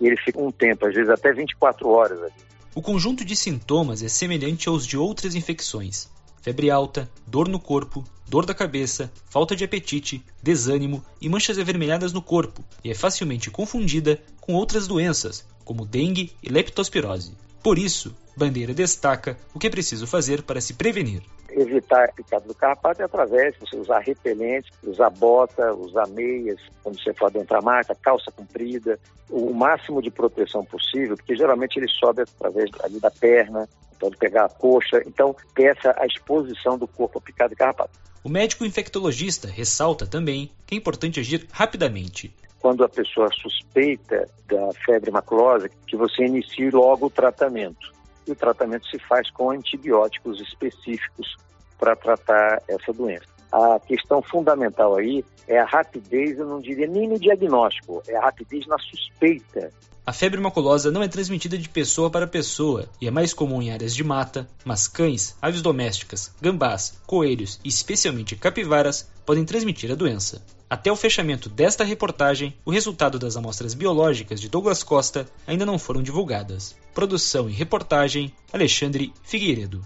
e 0.00 0.06
ele 0.08 0.16
fica 0.16 0.40
um 0.40 0.50
tempo, 0.50 0.84
às 0.84 0.92
vezes 0.92 1.08
até 1.08 1.32
24 1.32 1.88
horas 1.88 2.20
ali. 2.20 2.32
O 2.74 2.82
conjunto 2.82 3.24
de 3.24 3.36
sintomas 3.36 4.02
é 4.02 4.08
semelhante 4.08 4.68
aos 4.68 4.84
de 4.84 4.98
outras 4.98 5.36
infecções: 5.36 6.10
febre 6.42 6.68
alta, 6.68 7.08
dor 7.24 7.48
no 7.48 7.60
corpo, 7.60 8.02
dor 8.28 8.44
da 8.44 8.52
cabeça, 8.52 9.12
falta 9.30 9.54
de 9.54 9.62
apetite, 9.62 10.24
desânimo 10.42 11.04
e 11.20 11.28
manchas 11.28 11.56
avermelhadas 11.56 12.12
no 12.12 12.20
corpo, 12.20 12.64
e 12.82 12.90
é 12.90 12.94
facilmente 12.94 13.52
confundida 13.52 14.20
com 14.40 14.54
outras 14.54 14.88
doenças, 14.88 15.46
como 15.64 15.86
dengue 15.86 16.32
e 16.42 16.48
leptospirose. 16.48 17.36
Por 17.62 17.78
isso, 17.78 18.14
Bandeira 18.36 18.74
destaca 18.74 19.36
o 19.54 19.58
que 19.58 19.66
é 19.66 19.70
preciso 19.70 20.06
fazer 20.06 20.42
para 20.42 20.60
se 20.60 20.74
prevenir. 20.74 21.22
Evitar 21.50 22.06
a 22.06 22.12
picada 22.12 22.46
do 22.46 22.54
carrapato 22.54 23.00
é 23.00 23.04
através 23.04 23.54
de 23.54 23.60
você 23.60 23.76
usar 23.76 24.00
repelente, 24.00 24.70
usar 24.82 25.10
bota, 25.10 25.72
usar 25.74 26.08
meias, 26.08 26.60
quando 26.82 27.00
você 27.00 27.14
for 27.14 27.30
dentro 27.30 27.56
da 27.56 27.60
marca, 27.60 27.94
calça 27.94 28.32
comprida, 28.32 28.98
o 29.30 29.54
máximo 29.54 30.02
de 30.02 30.10
proteção 30.10 30.64
possível, 30.64 31.16
porque 31.16 31.36
geralmente 31.36 31.76
ele 31.78 31.88
sobe 31.88 32.22
através 32.22 32.70
ali 32.82 32.98
da 32.98 33.10
perna, 33.10 33.68
pode 34.00 34.16
pegar 34.16 34.46
a 34.46 34.48
coxa, 34.48 35.00
então 35.06 35.34
peça 35.54 35.94
a 35.98 36.06
exposição 36.06 36.76
do 36.76 36.88
corpo 36.88 37.18
a 37.18 37.22
picada 37.22 37.50
de 37.50 37.56
carrapato. 37.56 37.98
O 38.24 38.28
médico 38.28 38.64
infectologista 38.64 39.46
ressalta 39.46 40.06
também 40.06 40.50
que 40.66 40.74
é 40.74 40.78
importante 40.78 41.20
agir 41.20 41.46
rapidamente. 41.52 42.34
Quando 42.58 42.82
a 42.82 42.88
pessoa 42.88 43.28
suspeita 43.34 44.26
da 44.48 44.70
febre 44.84 45.10
maculosa, 45.10 45.68
que 45.86 45.96
você 45.96 46.24
inicie 46.24 46.70
logo 46.70 47.06
o 47.06 47.10
tratamento. 47.10 47.92
E 48.26 48.32
o 48.32 48.36
tratamento 48.36 48.86
se 48.86 48.98
faz 48.98 49.30
com 49.30 49.50
antibióticos 49.50 50.40
específicos 50.40 51.36
para 51.78 51.94
tratar 51.96 52.62
essa 52.68 52.92
doença. 52.92 53.26
A 53.52 53.78
questão 53.78 54.20
fundamental 54.22 54.96
aí 54.96 55.24
é 55.46 55.58
a 55.58 55.64
rapidez, 55.64 56.38
eu 56.38 56.46
não 56.46 56.60
diria 56.60 56.86
nem 56.86 57.08
no 57.08 57.18
diagnóstico, 57.18 58.02
é 58.08 58.16
a 58.16 58.22
rapidez 58.22 58.66
na 58.66 58.78
suspeita 58.78 59.70
a 60.06 60.12
febre 60.12 60.38
maculosa 60.38 60.90
não 60.90 61.02
é 61.02 61.08
transmitida 61.08 61.56
de 61.56 61.66
pessoa 61.66 62.10
para 62.10 62.26
pessoa 62.26 62.86
e 63.00 63.08
é 63.08 63.10
mais 63.10 63.32
comum 63.32 63.62
em 63.62 63.70
áreas 63.70 63.94
de 63.94 64.04
mata, 64.04 64.46
mas 64.62 64.86
cães, 64.86 65.34
aves 65.40 65.62
domésticas, 65.62 66.30
gambás, 66.42 66.98
coelhos 67.06 67.58
e 67.64 67.68
especialmente 67.68 68.36
capivaras 68.36 69.08
podem 69.24 69.46
transmitir 69.46 69.90
a 69.90 69.94
doença. 69.94 70.42
Até 70.68 70.92
o 70.92 70.96
fechamento 70.96 71.48
desta 71.48 71.84
reportagem, 71.84 72.54
o 72.66 72.70
resultado 72.70 73.18
das 73.18 73.34
amostras 73.34 73.72
biológicas 73.72 74.40
de 74.40 74.48
Douglas 74.48 74.82
Costa 74.82 75.26
ainda 75.46 75.64
não 75.64 75.78
foram 75.78 76.02
divulgadas. 76.02 76.76
Produção 76.92 77.48
e 77.48 77.52
reportagem: 77.52 78.30
Alexandre 78.52 79.10
Figueiredo. 79.22 79.82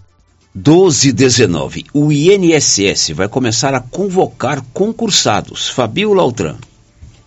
12 0.53 1.09
e 1.09 1.13
19. 1.13 1.85
O 1.93 2.11
INSS 2.11 3.11
vai 3.11 3.29
começar 3.29 3.73
a 3.73 3.79
convocar 3.79 4.61
concursados. 4.73 5.69
Fabio 5.69 6.19
Altran. 6.19 6.57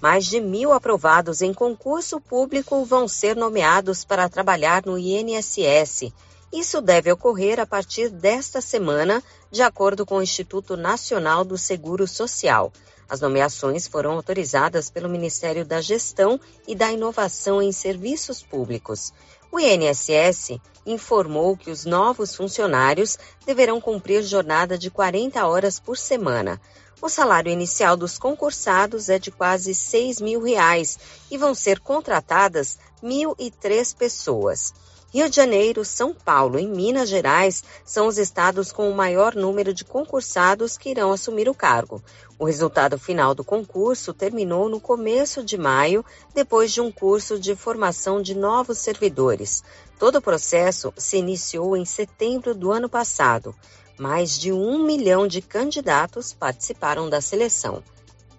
Mais 0.02 0.26
de 0.26 0.40
mil 0.40 0.72
aprovados 0.72 1.42
em 1.42 1.54
concurso 1.54 2.20
público 2.20 2.84
vão 2.84 3.06
ser 3.06 3.36
nomeados 3.36 4.04
para 4.04 4.28
trabalhar 4.28 4.84
no 4.84 4.98
INSS. 4.98 6.12
Isso 6.52 6.80
deve 6.80 7.12
ocorrer 7.12 7.60
a 7.60 7.66
partir 7.66 8.08
desta 8.08 8.60
semana, 8.60 9.22
de 9.48 9.62
acordo 9.62 10.04
com 10.04 10.16
o 10.16 10.22
Instituto 10.22 10.76
Nacional 10.76 11.44
do 11.44 11.56
Seguro 11.56 12.08
Social. 12.08 12.72
As 13.08 13.20
nomeações 13.20 13.86
foram 13.86 14.10
autorizadas 14.10 14.90
pelo 14.90 15.08
Ministério 15.08 15.64
da 15.64 15.80
Gestão 15.80 16.40
e 16.66 16.74
da 16.74 16.90
Inovação 16.90 17.62
em 17.62 17.70
Serviços 17.70 18.42
Públicos. 18.42 19.12
O 19.52 19.60
INSS 19.60 20.58
informou 20.84 21.56
que 21.56 21.70
os 21.70 21.84
novos 21.84 22.34
funcionários 22.34 23.16
deverão 23.46 23.80
cumprir 23.80 24.24
jornada 24.24 24.76
de 24.76 24.90
40 24.90 25.46
horas 25.46 25.78
por 25.78 25.96
semana. 25.96 26.60
O 27.02 27.08
salário 27.08 27.50
inicial 27.50 27.96
dos 27.96 28.16
concursados 28.16 29.08
é 29.08 29.18
de 29.18 29.32
quase 29.32 29.74
6 29.74 30.20
mil 30.20 30.40
reais 30.40 30.96
e 31.28 31.36
vão 31.36 31.52
ser 31.52 31.80
contratadas 31.80 32.78
1.003 33.02 33.96
pessoas. 33.96 34.72
Rio 35.12 35.28
de 35.28 35.34
Janeiro, 35.34 35.84
São 35.84 36.14
Paulo 36.14 36.60
e 36.60 36.66
Minas 36.66 37.08
Gerais 37.08 37.64
são 37.84 38.06
os 38.06 38.18
estados 38.18 38.70
com 38.70 38.88
o 38.88 38.94
maior 38.94 39.34
número 39.34 39.74
de 39.74 39.84
concursados 39.84 40.78
que 40.78 40.90
irão 40.90 41.10
assumir 41.10 41.48
o 41.48 41.54
cargo. 41.54 42.00
O 42.38 42.44
resultado 42.44 42.96
final 42.96 43.34
do 43.34 43.42
concurso 43.42 44.14
terminou 44.14 44.68
no 44.68 44.80
começo 44.80 45.42
de 45.42 45.58
maio, 45.58 46.04
depois 46.32 46.72
de 46.72 46.80
um 46.80 46.92
curso 46.92 47.36
de 47.36 47.56
formação 47.56 48.22
de 48.22 48.34
novos 48.34 48.78
servidores. 48.78 49.64
Todo 49.98 50.16
o 50.16 50.22
processo 50.22 50.94
se 50.96 51.16
iniciou 51.16 51.76
em 51.76 51.84
setembro 51.84 52.54
do 52.54 52.70
ano 52.70 52.88
passado. 52.88 53.54
Mais 53.98 54.38
de 54.38 54.52
um 54.52 54.84
milhão 54.84 55.28
de 55.28 55.40
candidatos 55.40 56.32
participaram 56.32 57.08
da 57.10 57.20
seleção. 57.20 57.82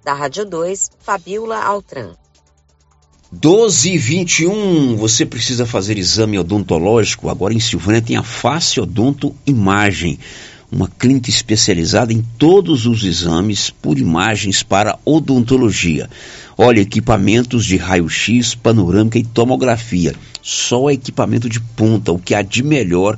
Da 0.03 0.13
Rádio 0.13 0.45
2, 0.45 0.91
Fabiola 0.99 1.57
Altran. 1.63 2.15
12 3.31 3.93
e 3.93 3.97
21, 3.97 4.95
você 4.95 5.25
precisa 5.25 5.65
fazer 5.65 5.97
exame 5.97 6.37
odontológico? 6.37 7.29
Agora 7.29 7.53
em 7.53 7.59
Silvânia 7.59 8.01
tem 8.01 8.15
a 8.15 8.21
Face 8.21 8.79
Odonto 8.79 9.35
Imagem, 9.45 10.19
uma 10.71 10.87
clínica 10.87 11.29
especializada 11.29 12.13
em 12.13 12.21
todos 12.37 12.85
os 12.85 13.03
exames 13.03 13.71
por 13.71 13.97
imagens 13.97 14.61
para 14.61 14.99
odontologia. 15.03 16.09
Olha, 16.57 16.81
equipamentos 16.81 17.65
de 17.65 17.77
raio-x, 17.77 18.53
panorâmica 18.53 19.17
e 19.17 19.23
tomografia. 19.23 20.13
Só 20.41 20.91
equipamento 20.91 21.49
de 21.49 21.59
ponta, 21.59 22.11
o 22.11 22.19
que 22.19 22.35
há 22.35 22.41
de 22.43 22.61
melhor 22.61 23.17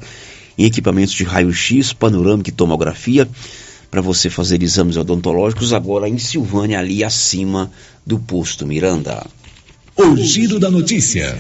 em 0.58 0.66
equipamentos 0.66 1.14
de 1.14 1.24
raio-x, 1.24 1.94
panorâmica 1.94 2.50
e 2.50 2.54
tomografia 2.54 3.28
para 3.90 4.02
você 4.02 4.30
fazer 4.30 4.62
exames 4.62 4.98
odontológicos 4.98 5.72
agora 5.72 6.10
em 6.10 6.18
Silvânia, 6.18 6.80
ali 6.80 7.04
acima 7.04 7.72
do 8.06 8.20
posto 8.20 8.66
Miranda. 8.68 9.26
O 9.96 10.18
giro 10.18 10.60
da 10.60 10.70
notícia. 10.70 11.38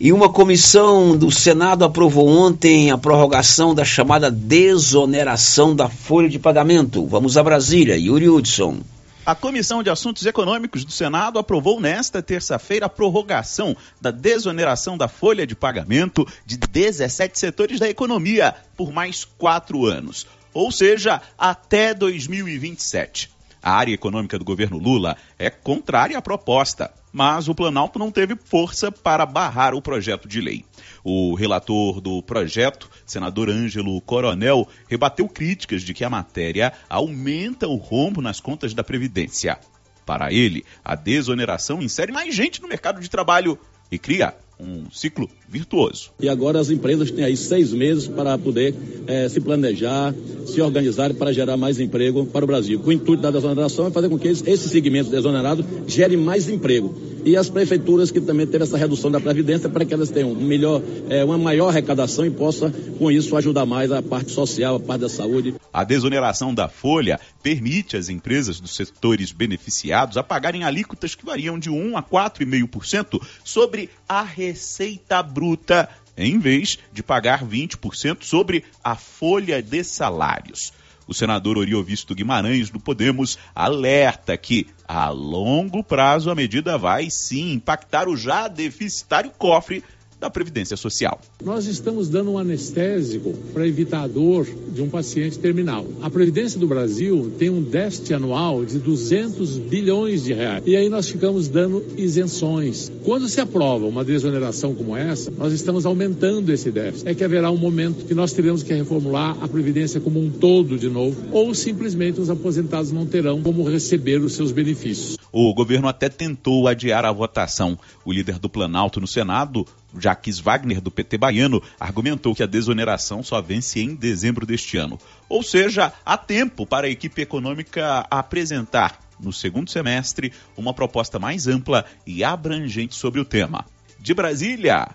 E 0.00 0.12
uma 0.12 0.28
comissão 0.28 1.16
do 1.16 1.30
Senado 1.30 1.84
aprovou 1.84 2.26
ontem 2.26 2.90
a 2.90 2.98
prorrogação 2.98 3.74
da 3.74 3.84
chamada 3.84 4.30
desoneração 4.30 5.76
da 5.76 5.88
folha 5.88 6.28
de 6.28 6.38
pagamento. 6.38 7.06
Vamos 7.06 7.36
a 7.36 7.42
Brasília, 7.42 7.96
Yuri 7.96 8.28
Hudson. 8.28 8.78
A 9.24 9.36
Comissão 9.36 9.84
de 9.84 9.90
Assuntos 9.90 10.26
Econômicos 10.26 10.84
do 10.84 10.90
Senado 10.90 11.38
aprovou 11.38 11.80
nesta 11.80 12.20
terça-feira 12.20 12.86
a 12.86 12.88
prorrogação 12.88 13.76
da 14.00 14.10
desoneração 14.10 14.98
da 14.98 15.06
folha 15.06 15.46
de 15.46 15.54
pagamento 15.54 16.26
de 16.44 16.56
17 16.56 17.38
setores 17.38 17.78
da 17.78 17.88
economia 17.88 18.52
por 18.76 18.92
mais 18.92 19.24
quatro 19.24 19.86
anos, 19.86 20.26
ou 20.52 20.72
seja, 20.72 21.22
até 21.38 21.94
2027. 21.94 23.30
A 23.62 23.70
área 23.70 23.94
econômica 23.94 24.36
do 24.36 24.44
governo 24.44 24.76
Lula 24.76 25.16
é 25.38 25.48
contrária 25.50 26.18
à 26.18 26.22
proposta, 26.22 26.92
mas 27.12 27.46
o 27.48 27.54
Planalto 27.54 27.98
não 27.98 28.10
teve 28.10 28.34
força 28.36 28.90
para 28.90 29.26
barrar 29.26 29.74
o 29.74 29.82
projeto 29.82 30.26
de 30.26 30.40
lei. 30.40 30.64
O 31.04 31.34
relator 31.34 32.00
do 32.00 32.22
projeto, 32.22 32.90
senador 33.04 33.50
Ângelo 33.50 34.00
Coronel, 34.00 34.66
rebateu 34.88 35.28
críticas 35.28 35.82
de 35.82 35.92
que 35.92 36.04
a 36.04 36.10
matéria 36.10 36.72
aumenta 36.88 37.68
o 37.68 37.76
rombo 37.76 38.22
nas 38.22 38.40
contas 38.40 38.72
da 38.72 38.82
Previdência. 38.82 39.58
Para 40.06 40.32
ele, 40.32 40.64
a 40.84 40.94
desoneração 40.94 41.82
insere 41.82 42.10
mais 42.10 42.34
gente 42.34 42.60
no 42.62 42.68
mercado 42.68 43.00
de 43.00 43.10
trabalho 43.10 43.58
e 43.90 43.98
cria 43.98 44.34
um 44.58 44.90
ciclo 44.90 45.28
virtuoso. 45.48 46.10
E 46.20 46.28
agora 46.28 46.58
as 46.58 46.70
empresas 46.70 47.10
têm 47.10 47.24
aí 47.24 47.36
seis 47.36 47.72
meses 47.72 48.06
para 48.06 48.38
poder 48.38 48.74
é, 49.06 49.28
se 49.28 49.40
planejar, 49.40 50.14
se 50.46 50.60
organizar 50.60 51.12
para 51.14 51.32
gerar 51.32 51.56
mais 51.56 51.78
emprego 51.78 52.24
para 52.26 52.44
o 52.44 52.46
Brasil. 52.46 52.80
O 52.84 52.92
intuito 52.92 53.22
da 53.22 53.30
desoneração 53.30 53.86
é 53.86 53.90
fazer 53.90 54.08
com 54.08 54.18
que 54.18 54.28
esse 54.28 54.68
segmento 54.68 55.10
desonerados 55.10 55.64
gere 55.86 56.16
mais 56.16 56.48
emprego. 56.48 56.94
E 57.24 57.36
as 57.36 57.48
prefeituras 57.48 58.10
que 58.10 58.20
também 58.20 58.46
teve 58.46 58.64
essa 58.64 58.76
redução 58.76 59.08
da 59.08 59.20
Previdência 59.20 59.68
para 59.68 59.84
que 59.84 59.94
elas 59.94 60.10
tenham 60.10 60.32
um 60.32 60.40
melhor, 60.40 60.82
é, 61.08 61.24
uma 61.24 61.38
maior 61.38 61.68
arrecadação 61.68 62.26
e 62.26 62.30
possa, 62.30 62.72
com 62.98 63.10
isso, 63.12 63.36
ajudar 63.36 63.64
mais 63.64 63.92
a 63.92 64.02
parte 64.02 64.32
social, 64.32 64.76
a 64.76 64.80
parte 64.80 65.02
da 65.02 65.08
saúde. 65.08 65.54
A 65.72 65.84
desoneração 65.84 66.52
da 66.52 66.68
folha 66.68 67.20
permite 67.40 67.96
às 67.96 68.08
empresas 68.08 68.58
dos 68.58 68.74
setores 68.74 69.30
beneficiados 69.30 70.16
a 70.16 70.22
pagarem 70.22 70.64
alíquotas 70.64 71.14
que 71.14 71.24
variam 71.24 71.58
de 71.58 71.70
1 71.70 71.96
a 71.96 72.02
4,5% 72.02 73.22
sobre 73.44 73.88
a 74.08 74.22
receita 74.46 75.22
bruta, 75.22 75.88
em 76.16 76.38
vez 76.38 76.78
de 76.92 77.02
pagar 77.02 77.44
20% 77.44 78.22
sobre 78.22 78.64
a 78.82 78.96
folha 78.96 79.62
de 79.62 79.84
salários. 79.84 80.72
O 81.06 81.14
senador 81.14 81.58
Oriovisto 81.58 82.14
Guimarães, 82.14 82.70
do 82.70 82.78
Podemos, 82.78 83.38
alerta 83.54 84.36
que, 84.36 84.66
a 84.86 85.08
longo 85.08 85.82
prazo, 85.82 86.30
a 86.30 86.34
medida 86.34 86.78
vai 86.78 87.08
sim 87.10 87.52
impactar 87.52 88.08
o 88.08 88.16
já 88.16 88.48
deficitário 88.48 89.30
cofre 89.36 89.82
da 90.22 90.30
Previdência 90.30 90.76
Social. 90.76 91.20
Nós 91.44 91.66
estamos 91.66 92.08
dando 92.08 92.30
um 92.30 92.38
anestésico 92.38 93.34
para 93.52 93.66
evitar 93.66 94.04
a 94.04 94.06
dor 94.06 94.46
de 94.72 94.80
um 94.80 94.88
paciente 94.88 95.36
terminal. 95.36 95.84
A 96.00 96.08
Previdência 96.08 96.60
do 96.60 96.66
Brasil 96.68 97.32
tem 97.40 97.50
um 97.50 97.60
déficit 97.60 98.14
anual 98.14 98.64
de 98.64 98.78
200 98.78 99.58
bilhões 99.58 100.22
de 100.22 100.32
reais. 100.32 100.62
E 100.64 100.76
aí 100.76 100.88
nós 100.88 101.08
ficamos 101.08 101.48
dando 101.48 101.84
isenções. 101.96 102.90
Quando 103.04 103.28
se 103.28 103.40
aprova 103.40 103.84
uma 103.84 104.04
desoneração 104.04 104.76
como 104.76 104.96
essa, 104.96 105.28
nós 105.32 105.52
estamos 105.52 105.84
aumentando 105.84 106.52
esse 106.52 106.70
déficit. 106.70 107.08
É 107.08 107.14
que 107.16 107.24
haverá 107.24 107.50
um 107.50 107.56
momento 107.56 108.06
que 108.06 108.14
nós 108.14 108.32
teremos 108.32 108.62
que 108.62 108.72
reformular 108.72 109.36
a 109.40 109.48
Previdência 109.48 110.00
como 110.00 110.20
um 110.20 110.30
todo 110.30 110.78
de 110.78 110.88
novo, 110.88 111.20
ou 111.32 111.52
simplesmente 111.52 112.20
os 112.20 112.30
aposentados 112.30 112.92
não 112.92 113.04
terão 113.04 113.42
como 113.42 113.68
receber 113.68 114.20
os 114.20 114.34
seus 114.34 114.52
benefícios. 114.52 115.18
O 115.32 115.52
governo 115.52 115.88
até 115.88 116.08
tentou 116.08 116.68
adiar 116.68 117.04
a 117.04 117.10
votação. 117.10 117.76
O 118.04 118.12
líder 118.12 118.38
do 118.38 118.48
Planalto 118.48 119.00
no 119.00 119.06
Senado, 119.06 119.66
Jaques 119.98 120.38
Wagner, 120.38 120.80
do 120.80 120.90
PT 120.90 121.18
baiano, 121.18 121.62
argumentou 121.78 122.34
que 122.34 122.42
a 122.42 122.46
desoneração 122.46 123.22
só 123.22 123.40
vence 123.40 123.80
em 123.80 123.94
dezembro 123.94 124.46
deste 124.46 124.76
ano. 124.76 124.98
Ou 125.28 125.42
seja, 125.42 125.92
há 126.04 126.16
tempo 126.16 126.66
para 126.66 126.86
a 126.86 126.90
equipe 126.90 127.22
econômica 127.22 128.06
apresentar, 128.10 128.98
no 129.20 129.32
segundo 129.32 129.70
semestre, 129.70 130.32
uma 130.56 130.74
proposta 130.74 131.18
mais 131.18 131.46
ampla 131.46 131.84
e 132.06 132.24
abrangente 132.24 132.94
sobre 132.94 133.20
o 133.20 133.24
tema. 133.24 133.64
De 133.98 134.12
Brasília, 134.12 134.88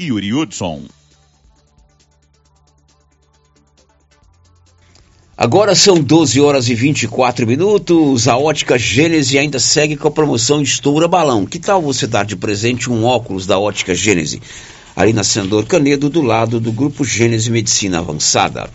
Yuri 0.00 0.34
Hudson. 0.34 0.97
Agora 5.40 5.72
são 5.76 6.00
12 6.00 6.40
horas 6.40 6.68
e 6.68 6.74
24 6.74 7.46
minutos. 7.46 8.26
A 8.26 8.36
ótica 8.36 8.76
Gênese 8.76 9.38
ainda 9.38 9.60
segue 9.60 9.96
com 9.96 10.08
a 10.08 10.10
promoção 10.10 10.60
Estoura 10.60 11.06
Balão. 11.06 11.46
Que 11.46 11.60
tal 11.60 11.80
você 11.80 12.08
dar 12.08 12.24
de 12.26 12.34
presente 12.34 12.90
um 12.90 13.04
óculos 13.04 13.46
da 13.46 13.56
ótica 13.56 13.94
Gênese? 13.94 14.42
Ali 14.96 15.12
na 15.12 15.22
Senador 15.22 15.64
Canedo, 15.64 16.10
do 16.10 16.22
lado 16.22 16.58
do 16.58 16.72
Grupo 16.72 17.04
Gênese 17.04 17.52
Medicina 17.52 18.00
Avançada. 18.00 18.68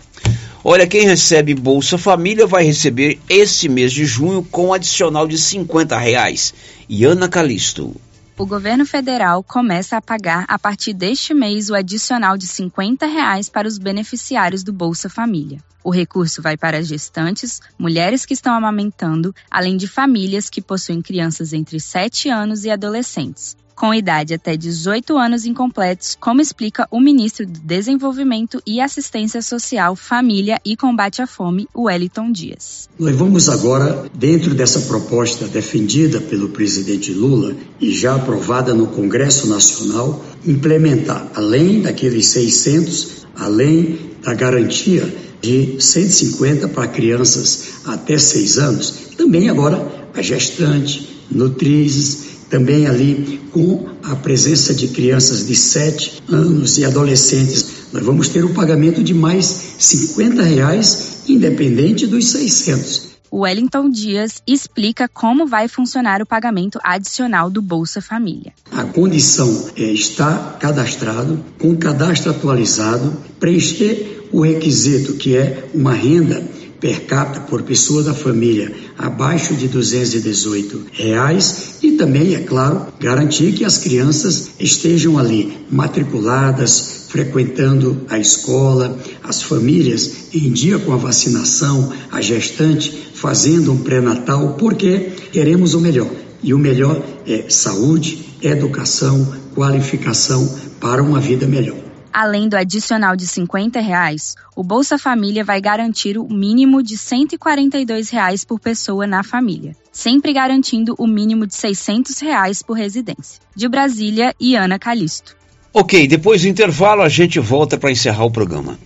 Olha, 0.63 0.87
quem 0.87 1.05
recebe 1.05 1.53
Bolsa 1.53 1.97
Família 1.97 2.47
vai 2.47 2.63
receber 2.63 3.19
esse 3.27 3.67
mês 3.67 3.91
de 3.91 4.05
junho 4.05 4.41
com 4.49 4.67
um 4.67 4.73
adicional 4.73 5.27
de 5.27 5.37
50 5.37 5.97
reais. 5.97 6.53
E 6.87 7.03
Ana 7.03 7.27
Calisto. 7.27 7.93
O 8.35 8.47
governo 8.47 8.83
federal 8.83 9.43
começa 9.43 9.95
a 9.95 10.01
pagar 10.01 10.43
a 10.47 10.57
partir 10.57 10.91
deste 10.91 11.35
mês 11.35 11.69
o 11.69 11.75
adicional 11.75 12.35
de 12.35 12.47
50 12.47 13.05
reais 13.05 13.47
para 13.47 13.67
os 13.67 13.77
beneficiários 13.77 14.63
do 14.63 14.73
Bolsa 14.73 15.07
Família. 15.07 15.59
O 15.83 15.91
recurso 15.91 16.41
vai 16.41 16.57
para 16.57 16.81
gestantes, 16.81 17.61
mulheres 17.77 18.25
que 18.25 18.33
estão 18.33 18.55
amamentando, 18.55 19.35
além 19.51 19.77
de 19.77 19.87
famílias 19.87 20.49
que 20.49 20.63
possuem 20.63 20.99
crianças 20.99 21.53
entre 21.53 21.79
7 21.79 22.29
anos 22.29 22.65
e 22.65 22.71
adolescentes 22.71 23.55
com 23.75 23.93
idade 23.93 24.33
até 24.33 24.55
18 24.55 25.17
anos 25.17 25.45
incompletos, 25.45 26.17
como 26.19 26.41
explica 26.41 26.87
o 26.91 26.99
ministro 26.99 27.45
do 27.45 27.59
Desenvolvimento 27.59 28.61
e 28.65 28.79
Assistência 28.79 29.41
Social, 29.41 29.95
Família 29.95 30.59
e 30.65 30.75
Combate 30.75 31.21
à 31.21 31.27
Fome, 31.27 31.67
Wellington 31.75 32.31
Dias. 32.31 32.89
Nós 32.97 33.15
vamos 33.15 33.49
agora, 33.49 34.05
dentro 34.13 34.53
dessa 34.53 34.81
proposta 34.81 35.47
defendida 35.47 36.21
pelo 36.21 36.49
presidente 36.49 37.11
Lula 37.11 37.55
e 37.79 37.91
já 37.91 38.15
aprovada 38.15 38.73
no 38.73 38.87
Congresso 38.87 39.47
Nacional, 39.47 40.23
implementar, 40.45 41.27
além 41.35 41.81
daqueles 41.81 42.27
600, 42.27 43.25
além 43.35 43.99
da 44.23 44.33
garantia 44.33 45.13
de 45.41 45.75
150 45.81 46.69
para 46.69 46.87
crianças 46.87 47.73
até 47.85 48.17
6 48.17 48.57
anos, 48.57 48.91
também 49.17 49.49
agora 49.49 50.09
a 50.13 50.21
gestante, 50.21 51.21
nutrizes, 51.29 52.32
também 52.53 52.85
ali 52.85 53.41
com 53.51 53.89
a 54.03 54.15
presença 54.15 54.75
de 54.75 54.87
crianças 54.89 55.47
de 55.47 55.55
7 55.55 56.21
anos 56.29 56.77
e 56.77 56.85
adolescentes. 56.85 57.87
Nós 57.91 58.05
vamos 58.05 58.29
ter 58.29 58.45
o 58.45 58.53
pagamento 58.53 59.03
de 59.03 59.11
mais 59.11 59.47
50 59.79 60.43
reais, 60.43 61.23
independente 61.27 62.05
dos 62.05 62.27
600. 62.29 63.13
Wellington 63.33 63.89
Dias 63.89 64.43
explica 64.45 65.07
como 65.07 65.47
vai 65.47 65.67
funcionar 65.67 66.21
o 66.21 66.27
pagamento 66.27 66.77
adicional 66.83 67.49
do 67.49 67.59
Bolsa 67.59 67.99
Família. 67.99 68.53
A 68.71 68.83
condição 68.83 69.69
é 69.75 69.85
estar 69.85 70.59
cadastrado, 70.59 71.43
com 71.57 71.75
cadastro 71.75 72.29
atualizado, 72.29 73.17
preencher 73.39 74.29
o 74.31 74.41
requisito 74.41 75.13
que 75.13 75.35
é 75.35 75.67
uma 75.73 75.93
renda 75.93 76.43
per 76.83 77.05
capita 77.05 77.39
por 77.39 77.63
pessoa 77.63 78.03
da 78.03 78.13
família 78.13 78.69
abaixo 78.97 79.53
de 79.53 79.69
218 79.69 80.87
reais 80.91 81.75
e 81.81 81.93
também, 81.93 82.35
é 82.35 82.39
claro, 82.39 82.87
garantir 82.99 83.53
que 83.53 83.63
as 83.63 83.77
crianças 83.77 84.49
estejam 84.59 85.17
ali 85.17 85.59
matriculadas, 85.71 87.05
frequentando 87.07 88.01
a 88.09 88.19
escola, 88.19 88.99
as 89.23 89.41
famílias 89.41 90.25
em 90.33 90.51
dia 90.51 90.77
com 90.77 90.91
a 90.91 90.97
vacinação, 90.97 91.93
a 92.11 92.19
gestante 92.19 93.11
fazendo 93.13 93.71
um 93.71 93.77
pré-natal, 93.77 94.57
porque 94.59 95.11
queremos 95.31 95.73
o 95.73 95.79
melhor. 95.79 96.11
E 96.43 96.53
o 96.53 96.59
melhor 96.59 97.01
é 97.25 97.45
saúde, 97.47 98.25
educação, 98.41 99.33
qualificação 99.55 100.53
para 100.81 101.01
uma 101.01 101.21
vida 101.21 101.47
melhor. 101.47 101.82
Além 102.13 102.47
do 102.47 102.55
adicional 102.55 103.15
de 103.15 103.25
50 103.25 103.79
reais, 103.79 104.35
o 104.55 104.63
Bolsa 104.63 104.99
Família 104.99 105.43
vai 105.43 105.59
garantir 105.59 106.15
o 106.15 106.31
mínimo 106.31 106.83
de 106.83 106.95
142 106.95 108.11
reais 108.11 108.45
por 108.45 108.59
pessoa 108.59 109.07
na 109.07 109.23
família, 109.23 109.75
sempre 109.91 110.31
garantindo 110.31 110.93
o 110.99 111.07
mínimo 111.07 111.47
de 111.47 111.55
600 111.55 112.19
reais 112.19 112.61
por 112.61 112.77
residência. 112.77 113.41
De 113.55 113.67
Brasília, 113.67 114.35
Iana 114.39 114.77
Calisto. 114.77 115.35
Ok, 115.73 116.07
depois 116.07 116.43
do 116.43 116.47
intervalo 116.47 117.01
a 117.01 117.09
gente 117.09 117.39
volta 117.39 117.79
para 117.79 117.91
encerrar 117.91 118.25
o 118.25 118.31
programa. 118.31 118.77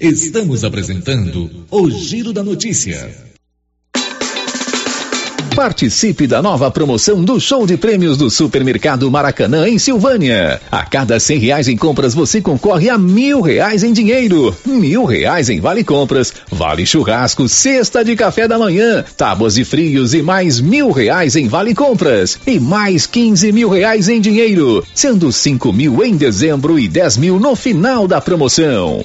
Estamos 0.00 0.64
apresentando 0.64 1.48
o 1.70 1.88
Giro 1.88 2.32
da 2.32 2.42
Notícia. 2.42 3.33
Participe 5.54 6.26
da 6.26 6.42
nova 6.42 6.68
promoção 6.68 7.22
do 7.22 7.38
show 7.38 7.64
de 7.64 7.76
prêmios 7.76 8.16
do 8.16 8.28
Supermercado 8.28 9.08
Maracanã 9.08 9.68
em 9.68 9.78
Silvânia. 9.78 10.60
A 10.70 10.84
cada 10.84 11.20
cem 11.20 11.38
reais 11.38 11.68
em 11.68 11.76
compras 11.76 12.12
você 12.12 12.40
concorre 12.40 12.90
a 12.90 12.98
mil 12.98 13.40
reais 13.40 13.84
em 13.84 13.92
dinheiro, 13.92 14.54
mil 14.66 15.04
reais 15.04 15.48
em 15.48 15.60
vale 15.60 15.84
compras, 15.84 16.32
vale 16.50 16.84
churrasco, 16.84 17.48
cesta 17.48 18.04
de 18.04 18.16
café 18.16 18.48
da 18.48 18.58
manhã, 18.58 19.04
tábuas 19.16 19.54
de 19.54 19.64
frios 19.64 20.12
e 20.12 20.22
mais 20.22 20.58
mil 20.58 20.90
reais 20.90 21.36
em 21.36 21.46
vale 21.46 21.72
compras 21.72 22.36
e 22.44 22.58
mais 22.58 23.06
quinze 23.06 23.52
mil 23.52 23.68
reais 23.68 24.08
em 24.08 24.20
dinheiro, 24.20 24.84
sendo 24.92 25.30
cinco 25.30 25.72
mil 25.72 26.02
em 26.04 26.16
dezembro 26.16 26.80
e 26.80 26.88
dez 26.88 27.16
mil 27.16 27.38
no 27.38 27.54
final 27.54 28.08
da 28.08 28.20
promoção. 28.20 29.04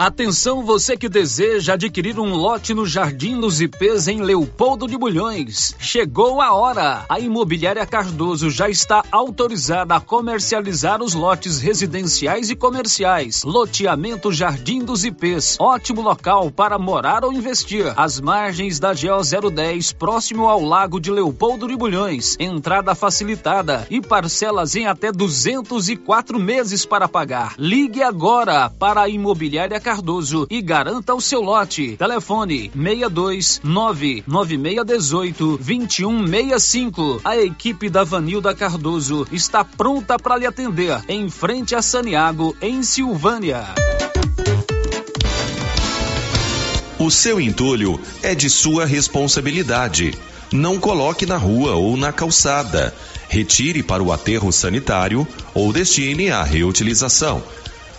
Atenção 0.00 0.64
você 0.64 0.96
que 0.96 1.10
deseja 1.10 1.74
adquirir 1.74 2.18
um 2.18 2.34
lote 2.34 2.72
no 2.72 2.86
Jardim 2.86 3.38
dos 3.38 3.60
Ipês 3.60 4.08
em 4.08 4.22
Leopoldo 4.22 4.88
de 4.88 4.96
Bulhões. 4.96 5.76
Chegou 5.78 6.40
a 6.40 6.54
hora. 6.54 7.04
A 7.06 7.20
Imobiliária 7.20 7.84
Cardoso 7.84 8.48
já 8.48 8.66
está 8.66 9.04
autorizada 9.12 9.94
a 9.94 10.00
comercializar 10.00 11.02
os 11.02 11.12
lotes 11.12 11.60
residenciais 11.60 12.48
e 12.48 12.56
comerciais. 12.56 13.44
Loteamento 13.44 14.32
Jardim 14.32 14.82
dos 14.82 15.04
Ipês. 15.04 15.58
Ótimo 15.60 16.00
local 16.00 16.50
para 16.50 16.78
morar 16.78 17.22
ou 17.22 17.30
investir. 17.30 17.92
Às 17.94 18.18
margens 18.18 18.80
da 18.80 18.94
GO 18.94 19.50
010, 19.50 19.92
próximo 19.92 20.48
ao 20.48 20.64
Lago 20.64 20.98
de 20.98 21.10
Leopoldo 21.10 21.68
de 21.68 21.76
Bulhões. 21.76 22.38
Entrada 22.40 22.94
facilitada 22.94 23.86
e 23.90 24.00
parcelas 24.00 24.74
em 24.74 24.86
até 24.86 25.12
204 25.12 26.40
meses 26.40 26.86
para 26.86 27.06
pagar. 27.06 27.52
Ligue 27.58 28.02
agora 28.02 28.70
para 28.70 29.02
a 29.02 29.08
Imobiliária 29.10 29.78
Cardoso 29.78 29.89
Cardoso 29.90 30.46
e 30.48 30.62
garanta 30.62 31.12
o 31.16 31.20
seu 31.20 31.40
lote. 31.40 31.96
Telefone 31.96 32.70
62 32.72 33.60
99618 33.64 35.58
2165. 35.58 37.20
A 37.24 37.36
equipe 37.36 37.90
da 37.90 38.04
Vanilda 38.04 38.54
Cardoso 38.54 39.26
está 39.32 39.64
pronta 39.64 40.16
para 40.16 40.36
lhe 40.36 40.46
atender 40.46 41.02
em 41.08 41.28
frente 41.28 41.74
a 41.74 41.82
Saniago, 41.82 42.56
em 42.62 42.84
Silvânia. 42.84 43.64
O 46.96 47.10
seu 47.10 47.40
entulho 47.40 48.00
é 48.22 48.32
de 48.32 48.48
sua 48.48 48.86
responsabilidade. 48.86 50.14
Não 50.52 50.78
coloque 50.78 51.26
na 51.26 51.36
rua 51.36 51.74
ou 51.74 51.96
na 51.96 52.12
calçada. 52.12 52.94
Retire 53.28 53.82
para 53.82 54.04
o 54.04 54.12
aterro 54.12 54.52
sanitário 54.52 55.26
ou 55.52 55.72
destine 55.72 56.30
à 56.30 56.44
reutilização. 56.44 57.42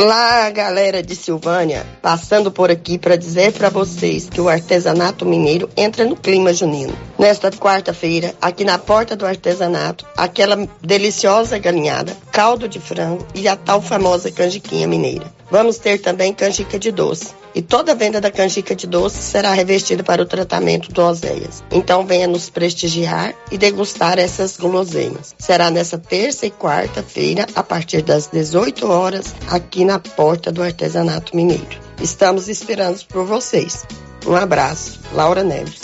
Olá, 0.00 0.48
galera 0.48 1.02
de 1.02 1.14
Silvânia, 1.14 1.86
passando 2.00 2.50
por 2.50 2.70
aqui 2.70 2.96
para 2.96 3.16
dizer 3.16 3.52
para 3.52 3.68
vocês 3.68 4.30
que 4.30 4.40
o 4.40 4.48
artesanato 4.48 5.26
mineiro 5.26 5.68
entra 5.76 6.06
no 6.06 6.16
clima 6.16 6.54
junino. 6.54 6.96
Nesta 7.18 7.50
quarta-feira, 7.50 8.34
aqui 8.40 8.64
na 8.64 8.78
porta 8.78 9.14
do 9.14 9.26
artesanato, 9.26 10.06
aquela 10.16 10.66
deliciosa 10.80 11.58
galinhada, 11.58 12.16
caldo 12.32 12.66
de 12.66 12.80
frango 12.80 13.26
e 13.34 13.46
a 13.46 13.54
tal 13.54 13.82
famosa 13.82 14.30
canjiquinha 14.30 14.88
mineira. 14.88 15.30
Vamos 15.50 15.76
ter 15.76 15.98
também 15.98 16.32
canjica 16.32 16.78
de 16.78 16.90
doce. 16.90 17.38
E 17.52 17.60
toda 17.60 17.90
a 17.90 17.94
venda 17.96 18.20
da 18.20 18.30
canjica 18.30 18.76
de 18.76 18.86
doce 18.86 19.20
será 19.20 19.52
revestida 19.52 20.04
para 20.04 20.22
o 20.22 20.26
tratamento 20.26 20.92
do 20.92 21.02
oséias. 21.02 21.64
Então 21.70 22.06
venha 22.06 22.28
nos 22.28 22.48
prestigiar 22.48 23.34
e 23.50 23.58
degustar 23.58 24.20
essas 24.20 24.56
guloseimas. 24.56 25.34
Será 25.36 25.68
nessa 25.68 25.98
terça 25.98 26.46
e 26.46 26.50
quarta-feira, 26.50 27.46
a 27.54 27.62
partir 27.64 28.02
das 28.02 28.28
18 28.28 28.88
horas, 28.88 29.34
aqui 29.48 29.84
na 29.90 29.98
porta 29.98 30.52
do 30.52 30.62
Artesanato 30.62 31.34
Mineiro. 31.34 31.80
Estamos 32.00 32.48
esperando 32.48 33.04
por 33.06 33.26
vocês. 33.26 33.84
Um 34.24 34.36
abraço, 34.36 35.00
Laura 35.12 35.42
Neves. 35.42 35.80